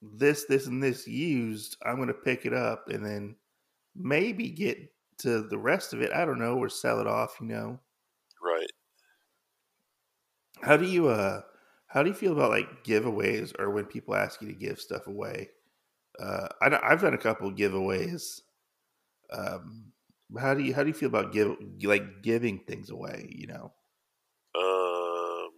this, 0.00 0.44
this, 0.46 0.66
and 0.66 0.82
this 0.82 1.06
used. 1.06 1.76
I'm 1.84 1.96
going 1.96 2.08
to 2.08 2.14
pick 2.14 2.46
it 2.46 2.52
up 2.52 2.88
and 2.88 3.04
then 3.04 3.36
maybe 3.94 4.50
get 4.50 4.78
to 5.20 5.42
the 5.42 5.58
rest 5.58 5.92
of 5.94 6.02
it. 6.02 6.12
I 6.12 6.24
don't 6.24 6.38
know, 6.40 6.58
or 6.58 6.68
sell 6.68 7.00
it 7.00 7.06
off. 7.06 7.36
You 7.40 7.48
know, 7.48 7.80
Right. 8.42 8.70
how 10.62 10.76
do 10.76 10.86
you 10.86 11.08
uh, 11.08 11.42
how 11.86 12.02
do 12.02 12.08
you 12.08 12.14
feel 12.14 12.32
about 12.32 12.50
like 12.50 12.84
giveaways 12.84 13.54
or 13.58 13.70
when 13.70 13.86
people 13.86 14.14
ask 14.14 14.40
you 14.42 14.48
to 14.48 14.54
give 14.54 14.80
stuff 14.80 15.06
away? 15.06 15.50
Uh, 16.18 16.48
I, 16.60 16.90
have 16.90 17.00
done 17.00 17.14
a 17.14 17.18
couple 17.18 17.50
giveaways. 17.52 18.40
Um, 19.30 19.92
how 20.38 20.54
do 20.54 20.62
you 20.62 20.74
how 20.74 20.82
do 20.82 20.88
you 20.88 20.94
feel 20.94 21.08
about 21.08 21.32
give 21.32 21.56
like 21.82 22.22
giving 22.22 22.60
things 22.60 22.90
away? 22.90 23.28
You 23.30 23.46
know. 23.48 23.72
Um. 24.54 25.50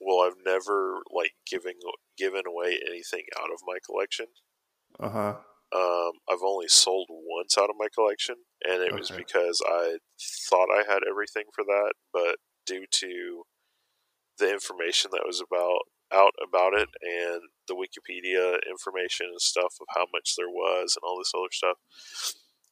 Well, 0.00 0.26
I've 0.26 0.44
never 0.44 1.00
like 1.14 1.32
giving 1.50 1.74
given 2.16 2.42
away 2.46 2.78
anything 2.88 3.24
out 3.40 3.50
of 3.52 3.60
my 3.66 3.78
collection. 3.84 4.26
Uh 5.00 5.08
huh. 5.08 5.36
Um, 5.70 6.12
I've 6.30 6.42
only 6.42 6.68
sold 6.68 7.08
once 7.10 7.58
out 7.58 7.68
of 7.68 7.76
my 7.78 7.88
collection, 7.94 8.36
and 8.64 8.82
it 8.82 8.92
okay. 8.92 8.98
was 8.98 9.10
because 9.10 9.60
I 9.66 9.98
thought 10.48 10.68
I 10.72 10.90
had 10.90 11.00
everything 11.08 11.44
for 11.54 11.62
that, 11.64 11.92
but 12.12 12.36
due 12.64 12.86
to 12.90 13.42
the 14.38 14.50
information 14.50 15.10
that 15.12 15.26
was 15.26 15.42
about 15.42 15.80
out 16.12 16.32
about 16.42 16.74
it 16.74 16.88
and 17.02 17.42
the 17.66 17.74
Wikipedia 17.74 18.58
information 18.68 19.26
and 19.26 19.40
stuff 19.40 19.74
of 19.80 19.86
how 19.94 20.06
much 20.12 20.34
there 20.36 20.48
was 20.48 20.96
and 20.96 21.02
all 21.06 21.18
this 21.18 21.32
other 21.34 21.52
stuff, 21.52 21.76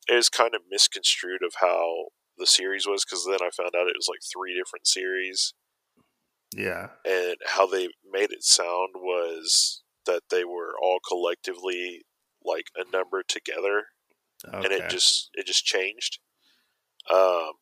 it 0.08 0.14
was 0.14 0.28
kind 0.28 0.54
of 0.54 0.62
misconstrued 0.70 1.42
of 1.42 1.54
how 1.60 2.06
the 2.38 2.46
series 2.46 2.86
was 2.86 3.04
because 3.04 3.26
then 3.26 3.38
I 3.40 3.50
found 3.50 3.74
out 3.76 3.88
it 3.88 3.96
was 3.96 4.08
like 4.08 4.20
three 4.22 4.54
different 4.54 4.86
series. 4.86 5.54
Yeah, 6.54 6.88
and 7.04 7.36
how 7.44 7.66
they 7.66 7.88
made 8.10 8.30
it 8.30 8.44
sound 8.44 8.90
was 8.96 9.82
that 10.06 10.22
they 10.30 10.44
were 10.44 10.74
all 10.80 10.98
collectively 11.06 12.02
like 12.44 12.66
a 12.76 12.84
number 12.90 13.22
together, 13.26 13.86
okay. 14.46 14.56
and 14.56 14.66
it 14.66 14.88
just 14.88 15.30
it 15.34 15.46
just 15.46 15.64
changed. 15.64 16.18
Um, 17.10 17.52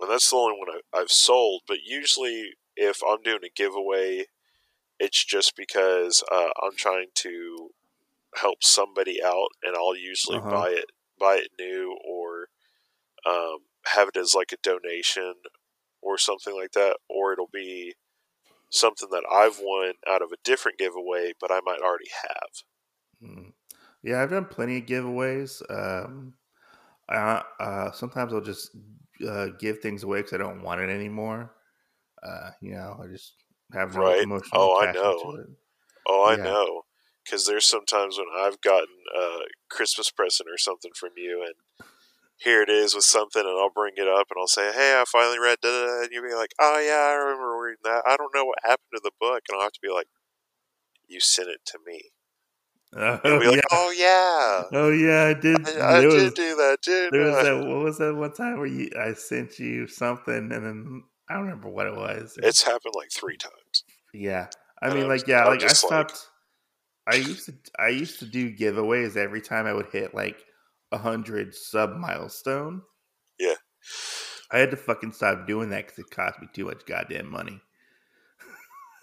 and 0.00 0.10
that's 0.10 0.30
the 0.30 0.36
only 0.36 0.56
one 0.58 0.68
I, 0.70 1.00
I've 1.00 1.10
sold. 1.10 1.62
But 1.66 1.78
usually, 1.84 2.52
if 2.78 3.00
I'm 3.06 3.22
doing 3.22 3.40
a 3.44 3.50
giveaway, 3.54 4.26
it's 4.98 5.24
just 5.24 5.56
because 5.56 6.22
uh, 6.32 6.50
I'm 6.62 6.76
trying 6.76 7.08
to 7.16 7.70
help 8.36 8.62
somebody 8.62 9.22
out, 9.22 9.48
and 9.62 9.76
I'll 9.76 9.96
usually 9.96 10.38
uh-huh. 10.38 10.50
buy 10.50 10.68
it 10.70 10.86
buy 11.18 11.36
it 11.36 11.50
new 11.58 11.96
or 12.08 12.46
um, 13.26 13.58
have 13.86 14.08
it 14.08 14.16
as 14.16 14.34
like 14.34 14.52
a 14.52 14.56
donation 14.62 15.34
or 16.00 16.16
something 16.16 16.54
like 16.54 16.72
that, 16.72 16.96
or 17.08 17.32
it'll 17.32 17.50
be 17.52 17.94
something 18.70 19.08
that 19.10 19.24
I've 19.30 19.58
won 19.60 19.94
out 20.08 20.22
of 20.22 20.30
a 20.30 20.36
different 20.44 20.78
giveaway, 20.78 21.32
but 21.40 21.50
I 21.50 21.60
might 21.64 21.80
already 21.80 22.10
have. 22.22 23.30
Hmm. 23.30 23.48
Yeah, 24.02 24.22
I've 24.22 24.30
done 24.30 24.44
plenty 24.44 24.78
of 24.78 24.86
giveaways. 24.86 25.60
Um, 25.68 26.34
I, 27.08 27.42
uh, 27.58 27.90
sometimes 27.90 28.32
I'll 28.32 28.40
just 28.40 28.70
uh, 29.28 29.48
give 29.58 29.80
things 29.80 30.04
away 30.04 30.20
because 30.20 30.34
I 30.34 30.38
don't 30.38 30.62
want 30.62 30.80
it 30.80 30.90
anymore. 30.90 31.52
Uh, 32.22 32.50
you 32.60 32.72
know, 32.72 33.00
I 33.02 33.06
just 33.06 33.34
have 33.72 33.94
no 33.94 34.00
right. 34.00 34.22
emotional 34.22 34.62
oh, 34.62 34.80
I 34.80 34.92
know. 34.92 35.44
Oh, 36.06 36.26
I 36.26 36.36
yeah. 36.36 36.44
know. 36.44 36.82
Because 37.24 37.46
there's 37.46 37.66
sometimes 37.66 38.16
when 38.16 38.28
I've 38.34 38.60
gotten 38.62 38.88
a 39.14 39.40
Christmas 39.68 40.10
present 40.10 40.48
or 40.48 40.56
something 40.56 40.92
from 40.94 41.10
you, 41.16 41.42
and 41.44 41.54
here 42.38 42.62
it 42.62 42.70
is 42.70 42.94
with 42.94 43.04
something, 43.04 43.42
and 43.42 43.50
I'll 43.50 43.70
bring 43.70 43.94
it 43.96 44.08
up 44.08 44.28
and 44.30 44.40
I'll 44.40 44.46
say, 44.46 44.72
"Hey, 44.72 44.98
I 44.98 45.04
finally 45.06 45.38
read," 45.38 45.58
da, 45.60 46.02
and 46.02 46.08
you'll 46.10 46.26
be 46.26 46.34
like, 46.34 46.52
"Oh 46.58 46.78
yeah, 46.78 47.10
I 47.10 47.12
remember 47.12 47.58
reading 47.58 47.80
that. 47.84 48.02
I 48.06 48.16
don't 48.16 48.34
know 48.34 48.44
what 48.46 48.58
happened 48.62 48.88
to 48.94 49.00
the 49.02 49.10
book," 49.20 49.42
and 49.48 49.56
I'll 49.56 49.64
have 49.64 49.72
to 49.72 49.80
be 49.82 49.90
like, 49.90 50.06
"You 51.06 51.20
sent 51.20 51.48
it 51.48 51.60
to 51.66 51.78
me." 51.84 52.12
Oh, 52.96 53.20
and 53.24 53.40
be 53.40 53.46
like, 53.48 53.56
yeah. 53.56 53.60
"Oh 53.70 53.90
yeah, 53.90 54.62
oh 54.72 54.90
yeah, 54.90 55.24
I 55.24 55.34
did. 55.34 55.68
I, 55.68 55.98
I 55.98 56.00
did 56.00 56.06
was, 56.06 56.34
do 56.34 56.56
that, 56.56 56.78
did 56.82 57.12
there 57.12 57.26
was 57.26 57.42
that. 57.42 57.66
What 57.66 57.84
was 57.84 57.98
that 57.98 58.14
one 58.14 58.32
time 58.32 58.56
where 58.58 58.66
you 58.66 58.90
I 58.98 59.12
sent 59.12 59.58
you 59.58 59.86
something 59.86 60.34
and 60.34 60.50
then 60.50 61.02
I 61.28 61.34
don't 61.34 61.44
remember 61.44 61.68
what 61.68 61.86
it 61.86 61.94
was. 61.94 62.38
It's 62.42 62.62
happened 62.62 62.94
like 62.96 63.10
three 63.12 63.36
times. 63.36 63.84
Yeah, 64.14 64.48
I 64.82 64.92
mean, 64.92 65.04
um, 65.04 65.08
like 65.08 65.26
yeah, 65.26 65.44
I'm 65.44 65.58
like 65.58 65.62
I 65.62 65.68
stopped. 65.68 66.26
Like, 67.06 67.16
I 67.16 67.18
used 67.18 67.46
to 67.46 67.54
I 67.78 67.88
used 67.88 68.18
to 68.20 68.26
do 68.26 68.54
giveaways 68.54 69.16
every 69.16 69.40
time 69.40 69.66
I 69.66 69.72
would 69.72 69.86
hit 69.86 70.14
like 70.14 70.44
a 70.92 70.98
hundred 70.98 71.54
sub 71.54 71.96
milestone. 71.96 72.82
Yeah, 73.38 73.54
I 74.50 74.58
had 74.58 74.70
to 74.70 74.76
fucking 74.76 75.12
stop 75.12 75.46
doing 75.46 75.70
that 75.70 75.86
because 75.86 75.98
it 75.98 76.10
cost 76.10 76.40
me 76.40 76.48
too 76.52 76.64
much 76.66 76.86
goddamn 76.86 77.30
money. 77.30 77.60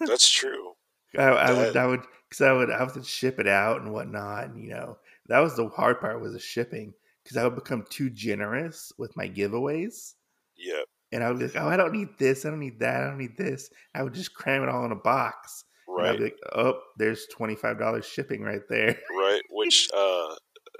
That's 0.00 0.28
true. 0.28 0.74
I, 1.16 1.22
I 1.22 1.52
would 1.52 1.76
I 1.76 1.86
would 1.86 2.02
because 2.28 2.40
I 2.42 2.52
would 2.52 2.70
I 2.70 2.82
would 2.82 3.06
ship 3.06 3.38
it 3.38 3.46
out 3.46 3.80
and 3.80 3.92
whatnot. 3.92 4.46
And, 4.46 4.62
you 4.62 4.70
know, 4.70 4.98
that 5.26 5.38
was 5.40 5.56
the 5.56 5.68
hard 5.68 6.00
part 6.00 6.20
was 6.20 6.32
the 6.32 6.38
shipping 6.38 6.92
because 7.22 7.36
I 7.36 7.44
would 7.44 7.54
become 7.54 7.84
too 7.88 8.10
generous 8.10 8.92
with 8.98 9.16
my 9.16 9.28
giveaways. 9.28 10.14
Yeah. 10.56 10.82
And 11.16 11.24
I 11.24 11.30
would 11.30 11.38
be 11.38 11.46
like, 11.46 11.56
oh, 11.56 11.66
I 11.66 11.78
don't 11.78 11.94
need 11.94 12.10
this. 12.18 12.44
I 12.44 12.50
don't 12.50 12.60
need 12.60 12.78
that. 12.80 13.00
I 13.00 13.06
don't 13.06 13.16
need 13.16 13.38
this. 13.38 13.70
I 13.94 14.02
would 14.02 14.12
just 14.12 14.34
cram 14.34 14.62
it 14.62 14.68
all 14.68 14.84
in 14.84 14.92
a 14.92 14.96
box. 14.96 15.64
Right. 15.88 16.10
I'd 16.10 16.18
be 16.18 16.24
like, 16.24 16.36
oh, 16.54 16.74
there's 16.98 17.26
twenty 17.34 17.54
five 17.54 17.78
dollars 17.78 18.04
shipping 18.04 18.42
right 18.42 18.60
there. 18.68 18.98
Right. 19.18 19.40
Which, 19.48 19.88
uh, 19.96 20.34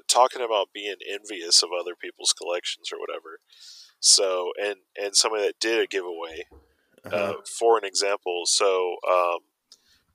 talking 0.08 0.42
about 0.42 0.68
being 0.74 0.96
envious 1.10 1.62
of 1.62 1.70
other 1.72 1.94
people's 1.98 2.34
collections 2.34 2.90
or 2.92 2.98
whatever. 3.00 3.40
So, 3.98 4.50
and 4.62 4.76
and 5.02 5.16
somebody 5.16 5.44
that 5.46 5.58
did 5.58 5.82
a 5.82 5.86
giveaway, 5.86 6.44
uh-huh. 7.06 7.16
uh, 7.16 7.32
for 7.58 7.78
an 7.78 7.86
example. 7.86 8.42
So, 8.44 8.96
um, 9.10 9.38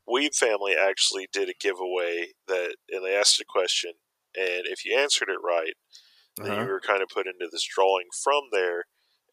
Weeb 0.07 0.36
Family 0.36 0.76
actually 0.80 1.30
did 1.34 1.49
a 1.49 1.55
giveaway 1.59 2.34
that, 2.47 2.76
and 2.91 3.03
they 3.03 3.15
asked 3.15 3.41
a 3.41 3.45
question, 3.49 3.93
and 4.36 4.65
if 4.65 4.86
you 4.86 4.95
answered 4.95 5.30
it 5.30 5.39
right, 5.43 5.74
uh-huh. 6.39 6.47
then 6.47 6.65
you 6.67 6.72
were 6.72 6.80
kind 6.80 7.01
of 7.01 7.09
put 7.09 7.26
into 7.26 7.49
this 7.51 7.65
drawing 7.65 8.05
from 8.24 8.43
there, 8.51 8.84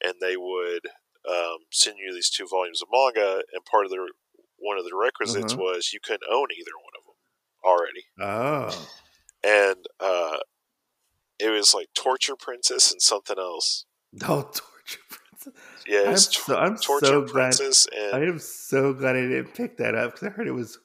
and 0.02 0.14
they 0.20 0.36
would 0.36 0.86
um, 1.28 1.58
send 1.70 1.96
you 1.98 2.12
these 2.12 2.30
two 2.30 2.46
volumes 2.48 2.82
of 2.82 2.88
manga, 2.92 3.42
and 3.52 3.64
part 3.64 3.84
of 3.84 3.90
the 3.90 4.08
one 4.58 4.78
of 4.78 4.84
the 4.84 4.96
requisites 4.96 5.52
uh-huh. 5.52 5.62
was 5.62 5.92
you 5.92 6.00
couldn't 6.02 6.22
own 6.30 6.48
either 6.58 6.72
one 6.82 6.94
of 6.96 7.04
them 7.04 7.18
already. 7.64 8.04
Oh, 8.20 8.88
and 9.44 9.86
uh, 10.00 10.38
it 11.38 11.50
was 11.50 11.74
like 11.74 11.88
Torture 11.94 12.36
Princess 12.38 12.90
and 12.90 13.00
something 13.00 13.38
else. 13.38 13.84
Oh, 14.24 14.42
Torture 14.42 15.02
Princess. 15.08 15.52
Yeah, 15.86 16.04
I'm 16.06 16.16
so, 16.16 16.56
I'm 16.56 16.76
Torture 16.76 17.06
so 17.06 17.22
Princess 17.22 17.86
glad, 17.86 18.02
and 18.02 18.14
I 18.16 18.28
am 18.28 18.38
so 18.38 18.92
glad 18.92 19.16
I 19.16 19.20
didn't 19.20 19.54
pick 19.54 19.76
that 19.78 19.94
up 19.94 20.12
because 20.12 20.28
I 20.28 20.30
heard 20.30 20.48
it 20.48 20.52
was 20.52 20.78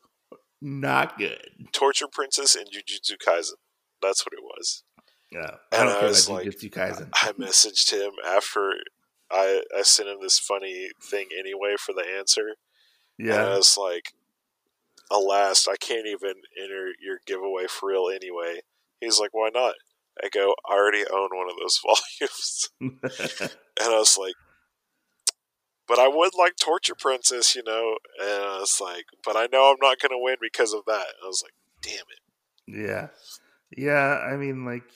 not 0.61 1.17
good. 1.17 1.45
Torture 1.71 2.07
Princess 2.11 2.55
and 2.55 2.67
Jujutsu 2.67 3.17
Kaisen. 3.17 3.53
That's 4.01 4.25
what 4.25 4.33
it 4.33 4.43
was. 4.43 4.83
Yeah, 5.31 5.55
I 5.71 5.81
and 5.81 5.89
I 5.89 6.05
was 6.05 6.29
like, 6.29 6.45
Jujutsu 6.45 6.71
Kaisen. 6.71 7.09
I 7.13 7.31
messaged 7.33 7.91
him 7.91 8.11
after 8.25 8.73
I 9.31 9.63
I 9.77 9.81
sent 9.83 10.09
him 10.09 10.17
this 10.21 10.39
funny 10.39 10.89
thing 11.01 11.29
anyway 11.37 11.75
for 11.77 11.93
the 11.93 12.05
answer. 12.17 12.55
Yeah, 13.17 13.33
and 13.33 13.41
I 13.53 13.57
was 13.57 13.77
like, 13.77 14.13
"Alas, 15.11 15.67
I 15.67 15.75
can't 15.75 16.07
even 16.07 16.33
enter 16.61 16.91
your 17.01 17.19
giveaway 17.25 17.65
for 17.67 17.89
real 17.89 18.09
anyway." 18.09 18.61
He's 18.99 19.19
like, 19.19 19.33
"Why 19.33 19.49
not?" 19.53 19.75
I 20.23 20.29
go, 20.29 20.55
"I 20.67 20.73
already 20.73 21.05
own 21.05 21.29
one 21.33 21.49
of 21.49 21.57
those 21.59 21.79
volumes," 21.85 22.69
and 23.81 23.93
I 23.93 23.97
was 23.97 24.17
like, 24.17 24.35
but 25.87 25.99
I 25.99 26.07
would 26.07 26.31
like 26.37 26.55
Torture 26.55 26.95
Princess, 26.95 27.55
you 27.55 27.63
know. 27.63 27.97
And 28.21 28.43
I 28.43 28.59
was 28.59 28.79
like, 28.81 29.05
but 29.23 29.35
I 29.35 29.47
know 29.51 29.71
I'm 29.71 29.77
not 29.81 29.99
going 29.99 30.11
to 30.11 30.19
win 30.19 30.37
because 30.41 30.73
of 30.73 30.83
that. 30.87 31.05
I 31.23 31.27
was 31.27 31.43
like, 31.43 31.53
damn 31.81 31.95
it. 31.95 32.89
Yeah, 32.89 33.07
yeah. 33.75 34.19
I 34.19 34.37
mean, 34.37 34.65
like, 34.65 34.89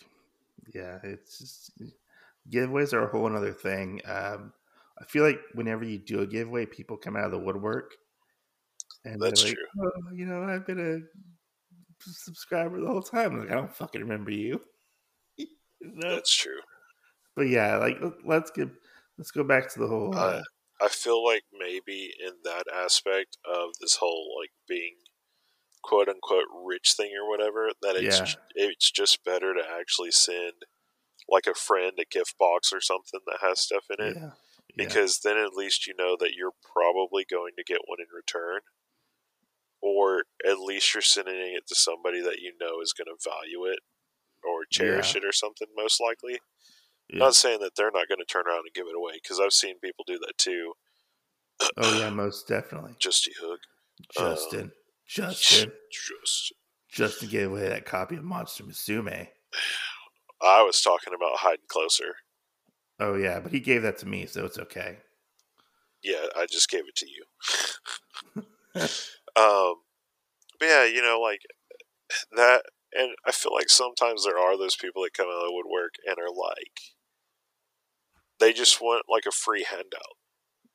yeah. 0.74 1.00
It's 1.04 1.40
just 1.40 1.72
giveaways 2.52 2.94
are 2.94 3.06
a 3.06 3.12
whole 3.12 3.36
other 3.36 3.54
thing. 3.54 4.02
Um, 4.06 4.54
I 5.00 5.06
feel 5.06 5.24
like 5.24 5.40
whenever 5.54 5.84
you 5.84 6.00
do 6.00 6.22
a 6.22 6.28
giveaway, 6.28 6.66
people 6.66 6.98
come 6.98 7.16
out 7.16 7.26
of 7.26 7.32
the 7.32 7.40
woodwork, 7.40 7.92
and 9.06 9.22
that's 9.22 9.44
like, 9.44 9.54
true. 9.54 9.66
Oh, 9.86 10.14
you 10.14 10.26
know, 10.26 10.44
I've 10.44 10.66
been 10.66 10.80
a 10.80 11.00
subscriber 12.02 12.80
the 12.80 12.88
whole 12.88 13.02
time. 13.02 13.34
I'm 13.34 13.40
like, 13.42 13.52
I 13.52 13.56
don't 13.56 13.76
fucking 13.76 14.02
remember 14.02 14.32
you. 14.32 14.62
That's 16.00 16.36
true. 16.36 16.60
But 17.36 17.50
yeah, 17.50 17.78
like 17.78 17.98
let's 18.26 18.52
get 18.52 18.70
let's 19.18 19.32
go 19.32 19.44
back 19.44 19.72
to 19.74 19.80
the 19.80 19.88
whole. 19.88 20.16
Uh, 20.16 20.20
uh, 20.20 20.42
I 20.82 20.88
feel 20.90 21.24
like 21.24 21.44
maybe 21.58 22.12
in 22.20 22.34
that 22.44 22.66
aspect 22.74 23.38
of 23.46 23.70
this 23.80 23.96
whole 23.96 24.36
like 24.42 24.52
being 24.68 24.96
quote 25.84 26.10
unquote 26.10 26.48
rich 26.66 26.94
thing 26.98 27.12
or 27.20 27.30
whatever, 27.30 27.70
that 27.82 27.96
it's 27.96 28.20
yeah. 28.20 28.34
it's 28.56 28.90
just 28.90 29.24
better 29.24 29.54
to 29.54 29.62
actually 29.80 30.12
send 30.12 30.66
like 31.30 31.48
a 31.48 31.54
friend 31.54 31.94
a 32.00 32.06
gift 32.06 32.38
box 32.38 32.72
or 32.74 32.82
something 32.82 33.20
that 33.26 33.40
has 33.42 33.62
stuff 33.62 33.86
in 33.98 34.06
it. 34.06 34.18
Yeah. 34.18 34.30
Because 34.76 35.20
then 35.24 35.38
at 35.38 35.54
least 35.54 35.88
you 35.88 35.94
know 35.98 36.16
that 36.20 36.34
you're 36.36 36.52
probably 36.74 37.26
going 37.30 37.54
to 37.58 37.64
get 37.64 37.82
one 37.88 38.00
in 38.00 38.16
return. 38.16 38.62
Or 39.82 40.24
at 40.48 40.60
least 40.60 40.94
you're 40.94 41.02
sending 41.02 41.36
it 41.36 41.68
to 41.68 41.76
somebody 41.76 42.22
that 42.22 42.40
you 42.40 42.54
know 42.60 42.82
is 42.82 42.94
going 42.94 43.08
to 43.08 43.30
value 43.30 43.66
it 43.66 43.80
or 44.44 44.66
cherish 44.72 45.16
it 45.16 45.24
or 45.24 45.32
something, 45.32 45.68
most 45.76 46.02
likely. 46.02 46.40
Yeah. 47.10 47.20
Not 47.20 47.36
saying 47.36 47.60
that 47.62 47.76
they're 47.76 47.92
not 47.92 48.08
going 48.08 48.20
to 48.20 48.26
turn 48.26 48.48
around 48.48 48.64
and 48.66 48.74
give 48.74 48.88
it 48.88 48.96
away 48.96 49.14
because 49.22 49.40
I've 49.40 49.54
seen 49.54 49.80
people 49.80 50.04
do 50.06 50.20
that 50.20 50.38
too. 50.38 50.74
oh 51.78 52.00
yeah, 52.00 52.10
most 52.12 52.48
definitely. 52.48 52.96
Justy 53.00 53.32
Hook, 53.40 53.60
Justin, 54.14 54.60
uh, 54.60 54.70
Justin, 55.08 55.72
Justin, 55.92 56.58
Justin 56.92 57.30
gave 57.30 57.52
away 57.52 57.70
that 57.70 57.86
copy 57.86 58.16
of 58.16 58.24
Monster 58.24 58.64
Musume. 58.64 59.28
I 60.42 60.64
was 60.64 60.82
talking 60.82 61.14
about 61.14 61.40
hiding 61.40 61.66
closer. 61.68 62.16
Oh 63.00 63.16
yeah, 63.16 63.40
but 63.40 63.52
he 63.52 63.60
gave 63.60 63.84
that 63.84 63.98
to 64.00 64.08
me, 64.08 64.26
so 64.26 64.46
it's 64.46 64.60
okay. 64.60 64.98
Yeah, 66.04 66.28
I 66.36 66.46
just 66.46 66.70
gave 66.70 66.84
it 66.88 66.96
to 66.96 67.08
you. 67.10 67.24
um, 69.36 69.76
but 70.60 70.66
yeah, 70.66 70.86
you 70.86 71.02
know, 71.02 71.20
like 71.20 71.42
that 72.36 72.64
and 72.94 73.16
I 73.26 73.32
feel 73.32 73.54
like 73.54 73.70
sometimes 73.70 74.24
there 74.24 74.38
are 74.38 74.58
those 74.58 74.76
people 74.76 75.04
that 75.04 75.14
come 75.14 75.28
out 75.28 75.44
of 75.44 75.48
the 75.48 75.54
woodwork 75.54 75.94
and 76.06 76.18
are 76.18 76.34
like 76.34 76.80
they 78.40 78.54
just 78.54 78.82
want 78.82 79.04
like 79.10 79.26
a 79.28 79.32
free 79.32 79.66
handout. 79.70 80.18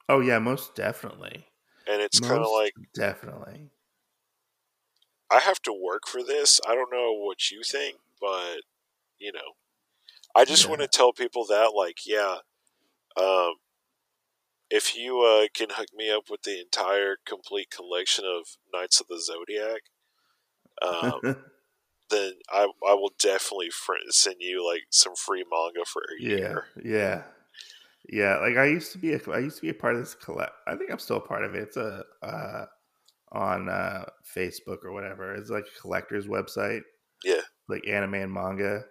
Oh 0.08 0.20
yeah, 0.20 0.38
most 0.38 0.74
definitely. 0.74 1.46
And 1.86 2.00
it's 2.02 2.20
kind 2.20 2.42
of 2.42 2.50
like 2.52 2.74
definitely. 2.94 3.70
I 5.30 5.38
have 5.40 5.60
to 5.62 5.72
work 5.72 6.02
for 6.06 6.22
this. 6.22 6.60
I 6.68 6.74
don't 6.74 6.92
know 6.92 7.14
what 7.14 7.50
you 7.50 7.62
think, 7.64 7.96
but 8.20 8.60
you 9.22 9.32
know, 9.32 9.54
I 10.36 10.44
just 10.46 10.68
Yeah. 10.68 10.70
want 10.70 10.82
to 10.82 10.88
tell 10.88 11.12
people 11.12 11.46
that, 11.46 11.72
like, 11.76 12.06
yeah, 12.06 12.38
um, 13.16 13.54
if 14.70 14.96
you 14.96 15.20
uh, 15.20 15.48
can 15.54 15.68
hook 15.70 15.88
me 15.94 16.10
up 16.10 16.30
with 16.30 16.42
the 16.42 16.60
entire 16.60 17.16
complete 17.26 17.70
collection 17.70 18.24
of 18.24 18.56
Knights 18.72 19.00
of 19.00 19.08
the 19.08 19.20
Zodiac, 19.20 19.82
um, 20.82 21.20
then 22.10 22.34
I 22.50 22.64
I 22.86 22.94
will 22.94 23.12
definitely 23.18 23.70
fr- 23.70 23.94
send 24.10 24.36
you 24.40 24.66
like 24.66 24.84
some 24.90 25.14
free 25.16 25.44
manga 25.50 25.84
for 25.86 26.02
a 26.02 26.16
yeah, 26.18 26.60
year. 26.60 26.66
yeah, 26.82 27.24
yeah. 28.08 28.38
Like 28.38 28.56
I 28.56 28.66
used 28.66 28.92
to 28.92 28.98
be 28.98 29.14
a, 29.14 29.20
I 29.30 29.38
used 29.40 29.56
to 29.58 29.62
be 29.62 29.70
a 29.70 29.74
part 29.74 29.96
of 29.96 30.02
this 30.02 30.14
collect. 30.14 30.52
I 30.66 30.76
think 30.76 30.90
I'm 30.90 30.98
still 30.98 31.18
a 31.18 31.26
part 31.26 31.44
of 31.44 31.54
it. 31.54 31.62
It's 31.64 31.76
a 31.78 32.04
uh, 32.22 32.66
on 33.32 33.68
uh, 33.68 34.06
Facebook 34.24 34.84
or 34.84 34.92
whatever. 34.92 35.34
It's 35.34 35.50
like 35.50 35.66
a 35.66 35.80
collector's 35.80 36.28
website. 36.28 36.82
Yeah. 37.24 37.42
like 37.68 37.86
anime 37.88 38.14
and 38.14 38.32
manga. 38.32 38.84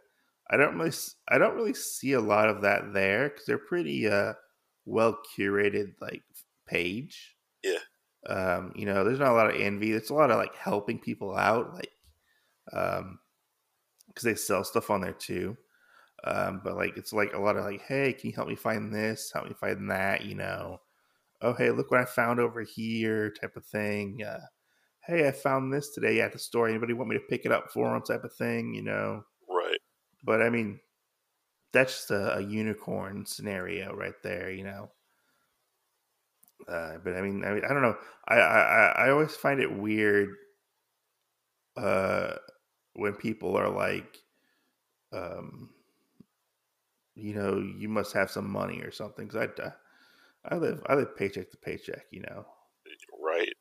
I 0.52 0.58
don't 0.58 0.78
really, 0.78 0.92
I 1.30 1.38
don't 1.38 1.56
really 1.56 1.74
see 1.74 2.12
a 2.12 2.20
lot 2.20 2.50
of 2.50 2.62
that 2.62 2.94
there 2.94 3.30
because 3.30 3.46
they're 3.46 3.58
pretty 3.58 4.10
uh, 4.10 4.34
well 4.86 5.18
curated, 5.38 5.94
like 6.02 6.24
page. 6.68 7.38
Yeah. 7.64 7.80
Um, 8.28 8.74
you 8.76 8.86
know, 8.86 9.04
there's 9.04 9.20
not 9.20 9.32
a 9.32 9.34
lot 9.34 9.50
of 9.50 9.60
envy. 9.60 9.92
There's 9.92 10.10
a 10.10 10.14
lot 10.14 10.30
of 10.30 10.38
like 10.38 10.54
helping 10.56 11.00
people 11.00 11.36
out, 11.38 11.74
like, 11.74 11.92
um, 12.74 13.20
because 14.08 14.24
they 14.24 14.36
sell 14.36 14.66
stuff 14.66 14.90
on 14.90 15.00
there 15.00 15.14
too. 15.14 15.56
Um, 16.26 16.60
but 16.64 16.76
like, 16.76 16.98
it's 16.98 17.14
like 17.14 17.34
a 17.34 17.40
lot 17.40 17.56
of 17.56 17.64
like, 17.64 17.82
hey, 17.84 18.12
can 18.12 18.30
you 18.30 18.36
help 18.36 18.50
me 18.50 18.56
find 18.56 18.94
this? 18.94 19.32
Help 19.34 19.48
me 19.48 19.56
find 19.58 19.90
that? 19.90 20.26
You 20.26 20.36
know, 20.36 20.82
oh 21.42 21.54
hey, 21.54 21.72
look 21.72 21.92
what 21.92 22.02
I 22.02 22.06
found 22.06 22.42
over 22.42 22.62
here, 22.62 23.32
type 23.32 23.56
of 23.56 23.66
thing. 23.66 24.22
Uh, 24.22 24.46
hey, 25.08 25.28
I 25.30 25.32
found 25.32 25.72
this 25.72 25.92
today 25.92 26.20
at 26.20 26.34
the 26.34 26.40
store. 26.40 26.68
Anybody 26.68 26.94
want 26.94 27.10
me 27.10 27.16
to 27.16 27.24
pick 27.30 27.46
it 27.46 27.54
up 27.54 27.72
for 27.72 27.90
them, 27.90 28.02
type 28.02 28.26
of 28.26 28.34
thing. 28.34 28.74
You 28.74 28.82
know. 28.82 29.24
But 30.24 30.42
I 30.42 30.50
mean, 30.50 30.80
that's 31.74 31.94
just 31.98 32.12
a, 32.12 32.38
a 32.38 32.42
unicorn 32.42 33.26
scenario 33.26 33.96
right 33.96 34.16
there, 34.24 34.52
you 34.52 34.64
know. 34.64 34.92
Uh, 36.68 36.98
but 37.00 37.16
I 37.16 37.22
mean, 37.22 37.44
I 37.44 37.54
mean, 37.54 37.66
I 37.66 37.70
don't 37.70 37.82
know. 37.82 37.98
I, 38.28 38.36
I 38.36 38.62
I- 38.62 39.06
I 39.08 39.10
always 39.10 39.36
find 39.36 39.60
it 39.60 39.72
weird 39.72 40.30
uh, 41.78 42.36
when 42.94 43.16
people 43.16 43.56
are 43.58 43.70
like, 43.70 44.18
um, 45.14 45.74
you 47.16 47.34
know, 47.34 47.60
you 47.60 47.90
must 47.90 48.14
have 48.14 48.32
some 48.32 48.50
money 48.50 48.82
or 48.82 48.92
something. 48.92 49.28
Cause 49.28 49.48
I, 49.60 49.72
I 50.46 50.58
live 50.58 50.84
I 50.88 50.96
live 50.96 51.16
paycheck 51.16 51.52
to 51.52 51.58
paycheck, 51.58 52.06
you 52.12 52.22
know. 52.22 52.46
Right. 53.22 53.54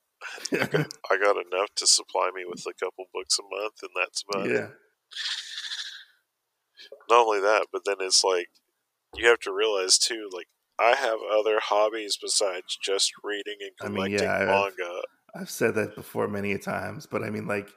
I 0.61 0.69
got, 0.69 0.87
I 1.11 1.17
got 1.19 1.37
enough 1.47 1.71
to 1.77 1.87
supply 1.87 2.31
me 2.35 2.45
with 2.47 2.65
a 2.67 2.75
couple 2.75 3.07
books 3.13 3.39
a 3.39 3.43
month, 3.43 3.77
and 3.83 3.91
that's 3.97 4.25
about 4.29 4.51
it. 4.51 4.65
Not 7.11 7.27
only 7.27 7.41
that, 7.41 7.69
but 7.73 7.85
then 7.85 7.97
it's 8.01 8.25
like 8.25 8.49
you 9.17 9.29
have 9.29 9.41
to 9.41 9.53
realize 9.55 9.99
too, 9.99 10.31
like 10.33 10.49
I 10.79 10.97
have 10.97 11.21
other 11.23 11.61
hobbies 11.61 12.19
besides 12.21 12.79
just 12.83 13.13
reading 13.25 13.59
and 13.61 13.73
I 13.81 13.89
mean, 13.89 14.09
collecting 14.11 14.11
yeah, 14.11 14.35
I've- 14.35 14.69
manga. 14.71 15.03
I've 15.35 15.51
said 15.51 15.77
that 15.77 15.95
before 15.95 16.29
many 16.29 16.53
a 16.53 16.59
times, 16.59 17.07
but 17.07 17.23
I 17.23 17.31
mean, 17.31 17.47
like, 17.47 17.71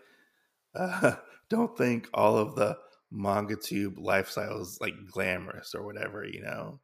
uh, 0.76 1.18
don't 1.50 1.78
think 1.78 2.10
all 2.14 2.38
of 2.38 2.56
the 2.56 2.80
manga 3.12 3.56
tube 3.58 4.00
lifestyle 4.00 4.62
is 4.62 4.80
like 4.82 4.96
glamorous 5.12 5.76
or 5.76 5.84
whatever, 5.86 6.26
you 6.26 6.42
know, 6.42 6.82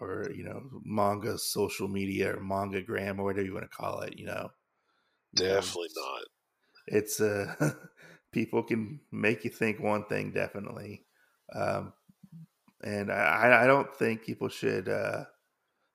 or 0.00 0.30
you 0.34 0.44
know, 0.44 0.70
manga 0.84 1.38
social 1.38 1.88
media 1.88 2.36
or 2.36 2.40
manga 2.42 2.82
gram 2.82 3.20
or 3.20 3.24
whatever 3.24 3.46
you 3.46 3.54
want 3.54 3.64
to 3.70 3.76
call 3.76 4.00
it, 4.02 4.18
you 4.18 4.26
know. 4.26 4.50
You 5.32 5.44
know, 5.44 5.76
Definitely 5.76 5.90
not. 5.94 6.22
It's 6.86 7.20
uh, 7.20 7.74
people 8.32 8.62
can 8.62 9.00
make 9.10 9.44
you 9.44 9.50
think 9.50 9.80
one 9.80 10.04
thing, 10.06 10.32
definitely, 10.32 11.05
um, 11.54 11.92
and 12.82 13.12
I, 13.12 13.64
I- 13.64 13.66
don't 13.66 13.94
think 13.96 14.24
people 14.24 14.48
should 14.48 14.88
uh, 14.88 15.26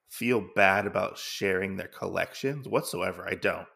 feel 0.09 0.47
bad 0.55 0.87
about 0.87 1.17
sharing 1.17 1.77
their 1.77 1.89
collections 1.89 2.67
whatsoever. 2.67 3.27
I 3.27 3.35
don't 3.35 3.67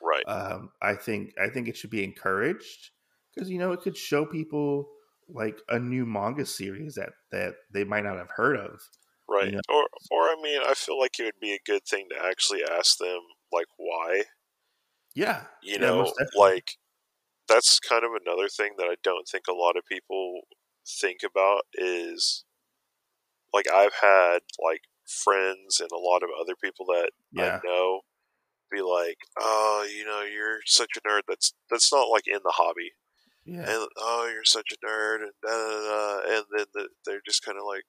Right. 0.00 0.26
um, 0.26 0.72
I 0.82 0.94
think 0.94 1.34
I 1.40 1.48
think 1.50 1.68
it 1.68 1.76
should 1.76 1.90
be 1.90 2.04
encouraged 2.04 2.90
because 3.34 3.50
you 3.50 3.58
know 3.58 3.72
it 3.72 3.80
could 3.80 3.96
show 3.96 4.26
people 4.26 4.92
like 5.28 5.60
a 5.68 5.78
new 5.78 6.06
manga 6.06 6.46
series 6.46 6.94
that 6.96 7.12
that 7.32 7.56
they 7.72 7.84
might 7.84 8.04
not 8.04 8.18
have 8.18 8.30
heard 8.32 8.56
of. 8.56 8.82
Right. 9.26 9.52
know- 9.52 9.60
Or 9.70 9.88
or 10.10 10.28
I 10.28 10.36
mean, 10.42 10.60
I 10.62 10.74
feel 10.74 10.98
like 10.98 11.18
it 11.18 11.24
would 11.24 11.40
be 11.40 11.54
a 11.54 11.58
good 11.64 11.86
thing 11.86 12.08
to 12.10 12.18
actually 12.22 12.62
ask 12.64 12.98
them 12.98 13.20
like 13.50 13.68
why. 13.78 14.24
Yeah, 15.14 15.46
You 15.62 15.78
Yeah, 15.78 15.92
know, 16.02 16.14
like 16.34 16.76
that's 17.48 17.80
kind 17.80 18.04
of 18.04 18.12
another 18.14 18.48
thing 18.48 18.76
that 18.78 18.88
I 18.88 18.96
don't 19.02 19.28
think 19.28 19.48
a 19.48 19.54
lot 19.54 19.76
of 19.76 19.84
people 19.86 20.42
think 21.00 21.20
about 21.24 21.62
is 21.74 22.44
like 23.52 23.66
I've 23.70 23.94
had 24.00 24.40
like 24.62 24.82
friends 25.06 25.80
and 25.80 25.90
a 25.90 25.98
lot 25.98 26.22
of 26.22 26.30
other 26.40 26.54
people 26.62 26.86
that 26.86 27.10
yeah, 27.32 27.60
I 27.64 27.68
know 27.68 28.00
be 28.70 28.82
like, 28.82 29.18
"Oh, 29.38 29.88
you 29.90 30.04
know, 30.04 30.22
you're 30.22 30.60
such 30.66 30.92
a 30.96 31.08
nerd." 31.08 31.22
That's 31.28 31.54
that's 31.70 31.92
not 31.92 32.10
like 32.10 32.26
in 32.26 32.40
the 32.44 32.54
hobby, 32.56 32.92
yeah, 33.44 33.62
and 33.66 33.88
oh, 33.98 34.30
you're 34.32 34.44
such 34.44 34.72
a 34.72 34.86
nerd, 34.86 35.22
and 35.22 35.32
da 35.42 35.50
da 35.50 35.82
da, 36.22 36.36
and 36.38 36.46
then 36.56 36.66
the, 36.74 36.88
they're 37.06 37.22
just 37.26 37.44
kind 37.44 37.58
of 37.58 37.64
like, 37.66 37.84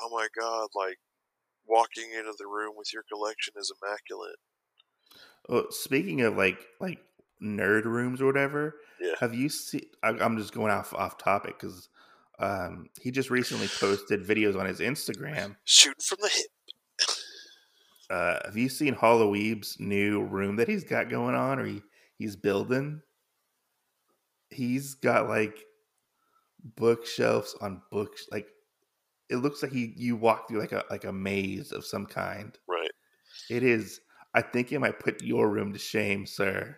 "Oh 0.00 0.10
my 0.10 0.28
god!" 0.38 0.70
Like 0.74 0.98
walking 1.66 2.12
into 2.12 2.34
the 2.38 2.48
room 2.48 2.74
with 2.76 2.92
your 2.92 3.04
collection 3.12 3.54
is 3.56 3.72
immaculate. 3.82 4.36
Well, 5.48 5.70
speaking 5.70 6.20
of 6.22 6.36
like 6.36 6.58
like 6.80 7.00
nerd 7.42 7.84
rooms 7.84 8.20
or 8.22 8.26
whatever, 8.26 8.80
Yeah. 9.00 9.14
have 9.18 9.34
you 9.34 9.48
seen? 9.48 9.82
I, 10.02 10.10
I'm 10.10 10.36
just 10.38 10.52
going 10.52 10.70
off 10.72 10.94
off 10.94 11.18
topic 11.18 11.58
because 11.58 11.88
um, 12.42 12.86
he 13.00 13.12
just 13.12 13.30
recently 13.30 13.68
posted 13.68 14.26
videos 14.26 14.58
on 14.58 14.66
his 14.66 14.80
Instagram. 14.80 15.54
Shooting 15.64 16.02
from 16.04 16.18
the 16.20 16.28
hip. 16.28 16.46
Uh, 18.10 18.38
have 18.44 18.56
you 18.56 18.68
seen 18.68 18.94
Halloween's 18.94 19.76
new 19.78 20.22
room 20.22 20.56
that 20.56 20.68
he's 20.68 20.84
got 20.84 21.08
going 21.08 21.36
on, 21.36 21.60
or 21.60 21.64
he, 21.64 21.82
he's 22.18 22.34
building? 22.34 23.00
He's 24.50 24.94
got 24.94 25.28
like 25.28 25.56
bookshelves 26.76 27.56
on 27.60 27.80
books. 27.92 28.26
Like 28.30 28.48
it 29.30 29.36
looks 29.36 29.62
like 29.62 29.72
he 29.72 29.94
you 29.96 30.16
walk 30.16 30.48
through 30.48 30.60
like 30.60 30.72
a 30.72 30.84
like 30.90 31.04
a 31.04 31.12
maze 31.12 31.70
of 31.70 31.86
some 31.86 32.06
kind. 32.06 32.58
Right. 32.68 32.90
It 33.48 33.62
is. 33.62 34.00
I 34.34 34.42
think 34.42 34.72
it 34.72 34.80
might 34.80 34.98
put 34.98 35.22
your 35.22 35.48
room 35.48 35.72
to 35.72 35.78
shame, 35.78 36.26
sir. 36.26 36.76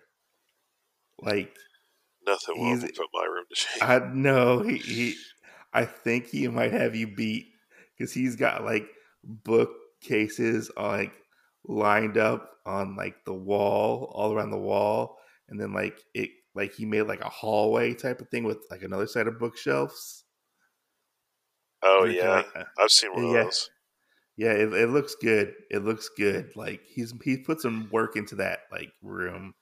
Like 1.23 1.57
Nothing 2.27 2.61
will 2.61 2.81
put 2.81 3.09
my 3.13 3.25
room 3.25 3.45
to 3.49 3.57
shame. 3.57 3.83
I 3.83 3.99
know 4.13 4.61
he, 4.61 4.79
he 4.79 5.15
I 5.75 5.85
think 5.87 6.29
he 6.29 6.49
might 6.49 6.73
have 6.73 6.97
you 6.97 7.09
beat 7.15 7.53
because 7.99 8.13
he's 8.15 8.37
got 8.37 8.65
like 8.65 8.89
bookcases 9.25 10.71
like 10.77 11.15
lined 11.65 12.19
up 12.19 12.51
on 12.67 12.97
like 12.97 13.25
the 13.27 13.35
wall, 13.35 14.11
all 14.15 14.33
around 14.33 14.51
the 14.51 14.59
wall, 14.59 15.19
and 15.49 15.61
then 15.61 15.73
like 15.73 16.01
it 16.15 16.31
like 16.55 16.75
he 16.75 16.87
made 16.87 17.03
like 17.03 17.21
a 17.21 17.29
hallway 17.29 17.95
type 17.95 18.21
of 18.21 18.29
thing 18.31 18.45
with 18.45 18.59
like 18.71 18.83
another 18.83 19.07
set 19.07 19.27
of 19.29 19.39
bookshelves. 19.39 20.25
oh 21.83 22.05
And 22.05 22.17
kinda, 22.19 22.43
yeah, 22.43 22.43
uh, 22.55 22.65
I've 22.79 22.91
seen 22.91 23.13
one 23.13 23.27
yeah. 23.31 23.41
of 23.41 23.45
those. 23.45 23.71
yeah, 24.37 24.53
it, 24.53 24.73
it 24.73 24.89
looks 24.91 25.15
good. 25.17 25.55
It 25.71 25.85
looks 25.85 26.09
good. 26.17 26.57
Like 26.57 26.83
he's 26.87 27.15
he 27.23 27.39
put 27.39 27.61
some 27.61 27.89
work 27.93 28.17
into 28.17 28.37
that 28.37 28.61
like 28.73 28.91
room. 29.03 29.55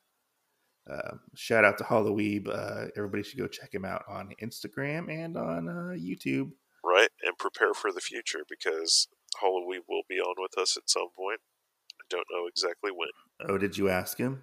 Uh, 0.91 1.16
shout 1.35 1.64
out 1.64 1.78
to 1.78 1.85
Halloween. 1.85 2.49
Uh, 2.49 2.87
everybody 2.97 3.22
should 3.22 3.39
go 3.39 3.47
check 3.47 3.72
him 3.72 3.85
out 3.85 4.05
on 4.09 4.35
Instagram 4.43 5.09
and 5.11 5.37
on 5.37 5.68
uh, 5.68 5.95
YouTube. 5.97 6.51
Right, 6.85 7.09
and 7.22 7.39
prepare 7.39 7.72
for 7.74 7.93
the 7.93 8.01
future 8.01 8.41
because 8.49 9.07
Halloween 9.41 9.83
will 9.89 10.03
be 10.09 10.16
on 10.16 10.35
with 10.39 10.59
us 10.59 10.76
at 10.76 10.91
some 10.91 11.09
point. 11.16 11.41
I 12.01 12.05
don't 12.11 12.26
know 12.33 12.47
exactly 12.49 12.91
when. 12.91 13.09
Oh, 13.49 13.59
did 13.59 13.78
you 13.78 13.89
ask 13.89 14.18
him? 14.18 14.43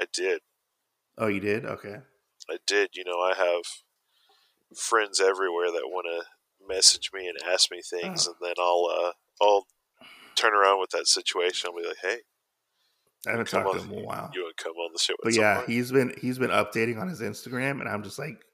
I 0.00 0.06
did. 0.12 0.40
Oh, 1.16 1.28
you 1.28 1.38
did. 1.38 1.64
Okay. 1.64 1.98
I 2.50 2.56
did. 2.66 2.90
You 2.94 3.04
know, 3.04 3.20
I 3.20 3.34
have 3.36 3.62
friends 4.76 5.20
everywhere 5.20 5.70
that 5.70 5.82
want 5.86 6.06
to 6.10 6.26
message 6.66 7.10
me 7.14 7.28
and 7.28 7.36
ask 7.48 7.70
me 7.70 7.80
things, 7.80 8.26
Oh. 8.28 8.32
and 8.32 8.36
then 8.48 8.54
I'll 8.58 9.06
uh, 9.06 9.12
I'll 9.40 9.66
turn 10.34 10.54
around 10.54 10.80
with 10.80 10.90
that 10.90 11.06
situation. 11.06 11.70
I'll 11.70 11.80
be 11.80 11.86
like, 11.86 11.98
"Hey, 12.02 12.18
I 13.26 13.30
haven't 13.32 13.48
talked 13.48 13.72
to 13.72 13.82
him 13.82 13.92
in 13.92 13.98
a 14.00 14.02
while. 14.04 14.30
you 14.34 14.52
to 14.56 14.62
come 14.62 14.74
on 14.76 14.92
the 14.92 14.98
show?" 14.98 15.14
But 15.22 15.34
yeah, 15.34 15.56
point?" 15.56 15.68
he's 15.68 15.90
been 15.92 16.14
he's 16.20 16.38
been 16.38 16.50
updating 16.50 17.00
on 17.00 17.08
his 17.08 17.20
Instagram, 17.20 17.80
and 17.80 17.88
I'm 17.88 18.02
just 18.02 18.18
like, 18.18 18.44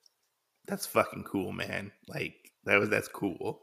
that's 0.67 0.87
fucking 0.87 1.25
cool, 1.25 1.53
man. 1.53 1.93
Like 2.09 2.35
that 2.65 2.79
was 2.79 2.89
that's 2.89 3.09
cool. 3.09 3.61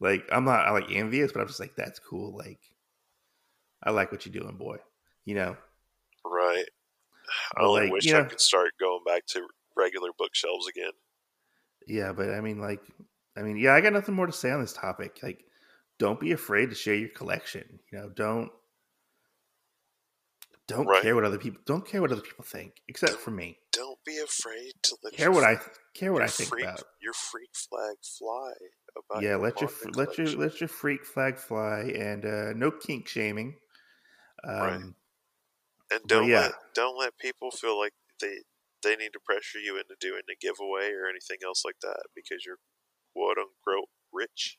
Like 0.00 0.24
I'm 0.32 0.44
not 0.44 0.66
I 0.66 0.70
like 0.70 0.90
envious, 0.90 1.32
but 1.32 1.40
I'm 1.40 1.48
just 1.48 1.60
like 1.60 1.76
that's 1.76 1.98
cool. 1.98 2.36
Like 2.36 2.60
I 3.82 3.90
like 3.90 4.10
what 4.12 4.24
you're 4.26 4.32
doing, 4.40 4.56
boy. 4.56 4.78
You 5.24 5.34
know. 5.34 5.56
right. 6.24 6.64
I 7.56 7.62
only 7.62 7.82
like, 7.84 7.92
wish 7.92 8.12
I 8.12 8.20
know- 8.22 8.24
could 8.26 8.40
start 8.40 8.70
going 8.78 9.00
back 9.06 9.26
to 9.28 9.46
regular 9.76 10.10
bookshelves 10.18 10.68
again. 10.68 10.92
Yeah, 11.86 12.12
but 12.12 12.30
I 12.30 12.40
mean, 12.40 12.60
like, 12.60 12.80
I 13.36 13.42
mean, 13.42 13.56
yeah, 13.56 13.74
I 13.74 13.80
got 13.80 13.92
nothing 13.92 14.14
more 14.14 14.26
to 14.26 14.32
say 14.32 14.50
on 14.50 14.60
this 14.60 14.72
topic. 14.72 15.18
Like, 15.22 15.44
don't 15.98 16.20
be 16.20 16.32
afraid 16.32 16.70
to 16.70 16.74
share 16.74 16.94
your 16.94 17.10
collection. 17.10 17.78
You 17.92 17.98
know, 17.98 18.08
don't 18.10 18.50
don't 20.66 20.86
Right. 20.86 21.02
care 21.02 21.14
what 21.14 21.24
other 21.24 21.38
people 21.38 21.60
don't 21.66 21.86
care 21.86 22.00
what 22.00 22.12
other 22.12 22.20
people 22.22 22.44
think, 22.44 22.74
except 22.88 23.14
for 23.14 23.30
me. 23.30 23.58
Don't 23.72 23.98
be 24.04 24.18
afraid 24.18 24.72
to 24.84 24.96
let 25.02 25.14
Care 25.14 25.26
your, 25.26 25.34
what 25.34 25.44
I 25.44 25.60
care 25.94 26.12
what 26.12 26.22
I 26.22 26.26
think 26.26 26.48
freak, 26.48 26.64
about. 26.64 26.82
your 27.02 27.12
freak 27.12 27.50
flag 27.54 27.96
fly 28.18 28.52
about 28.96 29.22
Yeah, 29.22 29.36
let 29.36 29.60
your 29.60 29.70
let 29.92 30.16
your 30.18 30.28
let 30.28 30.60
your 30.60 30.68
freak 30.68 31.04
flag 31.04 31.38
fly, 31.38 31.92
and 31.96 32.24
uh, 32.24 32.52
no 32.54 32.70
kink 32.70 33.08
shaming. 33.08 33.56
Um, 34.46 34.58
Right. 34.58 34.80
and 35.90 36.00
don't 36.06 36.28
yeah. 36.28 36.40
let 36.40 36.52
don't 36.74 36.98
let 36.98 37.18
people 37.18 37.50
feel 37.50 37.78
like 37.78 37.92
they 38.20 38.38
they 38.82 38.96
need 38.96 39.12
to 39.14 39.20
pressure 39.24 39.58
you 39.58 39.76
into 39.76 39.96
doing 40.00 40.22
a 40.30 40.36
giveaway 40.40 40.90
or 40.92 41.08
anything 41.08 41.38
else 41.44 41.62
like 41.64 41.80
that 41.82 42.04
because 42.14 42.44
you're 42.46 42.58
quote 43.14 43.36
unquote 43.38 43.88
rich. 44.12 44.58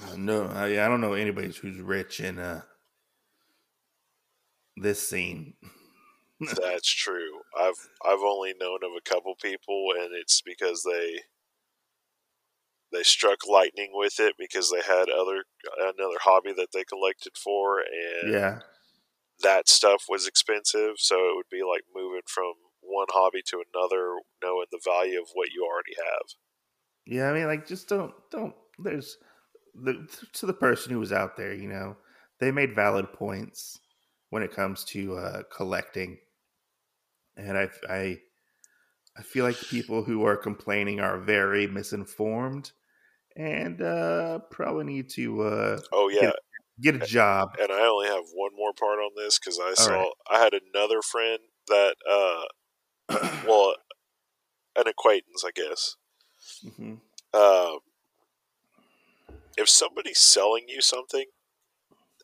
Uh, 0.00 0.16
no, 0.16 0.46
I, 0.46 0.84
I 0.84 0.88
don't 0.88 1.00
know 1.00 1.12
anybody 1.12 1.48
who's 1.52 1.78
rich 1.80 2.20
in 2.20 2.38
uh, 2.38 2.62
this 4.76 5.06
scene. 5.08 5.54
That's 6.60 6.88
true. 6.88 7.42
I've 7.58 7.88
I've 8.04 8.20
only 8.20 8.54
known 8.58 8.80
of 8.84 8.92
a 8.96 9.00
couple 9.08 9.34
people, 9.36 9.92
and 9.96 10.10
it's 10.12 10.40
because 10.42 10.82
they 10.82 11.20
they 12.92 13.02
struck 13.02 13.38
lightning 13.48 13.90
with 13.92 14.20
it 14.20 14.34
because 14.38 14.70
they 14.70 14.82
had 14.82 15.08
other 15.08 15.44
another 15.78 16.18
hobby 16.20 16.52
that 16.52 16.68
they 16.72 16.84
collected 16.84 17.36
for, 17.36 17.80
and 17.80 18.32
Yeah, 18.32 18.60
that 19.42 19.68
stuff 19.68 20.04
was 20.08 20.26
expensive. 20.26 20.94
So 20.98 21.16
it 21.16 21.36
would 21.36 21.50
be 21.50 21.62
like 21.62 21.82
moving 21.94 22.22
from 22.26 22.54
one 22.80 23.08
hobby 23.10 23.42
to 23.48 23.62
another, 23.74 24.16
knowing 24.42 24.66
the 24.70 24.80
value 24.84 25.20
of 25.20 25.30
what 25.34 25.50
you 25.52 25.64
already 25.64 25.94
have. 25.96 26.36
yeah. 27.06 27.30
I 27.30 27.32
mean, 27.32 27.46
like, 27.46 27.66
just 27.66 27.88
don't 27.88 28.12
don't. 28.30 28.54
There's 28.78 29.18
the 29.74 30.08
to 30.34 30.46
the 30.46 30.52
person 30.54 30.92
who 30.92 30.98
was 30.98 31.12
out 31.12 31.36
there. 31.36 31.52
You 31.54 31.68
know, 31.68 31.96
they 32.40 32.50
made 32.50 32.74
valid 32.74 33.12
points 33.12 33.80
when 34.32 34.42
it 34.42 34.50
comes 34.52 34.84
to 34.86 35.16
uh, 35.18 35.44
collecting, 35.54 36.18
and 37.36 37.56
I 37.58 37.70
I 37.88 38.20
I 39.16 39.22
feel 39.22 39.44
like 39.44 39.68
people 39.68 40.04
who 40.04 40.24
are 40.24 40.36
complaining 40.36 41.00
are 41.00 41.20
very 41.20 41.66
misinformed, 41.66 42.72
and 43.36 43.82
uh, 43.82 44.40
probably 44.50 44.84
need 44.86 45.10
to 45.10 45.42
uh, 45.42 45.82
Oh 45.92 46.08
yeah, 46.08 46.32
get 46.80 46.96
a 46.96 47.00
job. 47.00 47.50
and 47.58 47.70
I 47.70 47.80
only 47.86 48.08
have 48.08 48.24
one 48.32 48.54
more 48.54 48.72
part 48.72 48.98
on 48.98 49.12
this 49.16 49.38
because 49.38 49.58
I 49.60 49.74
saw 49.74 49.92
right. 49.92 50.12
I 50.30 50.38
had 50.38 50.54
another 50.54 51.02
friend 51.02 51.38
that 51.68 51.96
uh 52.08 52.44
well 53.42 53.76
an 54.76 54.86
acquaintance 54.86 55.44
I 55.46 55.50
guess 55.52 55.96
hmm 56.62 56.94
um 57.34 57.78
if 59.56 59.66
somebody's 59.68 60.18
selling 60.18 60.64
you 60.68 60.80
something 60.82 61.26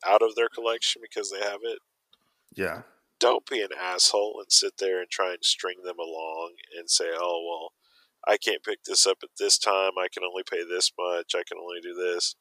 out 0.07 0.23
of 0.23 0.35
their 0.35 0.49
collection 0.49 1.03
because 1.03 1.31
they 1.31 1.41
have 1.41 1.61
it 1.63 1.79
Yeah, 2.55 2.83
don't 3.21 3.47
be 3.47 3.61
an 3.63 3.71
asshole 3.79 4.37
and 4.41 4.51
sit 4.53 4.75
there 4.79 5.01
and 5.01 5.11
try 5.11 5.31
and 5.31 5.45
string 5.45 5.79
them 5.85 5.99
along 5.99 6.55
and 6.77 6.91
say 6.91 7.11
oh 7.15 7.45
well 7.47 7.73
I 8.27 8.37
can't 8.37 8.65
pick 8.65 8.85
this 8.85 9.07
up 9.07 9.19
at 9.23 9.31
this 9.39 9.59
time 9.59 9.93
I 9.99 10.09
can 10.13 10.25
only 10.25 10.43
pay 10.49 10.65
this 10.65 10.91
much 10.99 11.35
I 11.35 11.43
can 11.47 11.59
only 11.61 11.81
do 11.81 11.95
this 11.95 12.35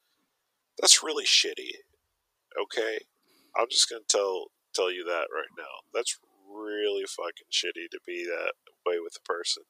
that's 0.79 1.03
really 1.03 1.25
shitty 1.25 1.71
okay 2.59 2.99
I'm 3.57 3.67
just 3.69 3.89
gonna 3.89 4.01
tell 4.07 4.47
tell 4.77 4.91
you 4.91 5.03
that 5.05 5.27
right 5.33 5.51
now. 5.57 5.89
That's 5.93 6.17
really 6.53 7.05
fucking 7.05 7.49
shitty 7.51 7.89
to 7.91 7.99
be 8.05 8.25
that 8.25 8.53
way 8.85 8.99
with 8.99 9.17
a 9.17 9.27
person. 9.27 9.63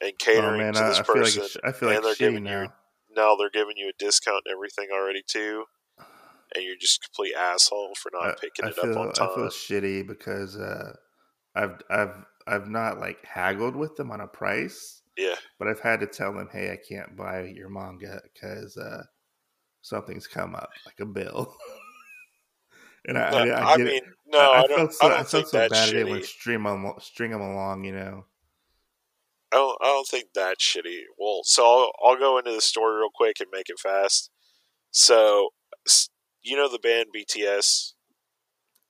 And 0.00 0.12
oh 0.12 0.24
catering 0.24 0.58
man, 0.58 0.74
to 0.74 0.80
I, 0.80 0.88
this 0.88 1.00
I 1.00 1.02
feel 1.02 1.22
like 1.22 1.34
person, 1.34 1.60
I 1.64 1.72
feel 1.72 1.88
like 1.88 1.96
and 1.96 2.06
they're 2.06 2.14
giving 2.14 2.44
now. 2.44 2.62
you 2.62 2.68
now 3.16 3.36
they're 3.36 3.50
giving 3.50 3.76
you 3.76 3.88
a 3.88 3.98
discount 3.98 4.42
and 4.44 4.52
everything 4.52 4.88
already 4.92 5.22
too, 5.26 5.64
and 6.54 6.64
you're 6.64 6.76
just 6.80 7.02
a 7.02 7.08
complete 7.08 7.34
asshole 7.34 7.94
for 7.96 8.10
not 8.12 8.30
I, 8.30 8.34
picking 8.40 8.64
I 8.64 8.70
it 8.70 8.74
feel 8.76 8.92
up 8.92 8.98
on 8.98 9.12
time. 9.12 9.28
I 9.30 9.34
feel 9.34 9.44
shitty 9.48 10.06
because 10.06 10.56
uh, 10.56 10.94
I've 11.54 11.80
I've 11.90 12.14
I've 12.46 12.68
not 12.68 12.98
like 12.98 13.24
haggled 13.24 13.76
with 13.76 13.96
them 13.96 14.10
on 14.10 14.20
a 14.20 14.26
price, 14.26 15.02
yeah, 15.16 15.34
but 15.58 15.68
I've 15.68 15.80
had 15.80 16.00
to 16.00 16.06
tell 16.06 16.32
them, 16.32 16.48
hey, 16.52 16.70
I 16.72 16.76
can't 16.76 17.16
buy 17.16 17.44
your 17.44 17.68
manga 17.68 18.20
because 18.32 18.76
uh, 18.76 19.04
something's 19.82 20.26
come 20.26 20.54
up, 20.54 20.70
like 20.86 21.00
a 21.00 21.06
bill. 21.06 21.56
and 23.06 23.18
I, 23.18 23.30
No, 23.30 23.38
I, 23.38 23.46
I, 23.46 23.74
I 23.74 23.76
mean, 23.76 23.88
it. 23.88 24.04
no, 24.26 24.38
I, 24.38 24.42
I, 24.42 24.58
I 24.62 24.66
don't. 24.66 24.76
felt 24.76 24.94
so 24.94 25.06
I 25.06 25.10
I, 25.10 25.16
don't 25.16 25.28
felt 25.28 25.30
think 25.30 25.46
so 25.48 25.58
that's 25.58 25.72
bad 25.72 25.94
shitty. 25.94 26.10
when 26.10 26.22
string 26.22 26.62
them 26.62 26.92
string 27.00 27.30
them 27.32 27.40
along, 27.40 27.84
you 27.84 27.92
know. 27.92 28.24
I 29.52 29.56
don't. 29.56 29.78
I 29.80 29.86
don't 29.86 30.08
think 30.08 30.26
that's 30.34 30.64
shitty. 30.64 31.00
Well, 31.18 31.40
so 31.44 31.64
I'll, 31.64 31.92
I'll 32.04 32.18
go 32.18 32.38
into 32.38 32.52
the 32.52 32.60
story 32.60 32.96
real 32.98 33.08
quick 33.14 33.36
and 33.40 33.48
make 33.52 33.68
it 33.68 33.78
fast. 33.78 34.30
So, 34.90 35.50
you 36.48 36.56
know 36.56 36.68
the 36.68 36.78
band 36.78 37.06
BTS? 37.14 37.92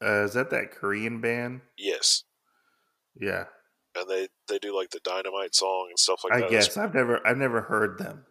Uh, 0.03 0.25
is 0.25 0.33
that 0.35 0.51
that 0.51 0.71
Korean 0.71 1.21
band? 1.21 1.61
Yes, 1.77 2.25
Yeah, 3.21 3.47
and 3.97 4.09
they 4.09 4.29
they 4.47 4.59
do 4.59 4.75
like 4.77 4.91
the 4.91 5.01
Dynamite 5.01 5.55
song 5.55 5.87
and 5.91 5.99
stuff 5.99 6.21
like 6.25 6.33
I 6.35 6.41
that. 6.41 6.47
I 6.47 6.51
guess 6.51 6.77
I've 6.77 6.95
never 6.95 7.27
I've 7.27 7.37
never 7.39 7.63
heard 7.63 7.99
them. 7.99 8.25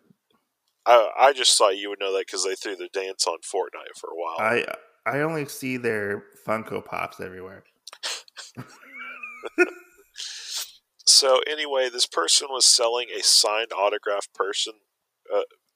I 0.86 1.10
I 1.18 1.34
just 1.34 1.58
thought 1.58 1.78
you 1.78 1.90
would 1.90 2.00
know 2.00 2.14
that 2.14 2.26
because 2.28 2.46
they 2.46 2.56
threw 2.56 2.76
the 2.76 2.90
dance 2.94 3.28
on 3.28 3.40
Fortnite 3.40 4.00
for 4.00 4.10
a 4.10 4.16
while. 4.16 4.38
I 4.40 4.66
I 5.06 5.20
only 5.22 5.46
see 5.46 5.78
their 5.78 6.24
Funko 6.46 6.84
Pops 6.84 7.20
everywhere. 7.20 7.64
so 11.06 11.40
anyway, 11.48 11.90
this 11.90 12.06
person 12.06 12.48
was 12.50 12.66
selling 12.66 13.08
a 13.18 13.24
signed 13.24 13.72
autograph 13.76 14.28
person 14.34 14.74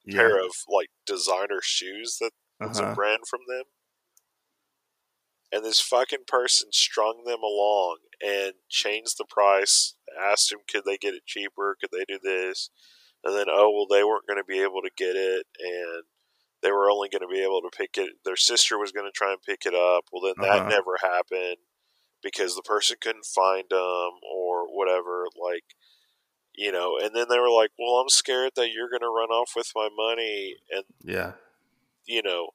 Yeah. 0.06 0.16
pair 0.18 0.44
of 0.46 0.52
like 0.68 0.90
designer 1.06 1.60
shoes 1.62 2.18
that 2.20 2.32
a 2.62 2.84
Uh-huh. 2.84 2.94
brand 2.96 3.28
from 3.28 3.42
them. 3.48 3.64
And 5.52 5.66
this 5.66 5.82
fucking 5.82 6.26
person 6.28 6.72
strung 6.72 7.24
them 7.26 7.44
along 7.44 7.98
and 8.22 8.54
changed 8.70 9.18
the 9.18 9.26
price. 9.26 9.96
Asked 10.20 10.52
him, 10.52 10.60
could 10.70 10.86
they 10.86 10.98
get 10.98 11.14
it 11.14 11.26
cheaper? 11.26 11.76
Could 11.80 11.92
they 11.92 12.06
do 12.08 12.20
this? 12.22 12.70
And 13.24 13.36
then, 13.36 13.48
oh 13.50 13.70
well, 13.70 13.88
they 13.88 14.04
weren't 14.04 14.26
going 14.28 14.40
to 14.40 14.44
be 14.46 14.62
able 14.62 14.82
to 14.82 14.90
get 14.96 15.16
it, 15.16 15.46
and 15.60 16.04
they 16.62 16.72
were 16.72 16.90
only 16.90 17.08
going 17.10 17.22
to 17.22 17.28
be 17.28 17.44
able 17.44 17.62
to 17.62 17.70
pick 17.76 17.98
it. 17.98 18.24
Their 18.26 18.36
sister 18.36 18.80
was 18.80 18.92
going 18.92 19.06
to 19.06 19.12
try 19.12 19.32
and 19.32 19.42
pick 19.42 19.66
it 19.66 19.76
up. 19.76 20.06
Well, 20.12 20.22
then 20.24 20.36
that 20.42 20.62
Uh-huh. 20.62 20.70
never 20.70 20.98
happened 21.02 21.58
because 22.24 22.56
the 22.56 22.62
person 22.64 22.98
couldn't 23.00 23.26
find 23.26 23.70
them 23.70 24.12
or 24.24 24.66
whatever. 24.76 25.28
Like, 25.40 25.76
you 26.56 26.72
know. 26.72 26.98
And 26.98 27.16
then 27.16 27.28
they 27.30 27.40
were 27.40 27.50
like, 27.52 27.72
"Well, 27.78 27.98
I'm 28.00 28.10
scared 28.10 28.54
that 28.56 28.72
you're 28.72 28.90
going 28.90 29.02
to 29.02 29.08
run 29.10 29.30
off 29.30 29.56
with 29.56 29.72
my 29.76 29.90
money," 29.90 30.58
and 30.72 30.86
Yeah. 31.04 31.34
You 32.12 32.22
know, 32.24 32.50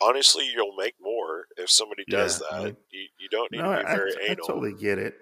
honestly, 0.00 0.50
you'll 0.54 0.74
make 0.76 0.94
more 1.00 1.46
if 1.56 1.70
somebody 1.70 2.04
does 2.08 2.40
Yeah, 2.40 2.46
that. 2.50 2.60
I 2.60 2.64
mean- 2.66 2.76
you, 2.90 3.06
you 3.18 3.28
don't 3.30 3.50
need 3.52 3.58
No, 3.62 3.72
to 3.76 3.80
be 3.82 3.86
I, 3.86 3.94
very 3.96 4.12
I 4.16 4.32
anal 4.32 4.46
totally 4.46 4.74
get 4.74 4.98
it. 4.98 5.14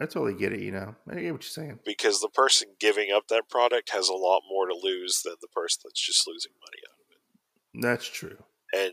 I 0.00 0.04
totally 0.06 0.34
get 0.34 0.52
it. 0.52 0.60
You 0.60 0.70
know, 0.72 0.94
I 1.10 1.14
get 1.14 1.32
what 1.32 1.42
you're 1.42 1.50
saying. 1.50 1.80
because 1.84 2.20
the 2.20 2.28
person 2.28 2.68
giving 2.78 3.10
up 3.12 3.26
that 3.28 3.48
product 3.50 3.90
has 3.90 4.08
a 4.08 4.14
lot 4.14 4.42
more 4.48 4.66
to 4.68 4.74
lose 4.80 5.22
than 5.22 5.34
the 5.40 5.48
person 5.48 5.80
that's 5.84 6.00
just 6.00 6.26
losing 6.26 6.52
money 6.60 6.78
out 6.88 6.98
of 7.00 7.10
it. 7.10 7.82
That's 7.82 8.06
true. 8.06 8.44
And 8.72 8.92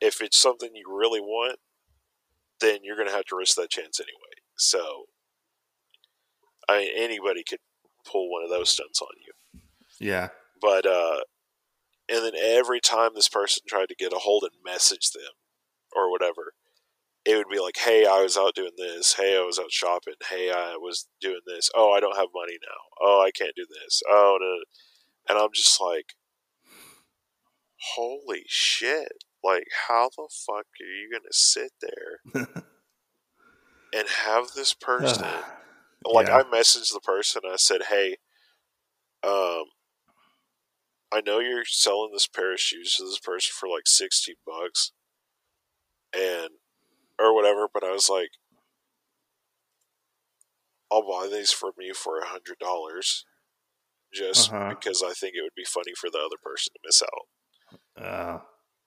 if 0.00 0.20
it's 0.20 0.40
something 0.40 0.70
you 0.74 0.86
really 0.88 1.20
want, 1.20 1.58
then 2.60 2.80
you're 2.82 2.96
going 2.96 3.08
to 3.08 3.14
have 3.14 3.26
to 3.26 3.36
risk 3.36 3.56
that 3.56 3.70
chance 3.70 4.00
anyway. 4.00 4.42
So, 4.56 5.04
I 6.68 6.78
mean, 6.78 6.90
anybody 6.96 7.44
could 7.48 7.60
pull 8.04 8.30
one 8.30 8.42
of 8.42 8.50
those 8.50 8.70
stunts 8.70 9.00
on 9.00 9.08
you. 9.24 9.60
Yeah. 10.00 10.28
but 10.60 10.84
uh 10.86 11.20
and 12.10 12.24
then 12.24 12.32
every 12.36 12.80
time 12.80 13.10
this 13.14 13.28
person 13.28 13.62
tried 13.68 13.88
to 13.88 13.94
get 13.94 14.12
a 14.12 14.18
hold 14.18 14.42
and 14.42 14.52
message 14.64 15.10
them 15.12 15.32
or 15.94 16.10
whatever 16.10 16.54
it 17.24 17.36
would 17.36 17.48
be 17.52 17.60
like 17.60 17.76
hey 17.78 18.06
i 18.06 18.22
was 18.22 18.36
out 18.36 18.54
doing 18.54 18.72
this. 18.76 19.14
Hey 19.14 19.36
i 19.36 19.42
was 19.42 19.58
out 19.58 19.70
shopping. 19.70 20.14
Hey 20.28 20.50
i 20.50 20.76
was 20.76 21.06
doing 21.20 21.40
this. 21.46 21.70
Oh 21.74 21.92
i 21.92 22.00
don't 22.00 22.16
have 22.16 22.28
money 22.34 22.58
now. 22.62 22.78
Oh 23.06 23.22
i 23.26 23.30
can't 23.30 23.54
do 23.54 23.66
this. 23.68 24.02
Oh 24.08 24.38
no. 24.40 24.56
and 25.28 25.38
i'm 25.42 25.50
just 25.54 25.80
like 25.80 26.14
holy 27.94 28.44
shit. 28.46 29.24
Like 29.44 29.66
how 29.88 30.10
the 30.16 30.28
fuck 30.46 30.66
are 30.80 30.84
you 30.84 31.10
gonna 31.12 31.32
sit 31.32 31.72
there 31.80 32.44
and 33.94 34.08
have 34.08 34.48
this 34.54 34.72
person? 34.80 35.26
Like 36.04 36.28
Yeah. 36.28 36.38
I 36.38 36.42
messaged 36.44 36.92
the 36.92 37.00
person. 37.00 37.42
I 37.50 37.56
said, 37.56 37.82
"Hey, 37.90 38.16
um, 39.22 39.64
I 41.12 41.20
know 41.20 41.40
you're 41.40 41.64
selling 41.64 42.10
this 42.12 42.26
pair 42.26 42.52
of 42.54 42.60
shoes 42.60 42.96
to 42.96 43.04
this 43.04 43.18
person 43.18 43.52
for 43.58 43.68
like 43.68 43.86
sixty 43.86 44.34
bucks, 44.46 44.92
and 46.12 46.50
or 47.18 47.34
whatever." 47.34 47.68
But 47.72 47.84
I 47.84 47.90
was 47.92 48.08
like, 48.08 48.30
"I'll 50.90 51.02
buy 51.08 51.28
these 51.28 51.52
from 51.52 51.72
you 51.78 51.94
for 51.94 52.18
a 52.18 52.26
hundred 52.26 52.58
dollars, 52.58 53.24
just 54.12 54.52
Uh-huh. 54.52 54.68
because 54.68 55.02
I 55.02 55.12
think 55.12 55.34
it 55.36 55.42
would 55.42 55.54
be 55.54 55.64
funny 55.64 55.94
for 55.94 56.10
the 56.10 56.18
other 56.18 56.38
person 56.42 56.72
to 56.74 56.80
miss 56.84 57.02
out." 57.02 57.28
Uh, 57.96 58.40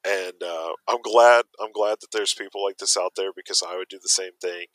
and 0.03 0.43
uh, 0.43 0.73
I'm 0.87 1.01
glad 1.01 1.45
I'm 1.61 1.71
glad 1.71 1.99
that 2.01 2.11
there's 2.11 2.33
people 2.33 2.63
like 2.63 2.77
this 2.77 2.97
out 2.97 3.13
there 3.15 3.31
because 3.33 3.63
I 3.63 3.77
would 3.77 3.89
do 3.89 3.99
the 4.01 4.09
same 4.09 4.33
thing. 4.41 4.67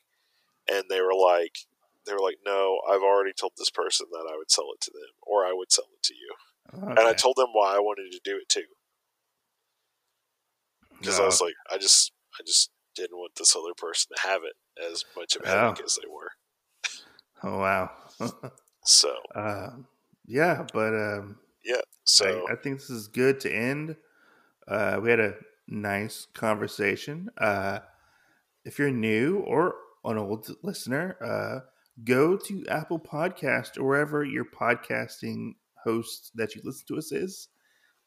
and 0.68 0.84
they 0.90 1.01
were 1.01 1.14
like, 1.14 1.66
they 2.07 2.12
were 2.12 2.20
like, 2.20 2.38
no, 2.46 2.80
I've 2.88 3.03
already 3.03 3.32
told 3.32 3.53
this 3.59 3.70
person 3.70 4.07
that 4.12 4.26
I 4.32 4.36
would 4.36 4.51
sell 4.51 4.70
it 4.74 4.80
to 4.82 4.90
them, 4.92 5.11
or 5.22 5.44
I 5.46 5.53
would 5.55 5.72
sell 5.72 5.86
it 5.94 6.03
to 6.05 6.14
you, 6.14 6.34
Okay. 6.74 6.86
and 6.86 6.98
I 7.00 7.12
told 7.14 7.36
them 7.36 7.48
why 7.52 7.74
I 7.74 7.78
wanted 7.78 8.12
to 8.12 8.20
do 8.24 8.36
it 8.36 8.48
too, 8.48 8.64
because 10.98 11.18
I 11.18 11.24
was 11.24 11.40
like, 11.40 11.54
I 11.72 11.78
just, 11.78 12.12
I 12.38 12.42
just 12.46 12.70
didn't 12.94 13.16
want 13.16 13.32
this 13.36 13.54
other 13.56 13.72
person 13.76 14.10
to 14.16 14.28
have 14.28 14.42
it 14.44 14.54
as 14.92 15.04
much 15.16 15.36
of 15.36 15.42
a 15.42 15.50
Oh. 15.50 15.74
as 15.84 15.96
they 15.96 16.08
were. 16.08 16.30
oh 17.44 17.58
wow. 17.58 17.90
So 18.84 19.14
uh, 19.34 19.70
yeah, 20.26 20.66
but 20.72 20.94
um, 20.94 21.38
yeah, 21.64 21.80
so 22.04 22.46
I, 22.48 22.52
I 22.52 22.56
think 22.56 22.78
this 22.80 22.90
is 22.90 23.08
good 23.08 23.40
to 23.40 23.52
end. 23.54 23.96
Uh, 24.66 24.98
we 25.02 25.10
had 25.10 25.20
a 25.20 25.34
nice 25.68 26.26
conversation. 26.34 27.30
Uh, 27.38 27.78
if 28.64 28.78
you're 28.78 28.90
new 28.90 29.38
or 29.38 29.74
an 30.04 30.18
old 30.18 30.50
listener, 30.62 31.16
uh, 31.24 31.60
go 32.04 32.36
to 32.36 32.64
Apple 32.68 32.98
Podcast 32.98 33.78
or 33.78 33.84
wherever 33.84 34.24
your 34.24 34.44
podcasting 34.44 35.52
host 35.85 36.33
that 36.35 36.55
you 36.55 36.62
listen 36.64 36.87
to 36.89 36.99
us 36.99 37.12
is. 37.12 37.49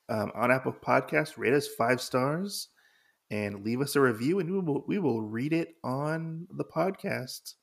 Um, 0.09 0.31
on 0.35 0.51
Apple 0.51 0.73
Podcast, 0.73 1.37
rate 1.37 1.53
us 1.53 1.67
five 1.67 2.01
stars 2.01 2.69
and 3.29 3.63
leave 3.63 3.79
us 3.81 3.95
a 3.95 4.01
review, 4.01 4.39
and 4.39 4.51
we 4.51 4.59
will 4.59 4.83
we 4.87 4.99
will 4.99 5.21
read 5.21 5.53
it 5.53 5.75
on 5.83 6.47
the 6.51 6.65
podcast. 6.65 7.53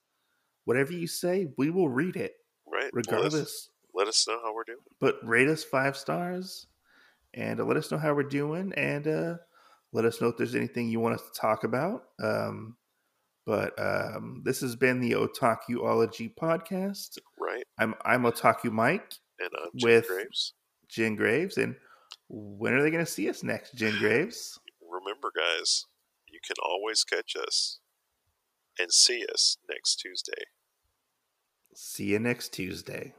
Whatever 0.65 0.93
you 0.93 1.07
say, 1.07 1.49
we 1.59 1.71
will 1.71 1.89
read 1.89 2.17
it 2.17 2.35
right, 2.67 2.91
regardless 2.93 3.71
let 3.95 4.09
us 4.09 4.27
know 4.29 4.39
how 4.43 4.55
we're 4.55 4.65
doing. 4.65 4.79
but 5.01 5.17
rate 5.23 5.49
us 5.49 5.65
five 5.65 5.97
stars 5.97 6.67
and 7.35 7.61
uh, 7.61 7.65
let 7.65 7.77
us 7.77 7.91
know 7.91 7.99
how 7.99 8.15
we're 8.15 8.23
doing 8.23 8.73
and 8.77 9.07
uh, 9.09 9.35
let 9.93 10.05
us 10.05 10.21
know 10.21 10.29
if 10.29 10.37
there's 10.37 10.55
anything 10.55 10.89
you 10.89 11.01
want 11.01 11.15
us 11.15 11.23
to 11.23 11.41
talk 11.41 11.65
about 11.65 12.05
um, 12.23 12.77
but 13.45 13.73
um, 13.79 14.43
this 14.45 14.61
has 14.61 14.77
been 14.77 15.01
the 15.01 15.13
otakuology 15.13 16.33
podcast 16.35 17.19
Right, 17.39 17.65
i'm 17.79 17.95
i'm 18.05 18.23
otaku 18.23 18.71
mike 18.71 19.15
and 19.39 19.51
I'm 19.63 19.71
Jen 19.77 19.89
With- 19.91 20.09
Graves. 20.09 20.55
jen 20.89 21.17
graves 21.17 21.57
and 21.59 21.77
when 22.29 22.73
are 22.75 22.83
they 22.83 22.91
going 22.91 23.05
to 23.05 23.11
see 23.11 23.29
us 23.29 23.43
next 23.43 23.75
jen 23.75 23.97
graves 23.99 24.59
Remember, 24.91 25.31
guys, 25.37 25.85
you 26.29 26.39
can 26.47 26.57
always 26.65 27.05
catch 27.05 27.35
us 27.37 27.79
and 28.79 28.91
see 28.93 29.25
us 29.33 29.59
next 29.69 29.97
Tuesday. 29.97 30.45
see 31.75 32.07
you 32.07 32.19
next 32.19 32.53
tuesday 32.53 33.15